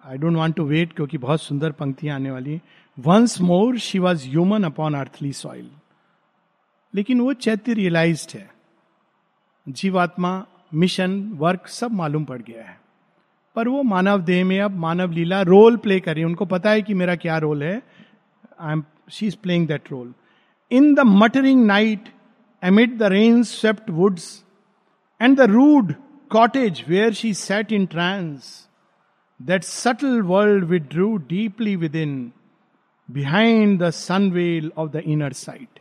I 0.04 0.18
don't 0.18 0.36
want 0.36 0.56
to 0.56 0.64
wait 0.64 0.92
क्योंकि 0.92 1.18
बहुत 1.18 1.42
सुंदर 1.42 1.72
पंक्तियाँ 1.72 2.14
आने 2.14 2.30
वाली 2.30 2.60
once 2.98 3.40
more 3.40 3.78
she 3.78 3.98
was 3.98 4.28
human 4.28 4.64
upon 4.64 4.94
earthly 4.94 5.32
soil 5.32 5.70
लेकिन 6.94 7.20
वो 7.20 7.32
चैत्य 7.32 7.72
रियलाइज़ 7.74 8.26
है। 8.34 8.50
जीवात्मा 9.68 10.46
मिशन 10.74 11.20
वर्क 11.32 11.66
सब 11.68 11.92
मालूम 11.92 12.24
पड़ 12.24 12.40
गया 12.42 12.64
है। 12.64 12.78
पर 13.56 13.68
वो 13.68 13.82
मानव 13.82 14.20
देह 14.20 14.44
में 14.44 14.60
अब 14.60 14.76
मानव 14.76 15.10
लीला 15.10 15.40
रोल 15.42 15.76
प्ले 15.76 15.98
कर 16.00 16.14
रही 16.14 16.20
है। 16.20 16.26
उनको 16.26 16.46
पता 16.46 16.70
है 16.70 16.82
कि 16.82 16.94
मेरा 16.94 17.16
क्या 17.16 17.38
रोल 17.38 17.62
है। 17.62 17.82
I 18.60 18.72
am 18.72 18.84
she 19.10 19.26
is 19.26 19.36
playing 19.42 19.66
that 19.68 19.90
role 19.92 20.14
in 20.70 20.94
the 20.94 21.00
muttering 21.00 21.64
night 21.66 22.08
the 22.70 23.02
rain 23.02 23.42
swept 23.42 23.90
woods 23.90 24.44
and 25.22 25.36
the 25.36 25.40
rude 25.40 25.94
cottage 26.30 26.84
where 26.88 27.12
she 27.12 27.34
sat 27.34 27.72
in 27.72 27.86
trance 27.86 28.68
that 29.42 29.62
subtle 29.62 30.20
world 30.22 30.64
withdrew 30.82 31.16
deeply 31.16 31.76
within 31.96 32.32
behind 33.10 33.82
the 33.82 33.90
sunveil 33.90 34.72
of 34.76 34.90
the 34.90 34.96
inner 34.96 35.32
sight 35.32 35.80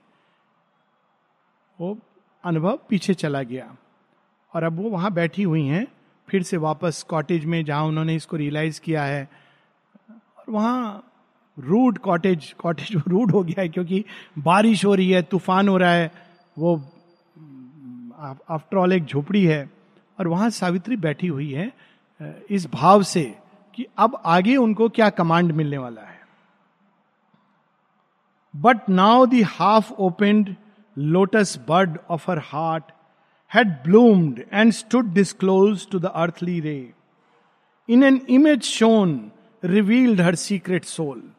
वो 1.79 1.97
अनुभव 2.43 2.79
पीछे 2.89 3.13
चला 3.13 3.43
गया 3.43 3.75
और 4.53 4.63
अब 4.63 4.77
वो 4.77 4.89
वहाँ 4.89 5.11
बैठी 5.13 5.43
हुई 5.43 5.65
हैं, 5.65 5.87
फिर 6.29 6.43
से 6.43 6.57
वापस 6.57 7.03
कॉटेज 7.03 7.45
में 7.45 7.65
जहाँ 7.65 7.85
उन्होंने 7.85 8.15
इसको 8.15 8.37
रियलाइज़ 8.37 8.81
किया 8.81 9.03
है। 9.03 9.29
और 10.37 10.45
वहाँ 10.49 11.11
रूड 11.59 11.97
कॉटेज 11.97 12.51
कॉटेज 12.59 13.03
रूड 13.07 13.31
हो 13.31 13.43
गया 13.43 13.61
है 13.61 13.69
क्योंकि 13.69 14.05
बारिश 14.37 14.85
हो 14.85 14.95
रही 14.95 15.11
है, 15.11 15.21
तूफ़ान 15.21 15.69
हो 15.69 15.77
रहा 15.77 15.91
है 15.91 16.11
वो 16.57 16.75
आफ्टर 18.49 18.91
एक 18.93 19.05
झोपड़ी 19.05 19.45
है 19.45 19.69
और 20.19 20.27
वहाँ 20.27 20.49
सावित्री 20.49 20.95
बैठी 20.95 21.27
हुई 21.27 21.51
है 21.51 21.73
इस 22.49 22.71
भाव 22.71 23.03
से 23.03 23.35
कि 23.75 23.85
अब 23.97 24.21
आगे 24.25 24.55
उनको 24.55 24.89
क्या 24.89 25.09
कमांड 25.09 25.51
मिलने 25.51 25.77
वाला 25.77 26.01
है। 26.01 26.19
But 28.55 28.89
now 28.89 29.25
the 29.25 29.33
half 29.45 29.93
opened 29.93 30.55
lotus 30.97 31.59
bud 31.67 31.97
of 32.09 32.31
her 32.31 32.39
heart 32.39 32.83
had 33.53 33.67
bloomed 33.67 34.43
and 34.53 34.71
stood 34.71 35.13
disclosed 35.13 35.89
to 35.89 35.99
the 35.99 36.05
earthly 36.05 36.59
ray 36.59 36.93
in 37.89 38.03
an 38.03 38.21
image 38.29 38.61
shone 38.61 39.31
revealed 39.65 40.21
her 40.21 40.35
secret 40.35 40.85
soul 40.85 41.31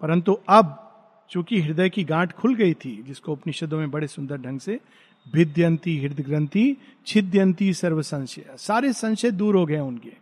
परंतु 0.00 0.38
अब 0.48 0.83
चूँकि 1.30 1.60
हृदय 1.60 1.88
की 1.90 2.04
गांठ 2.04 2.32
खुल 2.32 2.54
गई 2.54 2.74
थी, 2.74 3.02
जिसको 3.02 3.32
उपनिषदों 3.32 3.78
में 3.78 3.90
बड़े 3.90 4.06
सुंदर 4.06 4.36
ढंग 4.38 4.60
से 4.60 4.78
भिद्यंती 5.26 5.96
हृदय 5.98 6.22
ग्रंथि 6.22 6.76
छिद्यंती 7.06 7.72
सर्व 7.74 8.02
संशय 8.02 8.54
सारे 8.58 8.92
संशय 8.92 9.30
दूर 9.30 9.56
हो 9.56 9.64
गए 9.66 9.78
उनके। 9.78 10.12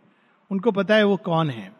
उनको 0.51 0.71
पता 0.71 0.95
है 0.95 1.03
वो 1.03 1.17
कौन 1.17 1.49
है। 1.49 1.71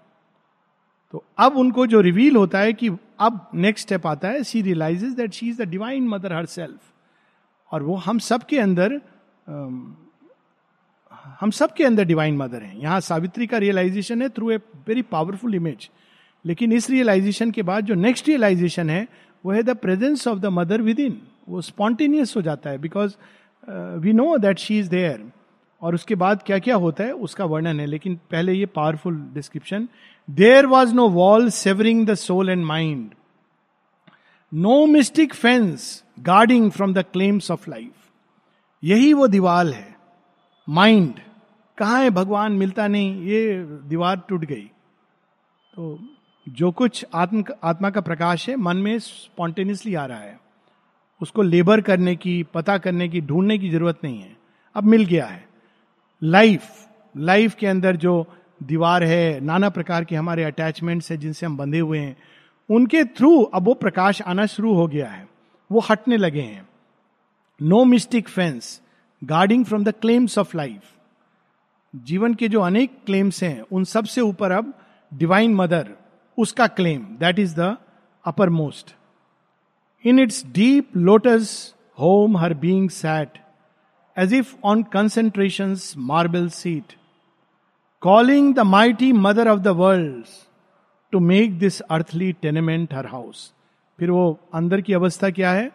तो 1.14 1.24
अब 1.40 1.58
उनको 1.58 1.86
जो 1.88 2.02
रिवील 2.02 2.36
होता 2.36 2.60
है 2.60 2.74
कि 2.74 2.90
अब 3.20 3.40
नेक्स्ट 3.56 3.86
स्टेप 3.88 4.08
आता 4.08 4.28
है 4.28 4.44
she 4.44 4.62
realises 4.62 5.12
that 5.14 5.32
she 5.32 5.50
is 5.50 5.62
the 5.62 5.68
divine 5.70 6.08
mother 6.08 6.34
herself 6.46 6.80
और 7.72 7.84
वो 7.84 7.96
हम 7.98 8.20
सब 8.20 8.46
के 8.46 8.60
अंदर 8.60 9.00
हम 11.40 11.52
सब 11.52 11.74
के 11.74 11.84
अंदर 11.84 12.04
डिवाइन 12.04 12.38
मदर 12.38 12.62
हैं। 12.62 12.78
यहाँ 12.78 13.00
सावित्री 13.02 13.48
का 13.48 13.58
रियलाइजेशन 13.58 14.22
है 14.22 14.30
through 14.30 14.50
a 14.52 14.58
very 14.88 15.02
powerful 15.02 15.56
image 15.56 15.90
लेकिन 16.46 16.72
इस 16.74 16.90
रियलाइजेशन 16.90 17.52
के 17.52 17.62
बाद 17.64 17.86
जो 17.86 17.94
नेक्स्ट 17.96 18.28
रियलाइजेशन 18.28 18.90
है, 18.90 19.08
वो 19.46 19.52
है 19.52 19.64
the 19.64 19.76
presence 19.78 20.28
of 20.28 20.39
the 20.39 20.46
mother 20.46 20.82
within 21.00 21.22
वो 21.50 21.62
स्पॉन्टेनियस 21.62 22.36
हो 22.38 22.41
जाता 22.41 22.70
है 22.70 22.78
because 22.78 23.16
we 24.00 24.14
know 24.14 24.38
that 24.38 24.60
she 24.60 24.78
is 24.80 24.89
there 24.89 25.24
और 25.82 25.96
उसके 25.96 26.16
बाद 26.16 26.44
क्या 26.46 26.60
क्या 26.60 26.76
होता 26.76 27.04
है, 27.04 27.12
उसका 27.12 27.46
वर्णन 27.46 27.80
है। 27.80 27.86
लेकिन 27.86 28.16
पहले 28.32 28.54
ये 28.54 28.66
powerful 28.66 29.16
description 29.34 29.88
there 30.30 30.66
was 30.66 30.94
no 30.94 31.08
wall 31.10 31.50
severing 31.50 32.06
the 32.08 32.14
soul 32.16 32.50
and 32.50 32.66
mind 32.66 33.10
no 34.52 34.86
mystic 34.86 35.34
fence 35.34 36.04
guarding 36.20 36.72
from 36.72 36.94
the 36.94 37.04
claims 37.14 37.52
of 37.52 37.70
life 37.70 37.91
यही 38.84 39.14
वो 39.14 39.28
दीवार 39.28 39.68
है। 39.68 39.96
माइंड 40.68 41.20
कहा 41.78 41.98
है 41.98 42.10
भगवान? 42.10 42.52
मिलता 42.54 42.88
नहीं। 42.88 43.24
ये 43.24 43.64
दीवार 43.89 44.22
टूट 44.30 44.46
गई। 44.46 44.66
तो 45.74 45.98
जो 46.50 46.72
कुछ 46.72 47.06
आत्म, 47.14 47.44
आत्मा 47.64 47.89
का 47.89 48.02
प्रकाश 48.02 48.50
है, 48.50 48.56
मन 48.56 48.78
में 48.78 49.00
स्पॉन्टेनियसली 49.00 49.96
आ 49.96 50.06
रहा 50.06 50.20
है। 50.20 50.39
उसको 51.22 51.41
लेबर 51.41 51.82
करने 51.82 52.16
की, 52.16 52.44
पता 52.44 52.78
करने 52.78 53.10
की, 53.10 53.22
ढूँढने 53.22 53.58
की 53.58 53.70
ज़रूरत 53.70 54.00
नहीं 54.04 54.22
है। 54.22 54.38
अब 54.76 54.84
मिल 54.84 55.06
गया 55.06 55.26
है। 55.26 55.48
लाइफ 56.24 56.64
लाइफ 57.18 57.56
के 57.56 57.68
अंदर 57.68 57.96
जो 57.96 58.28
दीवार 58.64 59.04
है, 59.04 59.39
नाना 59.39 59.70
प्रकार 59.70 60.04
के 60.04 60.16
हमारे 60.16 60.44
अटैचमेंट्स 60.44 61.12
है, 61.12 61.18
जिनसे 61.18 61.46
हम 61.46 61.58
बंधे 61.58 61.80
हुए 61.80 62.00
हैं, 62.00 62.18
उनके 62.72 63.04
थ्रू 63.04 63.41
अब 63.41 63.64
वो 63.64 63.74
प्रकाश 63.74 64.22
आना 64.22 64.46
शुरू 64.46 64.74
हो 64.74 64.88
गया 64.88 65.08
है। 65.08 65.28
वो 65.72 65.80
हटने 65.80 66.18
लगे 66.18 66.41
हैं। 66.41 66.70
No 67.62 67.86
mystic 67.86 68.30
fence 68.30 68.82
guarding 69.24 69.66
from 69.66 69.84
the 69.84 69.91
claims 69.91 70.38
of 70.38 70.58
life 70.58 70.82
जीवन 71.96 72.34
के 72.34 72.50
जो 72.50 72.62
अनेक 72.62 72.91
क्लेम्स 73.06 73.44
हैं, 73.44 73.62
उन 73.62 73.84
सबसे 73.84 74.22
ऊपर 74.22 74.52
अब 74.52 74.74
डिवाइन 75.14 75.56
मदर 75.56 75.91
उसका 76.38 76.68
claim 76.68 77.00
that 77.04 77.40
is 77.40 77.56
the 77.60 77.78
uppermost 78.50 78.96
in 80.06 80.20
its 80.20 80.46
deep 80.46 80.98
lotus 80.98 81.76
home 82.00 82.38
her 82.38 82.54
being 82.54 82.90
sat 82.90 83.46
as 84.18 84.34
if 84.34 84.56
on 84.64 84.84
concentration 84.84 85.76
marble 85.98 86.50
seat 86.50 86.94
calling 88.02 88.56
the 88.56 88.60
mighty 88.60 89.14
mother 89.14 89.48
of 89.48 89.60
the 89.60 89.68
world 89.68 90.26
to 91.12 91.20
make 91.20 91.60
this 91.60 91.82
earthly 91.82 92.34
tenement 92.34 92.94
her 92.94 93.08
house 93.08 93.54
फिर 94.00 94.12
वो 94.12 94.40
अंदर 94.54 94.82
की 94.82 94.94
अवस्था 94.94 95.30
क्या 95.30 95.52
है? 95.52 95.72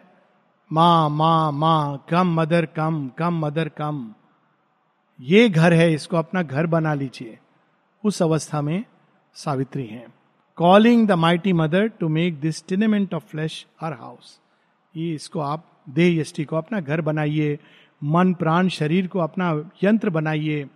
माँ 0.71 1.09
माँ 1.09 1.51
माँ, 1.51 2.05
कम, 2.09 2.41
मदर, 2.41 2.65
कम 2.65 3.11
कम, 3.17 3.45
मदर, 3.45 3.69
कम। 3.69 4.13
ये 5.21 5.49
घर 5.49 5.73
है, 5.73 5.93
इसको 5.93 6.17
अपना 6.17 6.41
घर 6.41 6.67
बना 6.67 6.93
लीजिए। 6.93 7.39
उस 8.05 8.21
अवस्था 8.21 8.61
में 8.61 8.83
सावित्री 9.33 9.85
हैं। 9.85 10.13
Calling 10.59 11.07
the 11.07 11.11
mighty 11.11 11.53
mother 11.53 11.87
to 11.87 12.07
make 12.09 12.39
this 12.39 12.67
tenement 12.67 13.13
of 13.13 13.23
flesh 13.23 13.65
her 13.81 13.93
house 13.93 14.39
ये 14.95 15.13
इसको 15.15 15.39
आप 15.39 15.65
देह 15.89 16.19
यष्टि 16.19 16.43
को 16.43 16.55
अपना 16.55 16.79
घर 16.79 17.01
बनाइए, 17.01 17.57
मन 18.03 18.33
प्राण 18.33 18.67
शरीर 18.69 19.07
को 19.07 19.19
अपना 19.19 19.51
यंत्र 19.83 20.09
बनाइए, 20.09 20.67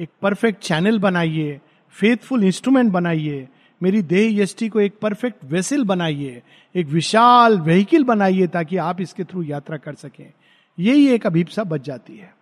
एक 0.00 0.08
परफेक्ट 0.22 0.62
चैनल 0.62 0.98
बनाइए 0.98 1.60
फेथफुल 1.94 2.44
इंस्ट्रूमेंट 2.44 2.92
बनाइए, 2.92 3.48
मेरी 3.80 4.02
देह 4.02 4.40
यष्टि 4.42 4.68
को 4.68 4.80
एक 4.80 4.98
परफेक्ट 4.98 5.44
वेसल 5.44 5.84
बनाइए, 5.84 6.42
एक 6.74 6.86
विशाल 6.86 7.58
व्हीकिल 7.60 8.04
बनाइए 8.04 8.46
ताकि 8.46 8.76
आप 8.76 9.00
इसके 9.00 9.24
थ्रू 9.24 9.42
यात्रा 9.42 9.76
कर 9.76 9.94
सकें। 9.94 10.32
यही 10.78 11.08
एक 11.08 11.26
अभिप्सा 11.26 11.64
बच 11.64 11.80
जाती 11.80 12.16
है। 12.16 12.34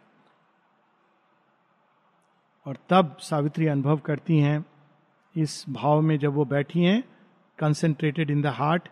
और 2.67 2.77
तब 2.91 3.17
सावित्री 3.21 3.67
अनुभव 3.67 3.97
करती 3.97 4.39
हैं 4.39 4.65
इस 5.37 5.65
भाव 5.69 6.01
में 6.01 6.19
जब 6.19 6.35
वो 6.35 6.45
बैठी 6.45 6.85
हैं 6.85 7.03
concentrated 7.59 8.31
in 8.31 8.43
the 8.43 8.47
heart 8.47 8.89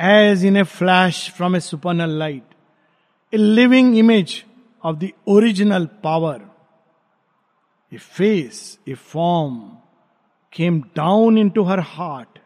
as 0.00 0.44
in 0.44 0.56
a 0.56 0.62
flash 0.62 1.30
from 1.30 1.56
a 1.56 1.60
supernal 1.60 2.18
light 2.18 2.54
a 3.32 3.36
living 3.36 3.98
image 3.98 4.44
of 4.84 4.96
the 4.96 5.10
original 5.28 5.86
power 5.86 6.48
a 7.92 7.96
face 7.96 8.78
a 8.88 8.94
form 8.94 9.58
came 10.52 10.80
down 10.96 11.38
into 11.50 11.62
her 11.62 11.80
heart 11.80 12.38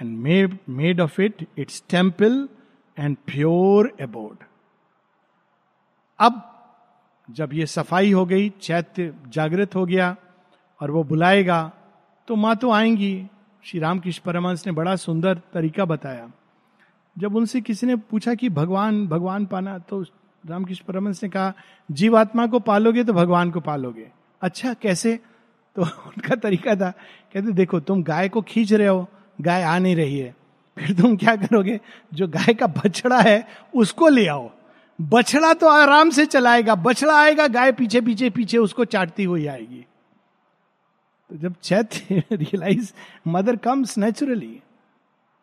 and 0.00 0.18
made 0.18 0.58
made 0.68 1.00
of 1.00 1.20
it 1.20 1.46
its 1.58 1.82
temple 1.88 2.48
and 2.98 3.16
pure 3.26 3.96
abode 4.00 4.44
अब 6.18 6.52
जब 7.30 7.52
ये 7.52 7.66
सफ़ाई 7.66 8.12
हो 8.12 8.24
गई, 8.26 8.48
चैत्य 8.48 9.14
जागृत 9.28 9.74
हो 9.74 9.86
गया 9.86 10.16
और 10.80 10.90
वो 10.90 11.04
बुलाएगा 11.04 11.72
तो 12.28 12.36
माँ 12.36 12.56
तो 12.56 12.70
आएँगी। 12.70 13.26
श्री 13.64 13.80
रामकृष्ण 13.80 14.22
परमहंस 14.24 14.66
ने 14.66 14.72
बड़ा 14.72 14.96
सुंदर 14.96 15.34
तरीका 15.34 15.84
बताया। 15.84 16.30
जब 17.18 17.36
उनसे 17.36 17.60
किसी 17.60 17.86
ने 17.86 17.96
पूछा 17.96 18.34
कि 18.34 18.48
भगवान 18.48 19.06
भगवान 19.06 19.46
पाना 19.46 19.78
तो 19.78 20.02
रामकृष्ण 20.46 20.84
परमहंस 20.84 21.22
ने 21.22 21.28
कहा, 21.28 21.52
जीवात्मा 21.90 22.46
को 22.46 22.58
पालोगे 22.58 23.04
तो 23.04 23.12
भगवान 23.12 23.50
को 23.50 23.60
पालोगे। 23.60 24.08
अच्छा 24.42 24.74
कैसे? 24.74 25.20
तो 25.76 25.82
उनका 26.06 26.34
तरीका 26.34 26.74
था, 26.74 26.90
कहते, 27.34 27.52
देखो, 27.52 27.80
तुम 27.80 28.02
गाय 28.02 28.28
को 28.28 28.42
खींच 28.42 28.72
रहे 28.72 28.86
हो, 28.86 29.08
गाय 29.40 29.62
आ 29.62 29.78
नहीं 29.78 29.96
रही 29.96 30.18
है। 30.18 30.36
फिर 30.78 30.96
तुम 30.96 31.16
क्या 31.16 31.36
करोगे? 31.36 31.80
जो 32.14 32.28
गाय 32.28 32.54
का 32.54 32.66
बछड़ा 32.66 33.20
है, 33.20 33.48
उसको 33.74 34.08
ले 34.08 34.26
आओ। 34.26 34.50
बछड़ा 35.00 35.52
तो 35.52 35.68
आराम 35.68 36.10
से 36.10 36.26
चलाएगा, 36.26 36.74
बछड़ा 36.74 37.16
आएगा, 37.16 37.46
गाय 37.46 37.72
पीछे 37.72 38.00
पीछे 38.00 38.30
पीछे, 38.30 38.58
उसको 38.58 38.84
चाटती 38.84 39.24
हुई 39.24 39.46
आएगी। 39.46 39.86
तो 41.30 41.36
जब 41.36 41.54
चैत 41.62 41.90
realise 42.12 42.92
mother 43.28 43.56
comes 43.56 43.96
naturally 43.98 44.60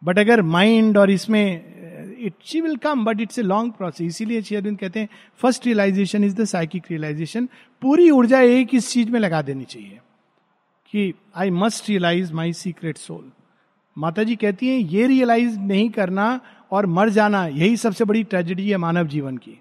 but 0.04 0.20
अगर 0.20 0.42
माइंड 0.42 0.98
और 0.98 1.12
इसमें 1.12 2.16
it 2.20 2.34
she 2.46 2.62
will 2.62 2.76
come 2.78 3.04
but 3.06 3.22
it's 3.22 3.40
a 3.40 3.42
long 3.42 3.74
process 3.74 4.08
इसीलिए 4.08 4.42
शेयरविंद 4.42 4.78
कहते 4.80 5.00
हैं 5.00 5.10
first 5.38 5.66
realisation 5.66 6.24
is 6.24 6.36
the 6.36 6.46
psychic 6.46 6.84
realisation 6.92 7.50
पूरी 7.82 8.10
ऊर्जा 8.10 8.40
एक 8.40 8.76
इस 8.76 8.90
चीज़ 8.92 9.12
में 9.12 9.20
लगा 9.20 9.42
देनी 9.42 9.64
चाहिए 9.64 10.00
कि 10.92 11.14
I 11.36 11.50
must 11.50 11.90
realise 11.90 12.34
my 12.34 12.54
secret 12.54 12.98
soul 12.98 13.32
माता 13.98 14.24
जी 14.24 14.36
कहती 14.36 14.68
हैं, 14.68 14.78
ये 14.80 15.08
रियलाइज़ 15.08 15.60
नहीं 15.60 15.90
करना 15.90 16.40
और 16.72 16.86
मर 16.86 17.10
जाना 17.10 17.46
यही 17.48 17.78
सबसे 17.78 18.06
बड़ी 18.06 18.24
ट्रेजेडी 18.24 18.70
है 18.70 18.78
मानव 18.78 19.08
जीवन 19.08 19.38
की। 19.38 19.60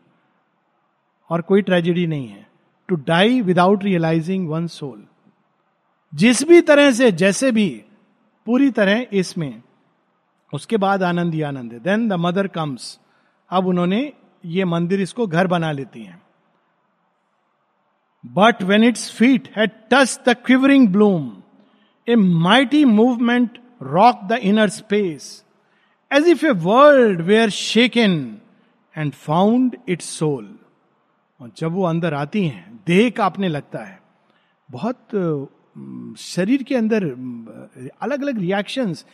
और 1.30 1.40
कोई 1.40 1.62
ट्रेजेडी 1.62 2.06
नहीं 2.06 2.28
है। 2.28 2.46
To 2.88 2.96
die 2.96 3.40
without 3.40 3.84
realising 3.84 4.48
one 4.48 4.66
soul 4.66 5.02
जिस 6.12 6.42
भी 6.42 6.60
तरह 6.60 6.90
से, 6.92 7.10
जैसे 7.12 7.50
भी, 7.52 7.68
पूरी 8.46 8.70
तरह 8.70 9.06
इसमें। 9.12 9.62
उसके 10.52 10.76
बाद 10.76 11.02
आनंद 11.02 11.34
ही 11.34 11.42
आनंद 11.42 11.72
है। 11.72 11.78
देन 11.80 12.08
द 12.08 12.12
मदर 12.12 12.46
कम्स 12.46 12.98
अब 13.50 13.66
उन्होंने 13.66 14.12
ये 14.44 14.64
मंदिर 14.64 15.00
इसको 15.00 15.26
घर 15.26 15.46
बना 15.46 15.70
लेती 15.72 16.02
हैं। 16.02 16.20
But 18.24 18.62
when 18.62 18.84
its 18.84 19.10
feet 19.12 19.48
had 19.56 19.70
touched 19.90 20.18
the 20.28 20.34
quivering 20.46 20.88
bloom 20.88 21.30
a 22.08 22.16
mighty 22.16 22.84
movement 22.84 23.58
rocked 23.82 24.20
the 24.24 24.38
inner 24.42 24.68
space 24.68 25.44
as 26.10 26.28
if 26.28 26.46
a 26.46 26.50
world 26.50 27.20
were 27.20 27.50
shaken 27.50 28.36
and 28.94 29.12
found 29.12 29.76
its 29.88 30.10
soul 30.18 30.54
और 31.40 31.50
जब 31.56 31.72
वो 31.72 31.84
अंदर 31.84 32.14
आती 32.14 32.46
हैं, 32.46 32.80
देह 32.86 33.10
कांपने 33.10 33.48
लगता 33.48 33.78
है। 33.78 34.00
बहुत 34.68 35.08
शरीर 35.76 36.62
के 36.62 36.74
अंदर 36.74 37.04
अलग 37.04 38.22
अलग 38.22 38.38
रिएक्शंस 38.38 39.04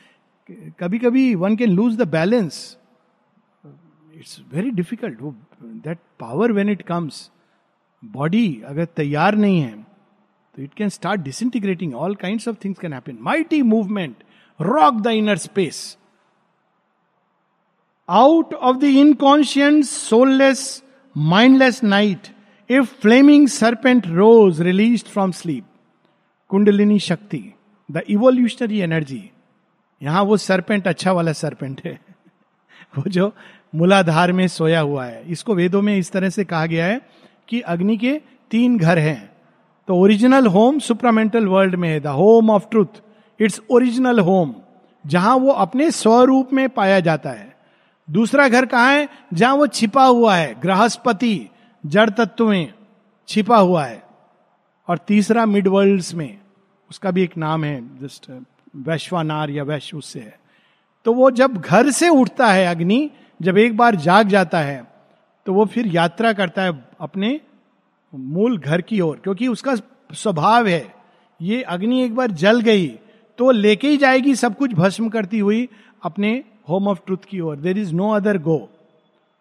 कभी 0.80 0.98
कभी 0.98 1.34
one 1.34 1.56
can 1.56 1.70
lose 1.70 1.96
the 1.96 2.08
balance 2.08 2.76
it's 4.14 4.40
very 4.52 4.70
difficult 4.70 5.20
वो 5.20 5.34
that 5.84 5.98
power 6.20 6.52
when 6.52 6.68
it 6.68 6.82
comes 6.82 7.30
body 8.02 8.46
अगर 8.66 8.84
तैयार 8.96 9.36
नहीं 9.36 9.60
है 9.60 9.76
तो 10.54 10.62
it 10.62 10.74
can 10.74 10.88
start 10.88 11.20
disintegrating 11.20 11.94
all 11.96 12.14
kind 12.16 12.48
of 12.48 12.56
things 12.64 12.78
can 12.78 12.92
happen 12.92 13.18
mighty 13.22 13.62
movement 13.64 14.24
rocked 14.60 15.00
the 15.02 15.06
inner 15.14 15.36
space 15.38 15.96
out 18.08 18.54
of 18.54 18.76
the 18.76 18.84
inconscience 18.84 19.90
soulless 20.00 20.82
mindless 21.16 21.82
night 21.84 22.28
a 22.70 22.80
flaming 23.00 23.48
serpent 23.48 24.06
rose 24.06 24.60
released 24.62 25.04
from 25.04 25.30
sleep 25.32 25.64
kundalini 26.48 26.98
shakti 26.98 27.54
the 27.90 28.02
evolutionary 28.08 28.78
energy 28.78 29.30
यहाँ 30.02 30.22
वो 30.22 30.36
serpent 30.36 30.88
अच्छा 30.88 31.12
वाला 31.12 31.32
serpent 31.32 31.80
है। 31.84 32.00
वो 32.98 33.04
जो 33.08 33.32
मूलाधार 33.74 34.32
में 34.32 34.48
सोया 34.48 34.80
हुआ 34.80 35.04
है। 35.04 35.22
इसको 35.28 35.54
वेदों 35.54 35.82
में 35.82 35.96
इस 35.96 36.12
तरह 36.12 36.28
से 36.28 36.44
कहा 36.44 36.66
गया 36.66 36.86
है 36.86 37.00
कि 37.48 37.60
अग्नि 37.60 37.96
के 37.96 38.20
तीन 38.50 38.78
घर 38.78 38.98
हैं। 38.98 39.32
तो 39.88 39.94
ओरिजिनल 39.94 40.46
होम 40.46 40.78
सुप्रामेंटल 40.78 41.46
वर्ल्ड 41.46 41.74
में 41.74 41.88
है 41.88 42.00
the 42.00 42.06
home 42.06 42.50
of 42.50 42.64
truth 42.70 43.02
its 43.40 43.60
original 43.70 44.20
home 44.20 44.54
जहाँ 45.06 45.36
वो 45.36 45.50
अपने 45.50 45.90
स्वरूप 45.90 46.52
में 46.52 46.68
पाया 46.68 47.00
जाता 47.00 47.30
है। 47.30 47.56
दूसरा 48.10 48.48
घर 48.48 48.66
कहा 48.66 48.90
है? 48.90 49.08
जहाँ 49.34 49.54
वो 49.54 49.66
छिपा 49.66 50.04
हुआ 50.04 50.36
है 50.36 50.60
गृहस्पति 50.60 51.48
जड़ 51.86 52.10
तत्व 52.10 52.48
में 52.48 52.72
छिपा 53.28 53.56
हुआ 53.56 53.84
है। 53.84 54.07
और 54.88 54.98
तीसरा 54.98 55.46
मिड 55.46 55.68
वर्ल्ड 55.68 56.04
में, 56.14 56.38
उसका 56.90 57.10
भी 57.10 57.22
एक 57.22 57.36
नाम 57.36 57.64
है, 57.64 57.80
जस्ट 57.98 58.30
वैश्वानार 58.78 59.50
या 59.50 59.62
वैश्व 59.64 59.98
उससे 59.98 60.20
है। 60.20 60.38
तो 61.06 61.12
वो 61.14 61.30
जब 61.32 61.56
घर 61.56 61.90
से 61.92 62.08
उठता 62.10 62.46
है 62.48 62.66
अग्नि, 62.66 63.10
जब 63.40 63.58
एक 63.58 63.76
बार 63.76 63.96
जाग 63.98 64.28
जाता 64.28 64.60
है 64.60 64.86
तो 65.46 65.52
वो 65.54 65.64
फिर 65.66 65.86
यात्रा 65.86 66.32
करता 66.32 66.62
है 66.62 66.72
अपने 67.00 67.40
मूल 68.12 68.56
घर 68.58 68.80
की 68.82 69.00
ओर, 69.00 69.16
क्योंकि 69.16 69.46
उसका 69.48 69.74
स्वभाव 70.14 70.66
है, 70.66 70.94
ये 71.40 71.62
अग्नि 71.64 72.02
एक 72.04 72.14
बार 72.14 72.30
जल 72.32 72.60
गई 72.60 72.88
तो 73.38 73.50
लेके 73.50 73.88
ही 73.88 73.96
जाएगी, 73.96 74.34
सब 74.34 74.56
कुछ 74.56 74.72
भस्म 74.74 75.08
करती 75.08 75.38
हुई 75.38 75.68
अपने 76.02 76.32
होम 76.68 76.88
ऑफ़ 76.88 76.98
ट्रुथ 77.06 77.24
की 77.28 77.40
ओर। 77.40 77.56
There 77.56 77.78
is 77.78 77.94
no 77.94 78.10
other 78.12 78.38
go 78.40 78.68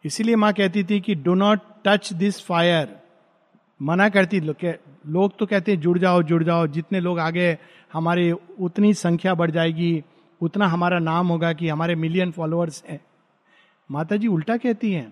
इसीलिए 0.06 0.36
माँ 0.36 0.52
कहती 0.54 0.84
थी 0.84 1.00
कि 1.00 1.16
do 1.18 1.34
not 1.36 1.60
touch 1.86 2.12
this 2.14 2.42
fire 2.42 2.96
मना 3.80 4.08
करती 4.10 4.40
लोग 4.40 5.38
तो 5.40 5.46
कहते 5.46 5.72
हैं, 5.72 5.80
जुड़ 5.80 5.98
जाओ 5.98 6.22
जुड़ 6.24 6.44
जाओ, 6.44 6.68
जितने 6.68 7.00
लोग 7.00 7.20
आगे 7.20 7.58
हमारे, 7.94 8.32
उतनी 8.60 8.94
संख्या 8.96 9.34
बढ़ 9.34 9.52
जाएगी, 9.52 10.04
उतना 10.42 10.68
हमारा 10.68 11.00
नाम 11.00 11.28
होगा 11.28 11.52
कि 11.54 11.70
हमारे 11.70 11.96
मिलियन 11.96 12.32
फॉलोअर्स 12.32 12.84
हैं। 12.90 13.00
माता 13.90 14.16
जी 14.16 14.28
उल्टा 14.28 14.58
कहती 14.58 14.92
हैं, 14.92 15.10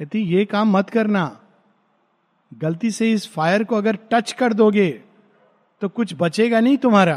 कहती 0.00 0.18
ये 0.26 0.44
काम 0.44 0.76
मत 0.76 0.90
करना। 0.90 1.24
गलती 2.52 2.90
से 2.90 3.10
इस 3.12 3.32
फायर 3.32 3.64
को 3.64 3.76
अगर 3.76 3.98
टच 4.12 4.32
कर 4.32 4.52
दोगे 4.52 4.90
तो 5.82 5.88
कुछ 5.88 6.14
बचेगा 6.18 6.60
नहीं 6.60 6.76
तुम्हारा। 6.76 7.14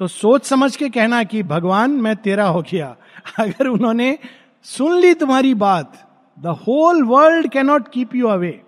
तो 0.00 0.06
सोच 0.08 0.44
समझ 0.44 0.74
के 0.76 0.88
कहना 0.88 1.22
कि 1.24 1.42
भगवान, 1.44 1.90
मैं 1.90 2.16
तेरा 2.16 2.46
हो 2.46 2.62
गया। 2.62 2.96
अगर 3.38 3.66
उन्होंने 3.66 4.18
सुन 4.64 4.98
ली 5.00 5.14
तुम्हारी 5.14 5.54
बात 5.56 5.92
the 6.38 6.46
whole 6.62 7.02
world 7.04 7.50
cannot 7.50 7.88
keep 7.88 8.14
you 8.14 8.28
away 8.28 8.60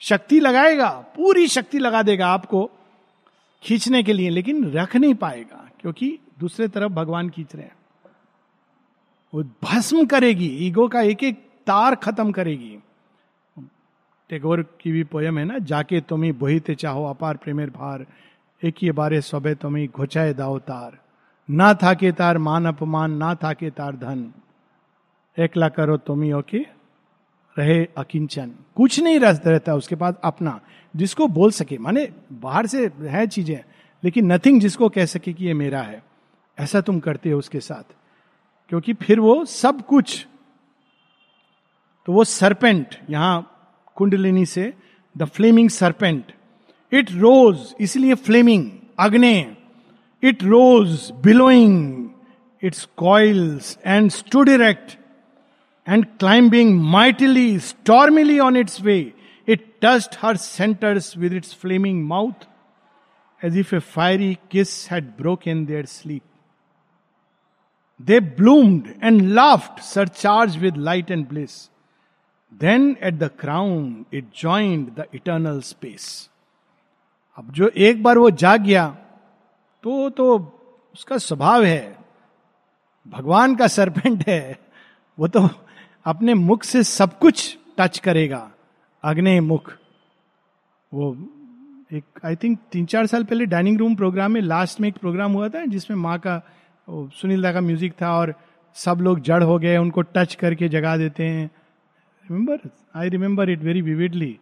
शक्ति 0.00 0.40
लगाएगा, 0.40 0.88
पूरी 1.16 1.46
शक्ति 1.48 1.78
लगा 1.78 2.02
देगा 2.02 2.28
आपको 2.28 2.70
खींचने 3.62 4.02
के 4.02 4.12
लिए, 4.12 4.30
लेकिन 4.30 4.70
रख 4.72 4.96
नहीं 4.96 5.14
पाएगा, 5.14 5.68
क्योंकि 5.80 6.18
दूसरे 6.40 6.68
तरफ़ 6.68 6.92
भगवान 6.92 7.28
खींच 7.28 7.54
रहे 7.54 7.64
हैं। 7.64 7.76
वो 9.34 9.42
भस्म 9.42 10.06
करेगी, 10.06 10.48
ईगो 10.66 10.88
का 10.88 11.00
एक 11.00 11.22
एक 11.24 11.42
तार 11.66 11.94
खत्म 11.94 12.32
करेगी। 12.32 12.78
टेगोर 14.30 14.62
की 14.80 14.92
भी 14.92 15.04
पोयम 15.04 15.38
है 15.38 15.44
ना, 15.44 15.58
जाके 15.58 16.00
तुम्हें 16.00 16.38
बोहिते 16.38 16.74
चाहो, 16.74 17.04
अपार 17.04 17.36
प्रेमेर 17.36 17.70
भार 17.70 18.06
एक 18.62 18.74
ही 18.82 18.90
बारे 18.90 19.20
सबे 19.20 19.54
तुम्हें 19.54 19.88
घोचाए 19.88 20.34
दाओ 20.34 20.58
तार। 20.58 20.98
ना 21.50 21.74
था 21.74 21.94
के 21.94 22.12
तार 22.12 22.38
मान 22.38 22.66
अपमान, 22.66 23.12
ना 23.12 23.34
था 23.34 23.52
के 23.52 23.70
तार 23.70 23.96
धन। 23.96 24.32
एकला 25.38 25.68
करो 25.68 25.96
तुम्हें, 25.96 26.32
ओके? 26.32 26.66
रहे 27.58 27.84
अकिंचन। 27.98 28.50
कुछ 28.76 28.98
नहीं 29.00 29.20
रहता 29.20 29.74
उसके 29.74 29.96
पास 29.96 30.14
अपना, 30.24 30.60
जिसको 30.94 31.26
बोल 31.28 31.50
सके। 31.50 31.78
माने 31.78 32.08
बाहर 32.32 32.66
से 32.66 32.90
है 33.02 33.26
चीज़ें, 33.26 33.60
लेकिन 34.02 34.32
नथिंग 34.32 34.60
जिसको 34.60 34.88
कह 34.88 35.06
सके 35.06 35.32
कि 35.32 35.46
ये 35.46 35.54
मेरा 35.54 35.82
है। 35.82 36.02
ऐसा 36.58 36.80
तुम 36.80 36.98
करते 37.00 37.30
हो 37.30 37.38
उसके 37.38 37.60
साथ। 37.60 37.94
क्योंकि 38.72 38.92
फिर 38.94 39.20
वो 39.20 39.44
सब 39.44 39.84
कुछ 39.86 40.26
तो 42.08 42.12
वो 42.12 42.24
सरपेंट 42.24 42.94
यहाँ 43.10 43.36
कुंडलिनी 43.96 44.44
से 44.46 44.72
the 45.16 45.24
flaming 45.26 45.70
serpent 45.70 46.32
it 46.92 47.10
rose 47.12 47.74
इसलिए 47.80 48.14
फ्लेमिंग 48.26 48.70
अग्ने 48.98 49.34
it 50.22 50.42
rose 50.44 51.10
billowing 51.24 52.08
its 52.62 52.84
coils 52.96 53.78
and 53.86 54.10
stood 54.10 54.48
erect 54.48 54.96
and 55.88 56.04
climbing 56.18 56.80
mightily 56.90 57.58
stormily 57.68 58.38
on 58.38 58.56
its 58.56 58.80
way 58.82 59.00
it 59.48 59.66
touched 59.82 60.18
her 60.22 60.36
centres 60.36 61.16
with 61.18 61.32
its 61.32 61.54
flaming 61.60 62.06
mouth 62.08 62.48
as 63.40 63.58
if 63.58 63.74
a 63.74 63.78
fiery 63.94 64.36
kiss 64.50 64.90
had 64.90 65.12
broke 65.18 65.48
in 65.48 65.64
their 65.66 65.86
sleep 65.86 66.22
They 68.00 68.20
bloomed 68.20 68.96
and 69.00 69.34
laughed, 69.34 69.82
surcharged 69.82 70.60
with 70.60 70.76
light 70.76 71.10
and 71.10 71.28
bliss. 71.28 71.68
Then 72.52 72.96
at 73.00 73.18
the 73.18 73.28
crown 73.28 74.06
it 74.12 74.32
joined 74.32 74.94
the 74.96 75.06
eternal 75.12 75.62
space. 75.62 76.28
अब 77.38 77.50
जो 77.52 77.68
एक 77.68 78.02
बार 78.02 78.18
वो 78.18 78.30
जाग 78.30 78.62
गया 78.62 78.86
तो 79.84 80.08
तो 80.10 80.36
उसका 80.94 81.18
स्वभाव 81.18 81.64
है 81.64 81.98
भगवान 83.06 83.54
का 83.56 83.66
सरपेंट 83.68 84.26
है 84.28 84.58
वो 85.18 85.26
तो 85.26 85.48
अपने 86.08 86.34
मुख 86.34 86.62
से 86.64 86.82
सब 86.82 87.18
कुछ 87.18 87.56
टच 87.78 87.98
करेगा। 87.98 88.50
अग्नि 89.04 89.38
मुख। 89.40 89.72
वो 90.92 91.10
एक 91.92 92.04
आई 92.24 92.36
थिंक 92.36 92.58
तीन 92.72 92.86
चार 92.86 93.06
साल 93.06 93.24
पहले 93.24 93.46
डाइनिंग 93.46 93.78
रूम 93.78 93.94
प्रोग्राम 93.96 94.32
में 94.32 94.40
लास्ट 94.40 94.80
में 94.80 94.88
एक 94.88 94.96
प्रोग्राम 94.96 95.32
हुआ 95.32 95.48
था, 95.48 95.64
जिसमें 95.66 95.96
माँ 95.98 96.18
का 96.18 96.42
सुनील 96.88 97.42
दा 97.42 97.52
का 97.52 97.60
म्यूज़िक 97.60 97.92
था 98.02 98.12
और 98.12 98.34
सब 98.76 98.98
लोग 99.00 99.20
जड़ 99.20 99.42
हो 99.42 99.58
गए, 99.58 99.76
उनको 99.76 100.02
टच 100.02 100.34
करके 100.34 100.68
जगा 100.68 100.96
देते 100.96 101.24
हैं। 101.24 101.50
Remember 102.24 102.70
I 102.96 103.08
remember 103.08 103.50
it 103.50 103.60
very 103.60 103.82
vividly 103.82 104.38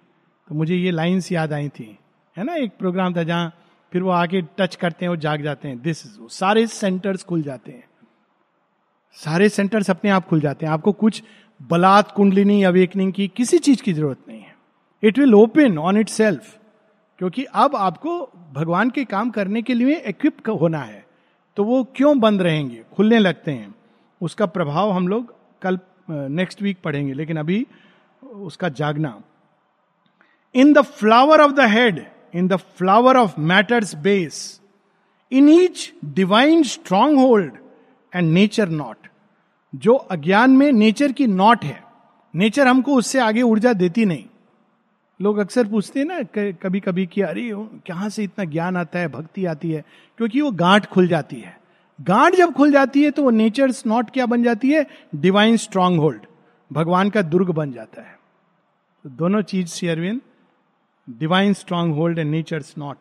तो 0.49 0.55
मुझे 0.55 0.77
ये 0.77 0.91
लाइन्स 0.91 1.31
याद 1.33 1.53
आई 1.53 1.69
थी। 1.69 1.97
है 2.37 2.45
ना? 2.45 2.55
एक 2.55 2.77
प्रोग्राम 2.79 3.15
था 3.17 3.23
जहाँ 3.23 3.53
फिर 3.93 4.03
वो 4.03 4.11
आके 4.11 4.43
टच 4.59 4.75
करते 4.77 5.05
हैं 5.05 5.11
और 5.11 5.17
जाग 5.17 5.43
जाते 5.43 5.69
हैं। 5.69 5.81
दिस 5.83 6.05
इज़ 6.07 6.19
सारे 6.31 6.67
सेंटर्स 6.67 7.25
खुल 7.25 7.43
जाते 7.43 7.73
हैं। 7.73 7.85
सारे 9.17 9.49
सेंटर्स 9.49 9.91
अपने 9.91 10.11
आप 10.11 10.27
खुल 10.27 10.41
जाते 10.41 10.67
हैं। 10.67 10.73
आपको 10.73 10.93
कुछ 10.93 11.23
बलात्, 11.61 12.13
कुंडलिनी, 12.13 12.63
अवेकनिंग 12.63 13.13
की 13.13 13.27
किसी 13.29 13.59
चीज़ 13.59 13.83
की 13.83 13.93
ज़रूरत 13.93 14.19
नहीं 14.29 14.41
है। 14.41 14.55
It 15.03 15.19
will 15.19 15.35
open 15.35 15.79
on 15.79 15.97
itself 16.09 16.57
क्योंकि 17.21 17.45
अब 17.45 17.77
आपको 17.77 18.19
भगवान 18.53 18.91
के 18.91 19.05
काम 19.05 19.31
करने 19.31 19.63
के 19.63 19.75
लिए 19.75 19.95
इक्विप 20.09 20.49
होना 20.61 20.79
है। 20.79 21.05
तो 21.57 21.65
वो 21.65 21.83
क्यों 21.97 22.19
बंद 22.21 22.43
रहेंगे? 22.43 22.83
खुलने 22.93 23.19
लगते 23.19 23.51
हैं। 23.51 23.75
उसका 24.21 24.47
प्रभाव 24.47 24.91
हम 24.91 25.09
लोग 25.09 25.35
कल 25.63 25.79
नेक्स्ट 26.11 26.63
वीक 26.63 26.79
पढ़ेंगे, 26.85 27.13
लेकिन 27.13 27.37
अभी 27.37 27.67
उसका 28.23 28.69
जागना। 28.71 29.21
In 30.55 30.73
the 30.73 30.81
flower 30.81 31.41
of 31.41 31.53
the 31.53 31.69
head 31.69 32.05
in 32.35 32.49
the 32.49 32.57
flower 32.57 33.17
of 33.17 33.41
matter's 33.41 33.95
base 33.97 34.61
in 35.33 35.49
each 35.49 35.93
divine 36.05 36.63
stronghold 37.19 37.53
and 38.13 38.33
nature 38.33 38.69
knot 38.69 39.09
जो 39.77 39.95
अज्ञान 39.95 40.51
में 40.51 40.73
नेचर 40.73 41.13
की 41.13 41.27
नॉट 41.27 41.65
है। 41.65 41.83
नेचर 42.35 42.67
हमको 42.67 42.95
उससे 42.95 43.21
आगे 43.21 43.43
ऊर्जा 43.43 43.73
देती 43.73 44.05
नहीं। 44.05 44.25
लोग 45.23 45.39
अक्सर 45.39 45.69
पूछते 45.69 46.01
हैं 46.01 46.07
ना 46.07 46.23
कभी 46.53 46.81
कभी 46.81 47.07
कि, 47.07 47.21
अरे, 47.21 47.51
कहाँ 47.55 48.09
से 48.09 48.25
इतना 48.25 48.45
ज्ञान 48.45 48.77
आता 48.77 48.99
है, 48.99 49.09
भक्ति 49.09 49.45
आती 49.45 49.71
है? 49.71 49.85
क्योंकि 50.17 50.41
वो 50.41 50.51
गांठ 50.51 50.87
खुल 50.87 51.09
जाती 51.09 51.37
है। 51.37 51.61
गांठ 52.01 52.35
जब 52.35 52.53
खुल 52.53 52.73
जाती 52.73 53.05
है 53.05 53.11
तो 53.11 53.23
वो 53.23 53.31
नेचर 53.31 53.73
नॉट 53.87 54.11
क्या 54.11 54.27
बन 54.27 54.43
जाती 54.43 54.71
है? 54.71 54.87
डिवाइन 55.15 55.57
स्ट्रांग 55.57 55.99
होल्ड 55.99 56.21
भगवान 56.73 57.11
का 57.11 57.23
दुर्ग 57.23 57.51
बन 57.51 57.73
जाता 57.73 58.03
है। 58.03 58.19
तो 59.05 59.11
दोनों 59.11 59.43
चीज़ 59.43 59.87
Aurobindo, 59.87 60.21
divine 61.11 61.53
stronghold 61.95 62.19
and 62.19 62.31
nature 62.31 62.63
knot. 62.79 62.97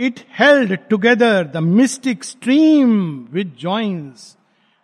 It 0.00 0.20
held 0.38 0.74
together 0.90 1.46
the 1.46 1.56
mystic 1.56 2.24
stream 2.24 2.92
which 3.32 3.52
joins 3.60 4.36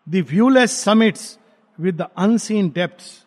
the 0.09 0.25
viewless 0.31 0.73
summits 0.85 1.39
with 1.81 1.97
the 1.97 2.07
unseen 2.19 2.69
depths 2.69 3.25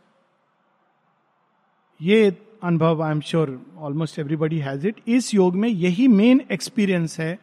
ये 2.02 2.38
अनुभव 2.64 3.02
I 3.04 3.12
am 3.12 3.22
sure 3.22 3.50
almost 3.78 4.20
everybody 4.20 4.58
has 4.60 4.88
it 4.88 4.96
इस 5.08 5.34
योग 5.34 5.56
में 5.56 5.70
यही 5.70 6.08
मेन 6.08 6.42
एक्सपीरियंस 6.52 7.20
है 7.20 7.38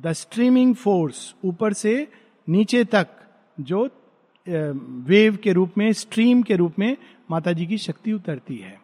द 0.00 0.12
स्ट्रीमिंग 0.12 0.74
फोर्स 0.74 1.34
ऊपर 1.44 1.72
से 1.72 2.08
नीचे 2.48 2.84
तक, 2.84 3.06
जो 3.60 3.88
वेव 5.08 5.36
के 5.36 5.52
रूप 5.52 5.72
में 5.78 5.92
स्ट्रीम 5.92 6.42
के 6.42 6.56
रूप 6.56 6.78
में 6.78 6.96
माता 7.30 7.52
जी 7.52 7.66
की 7.66 7.78
शक्ति 7.78 8.12
उतरती 8.12 8.56
है। 8.56 8.80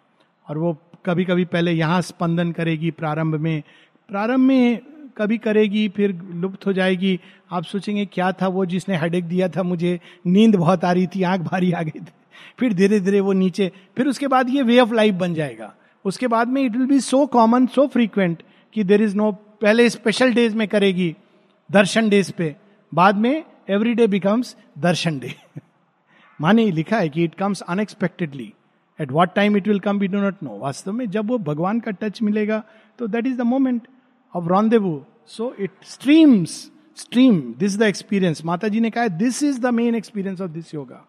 और 0.48 0.58
वो 0.58 0.76
कभी 1.06 1.24
कभी 1.24 1.44
पहले 1.44 1.72
यहाँ 1.72 2.00
स्पंदन 2.02 2.52
करेगी 2.52 2.90
प्रारंभ 2.90 3.34
में। 3.34 3.62
प्रारंभ 4.08 4.40
में 4.40 4.80
कभी 5.16 5.38
करेगी, 5.38 5.88
फिर 5.88 6.12
लुप्त 6.34 6.66
हो 6.66 6.72
जाएगी। 6.72 7.18
आप 7.52 7.64
सोचेंगे, 7.64 8.04
क्या 8.06 8.30
था 8.32 8.48
वो 8.48 8.66
जिसने 8.66 8.96
हेडेक 8.96 9.24
दिया 9.24 9.48
था? 9.48 9.62
मुझे 9.62 9.98
नींद 10.26 10.56
बहुत 10.56 10.84
आ 10.84 10.92
रही 10.92 11.06
थी, 11.06 11.22
आँख 11.22 11.40
भारी 11.40 11.72
आ 11.72 11.82
गई 11.82 12.00
थी। 12.00 12.12
फिर 12.58 12.72
धीरे 12.72 13.00
धीरे 13.00 13.20
वो 13.20 13.32
नीचे, 13.32 13.70
फिर 13.96 14.08
उसके 14.08 14.26
बाद 14.26 14.50
ये 14.50 14.62
वे 14.62 14.78
ऑफ़ 14.80 14.94
लाइफ 14.94 15.14
बन 15.14 15.34
जाएगा। 15.34 15.74
उसके 16.04 16.26
बाद 16.26 16.48
में 16.48 16.62
it 16.62 16.76
will 16.76 16.86
be 16.86 17.00
so 17.00 17.26
common 17.26 17.66
so 17.66 17.86
frequent 17.86 18.42
कि 18.74 18.84
देर 18.84 19.02
इज़ 19.02 19.16
नो 19.16 19.32
पहले 19.32 19.88
स्पेशल 19.90 20.32
डेज़ 20.32 20.56
में 20.56 20.68
करेगी, 20.68 21.14
दर्शन 21.70 22.08
डेज़ 22.08 22.32
पे। 22.32 22.54
बाद 22.92 23.16
में 23.16 23.44
every 23.70 23.94
day 23.94 24.06
becomes 24.06 24.56
darshan 24.78 25.18
day 25.18 25.34
माने 26.40 26.70
लिखा 26.70 26.98
है 26.98 27.08
कि 27.08 27.24
it 27.24 27.34
comes 27.34 27.60
unexpectedly 27.60 28.52
at 29.00 29.12
what 29.12 29.34
time 29.34 29.56
it 29.56 29.68
will 29.68 29.80
come 29.80 29.98
we 29.98 30.06
do 30.06 30.18
not 30.18 30.42
know 30.42 30.58
वास्तव 30.58 30.92
में 30.92 31.10
जब 31.10 31.28
वो 31.28 31.38
भगवान 31.38 31.80
का 31.80 31.90
टच 31.90 32.22
मिलेगा 32.22 32.62
तो 32.98 33.06
that 33.06 33.26
is 33.26 33.36
the 33.38 33.42
moment 33.42 33.88
of 34.36 34.48
rendezvous 34.48 35.00
so 35.30 35.54
it 35.60 35.84
streams 35.84 36.50
stream 36.96 37.40
this 37.58 37.76
the 37.78 37.82
experience 37.82 38.44
माता 38.44 38.68
जी 38.68 38.80
ने 38.80 38.90
कहा 38.90 39.08
this 39.18 39.42
is 39.42 39.60
the 39.60 39.72
main 39.74 39.94
experience 39.94 40.40
of 40.40 40.50
this 40.50 40.74
yoga 40.74 41.04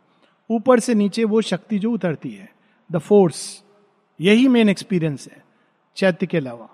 ऊपर 0.49 0.79
से 0.79 0.93
नीचे 0.95 1.23
वो 1.25 1.41
शक्ति 1.43 1.79
जो 1.79 1.91
उतरती 1.91 2.29
है 2.29 2.49
द 2.89 2.97
फोर्स 2.99 3.41
यही 4.19 4.47
मेन 4.47 4.69
एक्सपीरियंस 4.69 5.27
है 5.31 5.43
चैत्य 5.97 6.25
के 6.25 6.37
अलावा 6.37 6.69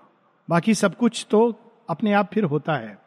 बाकी 0.48 0.74
सब 0.74 0.96
कुछ 0.96 1.26
तो 1.30 1.40
अपने 1.88 2.12
आप 2.12 2.30
फिर 2.32 2.44
होता 2.44 2.76
है 2.76 2.98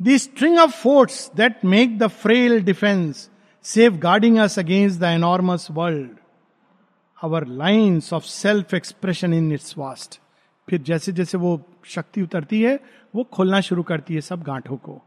the 0.00 0.16
string 0.18 0.58
of 0.58 0.70
forts 0.72 1.30
that 1.36 1.64
make 1.66 1.98
the 1.98 2.06
frail 2.16 2.60
defence 2.64 3.28
safeguarding 3.98 4.38
us 4.38 4.58
against 4.58 5.00
the 5.00 5.04
enormous 5.12 5.68
world 5.70 6.10
our 7.18 7.46
lines 7.56 8.12
of 8.12 8.24
self 8.24 8.74
expression 8.74 9.34
in 9.34 9.52
its 9.52 9.74
vast 9.78 10.20
फिर 10.70 10.82
जैसे 10.82 11.12
जैसे 11.12 11.38
वो 11.38 11.62
शक्ति 11.84 12.22
उतरती 12.22 12.62
है, 12.62 12.80
वो 13.14 13.24
खोलना 13.24 13.60
शुरू 13.60 13.82
करती 13.82 14.14
है 14.14 14.20
सब 14.20 14.42
गांठों 14.42 14.76
को। 14.76 15.02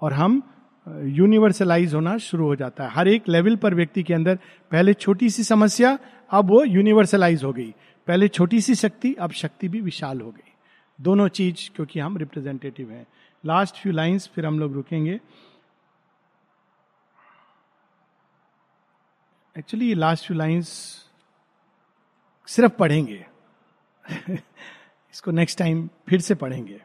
और 0.00 0.12
हम 0.12 0.42
यूनिवर्सलाइज 0.88 1.94
होना 1.94 2.18
शुरू 2.18 2.46
हो 2.46 2.56
जाता 2.56 2.84
है। 2.84 2.90
हर 2.90 3.08
एक 3.08 3.28
लेवल 3.28 3.56
पर 3.56 3.74
व्यक्ति 3.74 4.02
के 4.02 4.14
अंदर 4.14 4.36
पहले 4.70 4.94
छोटी 4.94 5.30
सी 5.30 5.44
समस्या, 5.44 5.98
अब 6.30 6.44
वो 6.44 6.64
यूनिवर्सलाइज 6.64 7.44
हो 7.44 7.52
गई। 7.52 7.74
पहले 8.06 8.28
छोटी 8.28 8.60
सी 8.60 8.74
शक्ति, 8.74 9.14
अब 9.14 9.30
शक्ति 9.30 9.68
भी 9.68 9.80
विशाल 9.80 10.20
हो 10.20 10.30
गई। 10.30 10.52
दोनों 11.00 11.28
चीज़ 11.28 11.76
क्योंकि 11.76 12.00
हम 12.00 12.16
रिप्रेजेंटेटिव 12.16 12.90
हैं। 12.90 13.06
लास्ट 13.46 13.76
फ्यू 13.76 13.92
लाइंस 13.92 14.30
फिर 14.34 14.46
हम 14.46 14.58
लोग 14.58 14.72
रुकेंगे। 14.72 15.20
एक्चुअली 19.58 19.88
ये 19.88 19.94
लास्ट 19.94 20.26
फ्यू 20.26 20.36
लाइंस 20.36 20.68
सिर्फ़ 22.46 22.72
पढ़ेंगे। 22.72 23.26
इसको 25.14 25.30
नेक्स्ट 25.30 25.58
टाइम 25.58 25.88
फिर 26.08 26.20
से 26.20 26.34
पढ़ेंगे। 26.34 26.80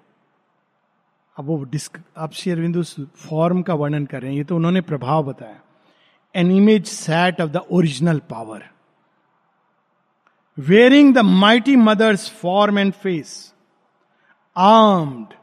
अब 1.37 1.45
वो 1.45 1.63
डिस्क 1.71 1.99
अब 2.17 2.31
शेरविंदु 2.31 2.83
फॉर्म 3.27 3.61
का 3.61 3.73
वर्णन 3.73 4.05
कर 4.05 4.21
रहे 4.21 4.31
हैं, 4.31 4.37
ये 4.37 4.43
तो 4.43 4.55
उन्होंने 4.55 4.81
प्रभाव 4.81 5.23
बताया। 5.23 5.59
An 6.35 6.51
image 6.51 6.85
sat 6.87 7.41
of 7.41 7.49
the 7.49 7.61
original 7.71 8.19
power 8.29 8.63
wearing 10.57 11.13
the 11.15 11.19
mighty 11.19 11.75
mother's 11.75 12.29
form 12.41 12.79
and 12.79 12.93
face 12.93 13.31
armed 14.55 15.33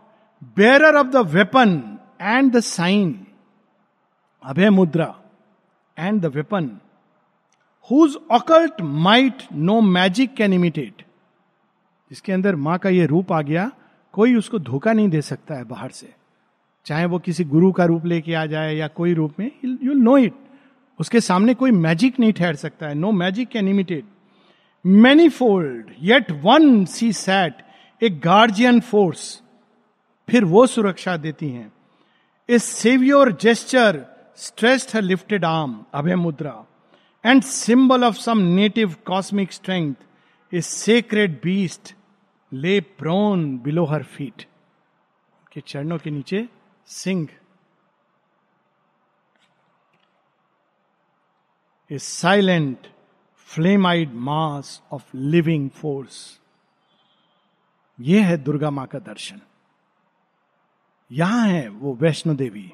bearer 0.57 0.97
of 0.97 1.07
the 1.07 1.27
weapon 1.29 1.99
and 2.21 2.53
the 2.53 2.61
sign 2.61 3.27
abhaya 4.45 4.71
mudra 4.71 5.15
and 5.97 6.21
the 6.23 6.27
weapon 6.35 6.71
whose 7.91 8.17
occult 8.31 8.81
might 8.83 9.43
no 9.53 9.81
magic 9.81 10.35
can 10.35 10.53
imitate 10.53 11.03
जिसके 12.11 12.33
अंदर 12.33 12.57
माँ 12.57 12.79
का 12.79 12.89
ये 12.91 13.07
रूप 13.07 13.33
आ 13.33 13.41
गया, 13.43 13.71
कोई 14.15 14.35
उसको 14.35 14.59
धोखा 14.59 14.93
नहीं 14.93 15.09
दे 15.09 15.21
सकता 15.23 15.55
है 15.55 15.65
बाहर 15.65 15.91
से। 15.91 16.09
चाहे 16.87 17.05
वो 17.05 17.19
किसी 17.19 17.45
गुरु 17.45 17.71
का 17.73 17.85
रूप 17.85 18.07
लेके 18.07 18.35
आ 18.35 18.45
जाए 18.47 18.75
या 18.75 18.89
कोई 18.89 19.15
रूप 19.15 19.41
में 19.41 19.51
यू 19.65 19.95
नो 19.95 20.17
इट 20.19 20.35
उसके 21.01 21.21
सामने 21.21 21.55
कोई 21.55 21.71
मैजिक 21.71 22.21
नहीं 22.21 22.33
ठहर 22.33 22.55
सकता 22.57 22.89
है। 22.89 22.95
No 22.95 23.11
magic 23.13 23.49
can 23.49 23.69
imitate 23.69 24.05
manifold 25.29 25.91
yet 26.03 26.31
one 26.45 26.85
see 26.85 27.13
sat 27.13 27.63
a 28.03 28.11
guardian 28.25 28.81
force 28.81 29.43
फिर 30.29 30.45
वो 30.45 30.67
सुरक्षा 30.67 31.17
देती 31.17 31.49
हैं। 31.49 31.73
A 32.49 32.59
saviour 32.59 33.33
gesture 33.33 34.05
stressed 34.39 34.97
her 34.97 35.03
lifted 35.03 35.45
arm 35.45 35.77
abhaya 35.95 36.17
mudra 36.17 36.55
and 37.25 37.43
symbol 37.43 38.05
of 38.05 38.17
some 38.17 38.39
native 38.55 38.95
cosmic 39.07 39.53
strength 39.53 39.95
a 40.53 40.61
sacred 40.61 41.39
beast 41.43 41.95
lay 42.57 42.81
prone 42.81 43.59
below 43.59 43.85
her 43.85 44.03
feet 44.03 44.45
के 45.53 45.61
चरणों 45.61 45.99
के 45.99 46.11
नीचे 46.11 46.49
Singh. 46.87 47.29
A 51.91 51.99
silent 51.99 52.87
flame eyed 53.49 54.13
mass 54.13 54.83
of 54.93 55.17
living 55.17 55.71
force 55.71 56.41
यह 58.01 58.27
है 58.27 58.37
दुर्गा 58.37 58.71
माँ 58.71 58.87
का 58.87 58.99
दर्शन। 58.99 59.41
यहाँ 61.11 61.47
है 61.49 61.69
वो 61.69 61.95
वैष्णो 61.95 62.35
देवी। 62.35 62.73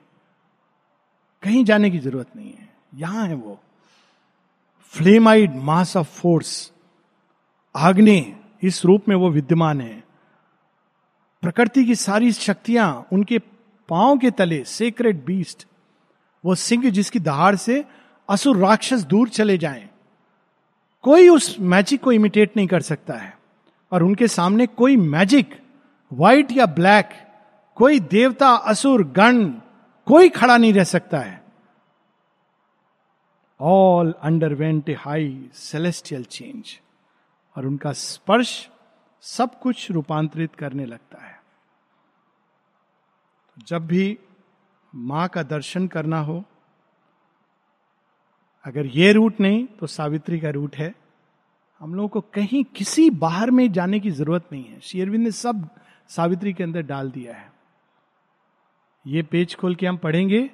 कहीं 1.42 1.64
जाने 1.64 1.90
की 1.90 1.98
ज़रूरत 1.98 2.36
नहीं 2.36 2.52
है। 2.52 2.68
यहाँ 2.94 3.26
है 3.26 3.34
वो। 3.34 3.58
फ्लेमाइड 4.92 5.56
मास 5.56 5.96
ऑफ़ 5.96 6.08
फोर्स 6.20 6.72
आग्ने 7.76 8.41
इस 8.62 8.84
रूप 8.84 9.08
में 9.08 9.16
वो 9.16 9.30
विद्यमान 9.30 9.80
है। 9.80 10.02
प्रकृति 11.42 11.84
की 11.84 11.94
सारी 11.94 12.32
शक्तियाँ 12.32 13.06
उनके 13.12 13.38
पाँव 13.88 14.18
के 14.18 14.30
तले 14.30 14.64
सेक्रेट 14.64 15.24
बीस्ट 15.24 15.66
वो 16.44 16.54
सिंह 16.54 16.90
जिसकी 16.90 17.18
दहाड़ 17.18 17.56
से 17.56 17.84
असुर 18.28 18.56
राक्षस 18.56 19.02
दूर 19.02 19.28
चले 19.28 19.58
जाएँ। 19.58 19.88
कोई 21.02 21.28
उस 21.28 21.56
मैजिक 21.60 22.00
को 22.00 22.12
इमिटेट 22.12 22.56
नहीं 22.56 22.66
कर 22.66 22.80
सकता 22.80 23.14
है। 23.14 23.38
और 23.92 24.02
उनके 24.02 24.28
सामने 24.28 24.66
कोई 24.66 24.96
मैजिक 24.96 25.62
व्हाइट 26.12 26.52
या 26.52 26.66
ब्लैक 26.66 27.10
कोई 27.74 28.00
देवता, 28.00 28.48
असुर, 28.48 29.04
गण, 29.04 29.48
कोई 30.06 30.28
खड़ा 30.28 30.56
नहीं 30.56 30.72
रह 30.72 30.84
सकता 30.84 31.18
है। 31.18 31.42
All 33.60 34.14
under 34.22 34.54
went 34.54 34.88
a 34.88 34.94
high 34.94 35.50
celestial 35.54 36.24
change 36.24 36.80
और 37.56 37.66
उनका 37.66 37.92
स्पर्श 37.92 38.68
सब 39.24 39.58
कुछ 39.60 39.90
रूपांतरित 39.90 40.54
करने 40.54 40.86
लगता 40.86 41.24
है। 41.24 41.40
जब 43.66 43.86
भी 43.86 44.18
माँ 44.94 45.28
का 45.28 45.42
दर्शन 45.42 45.86
करना 45.86 46.20
हो, 46.20 46.42
अगर 48.64 48.86
ये 48.86 49.12
रूट 49.12 49.40
नहीं 49.40 49.64
तो 49.80 49.86
सावित्री 49.86 50.38
का 50.40 50.50
रूट 50.50 50.76
है। 50.76 50.94
हम 51.80 51.94
लोगों 51.94 52.08
को 52.08 52.20
कहीं 52.34 52.62
किसी 52.76 53.08
बाहर 53.10 53.50
में 53.50 53.70
जाने 53.72 54.00
की 54.00 54.10
ज़रूरत 54.10 54.48
नहीं 54.52 54.64
है। 54.64 54.80
शेरविंद 54.80 55.24
ने 55.24 55.30
सब 55.30 55.68
सावित्री 56.10 56.52
के 56.52 56.64
अंदर 56.64 56.82
डाल 56.82 57.10
दिया 57.10 57.34
है। 57.34 57.50
ये 59.06 59.22
पेज 59.22 59.54
खोल 59.54 59.74
के 59.74 59.86
हम 59.86 59.96
पढ़ेंगे 59.96 60.48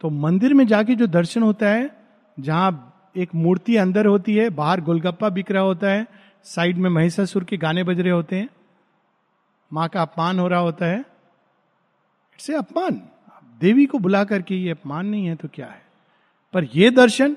तो 0.00 0.10
मंदिर 0.10 0.54
में 0.54 0.66
जाके 0.66 0.94
जो 0.94 1.06
दर्शन 1.06 1.42
होता 1.42 1.68
है, 1.68 1.90
जहाँ 2.36 3.10
एक 3.16 3.34
मूर्ति 3.34 3.76
अंदर 3.76 4.06
होती 4.06 4.34
है, 4.34 4.48
बाहर 4.50 4.80
गोलगप्पा 4.80 5.28
बिक 5.28 5.50
रहा 5.50 5.62
होता 5.62 5.90
है 5.90 6.06
साइड 6.44 6.76
में 6.76 6.90
महिषासुर 6.90 7.44
के 7.44 7.56
गाने 7.56 7.84
बज 7.84 8.00
रहे 8.00 8.12
होते 8.12 8.36
हैं। 8.36 8.48
माँ 9.72 9.88
का 9.88 10.02
अपमान 10.02 10.38
हो 10.38 10.48
रहा 10.48 10.60
होता 10.60 10.86
है। 10.86 11.00
इट्स 12.34 12.50
ए 12.50 12.54
अपमान। 12.54 13.02
देवी 13.60 13.86
को 13.86 13.98
बुला 13.98 14.24
करके 14.24 14.54
ये 14.54 14.70
अपमान 14.70 15.06
नहीं 15.06 15.26
है 15.26 15.34
तो 15.34 15.48
क्या 15.48 15.66
है? 15.66 15.82
पर 16.54 16.64
ये 16.64 16.90
दर्शन, 16.90 17.36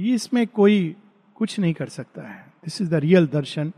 ये 0.00 0.14
इसमें 0.14 0.46
कोई 0.46 0.96
कुछ 1.34 1.58
नहीं 1.58 1.74
कर 1.74 1.88
सकता 1.88 2.22
है। 2.22 2.42
This 2.64 2.80
is 2.80 2.90
the 2.90 2.94
real 2.94 3.26
darshan 3.26 3.72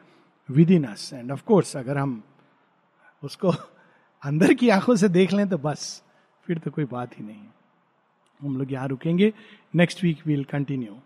within 0.70 0.84
us 0.84 1.12
and 1.12 1.32
of 1.32 1.42
course 1.44 1.76
अगर 1.76 1.98
हम 1.98 2.22
उसको 3.22 3.50
अंदर 4.24 4.54
की 4.54 4.68
आँखों 4.68 4.96
से 4.96 5.08
देख 5.08 5.32
लें 5.32 5.48
तो 5.48 5.58
बस, 5.58 6.02
फिर 6.44 6.58
तो 6.58 6.70
कोई 6.70 6.84
बात 6.84 7.18
ही 7.18 7.24
नहीं। 7.24 7.44
हम 8.42 8.58
लोग 8.58 8.72
यहाँ 8.72 8.88
रुकेंगे। 8.88 9.32
Next 9.74 10.04
week 10.04 10.26
will 10.26 10.44
continue 10.44 10.98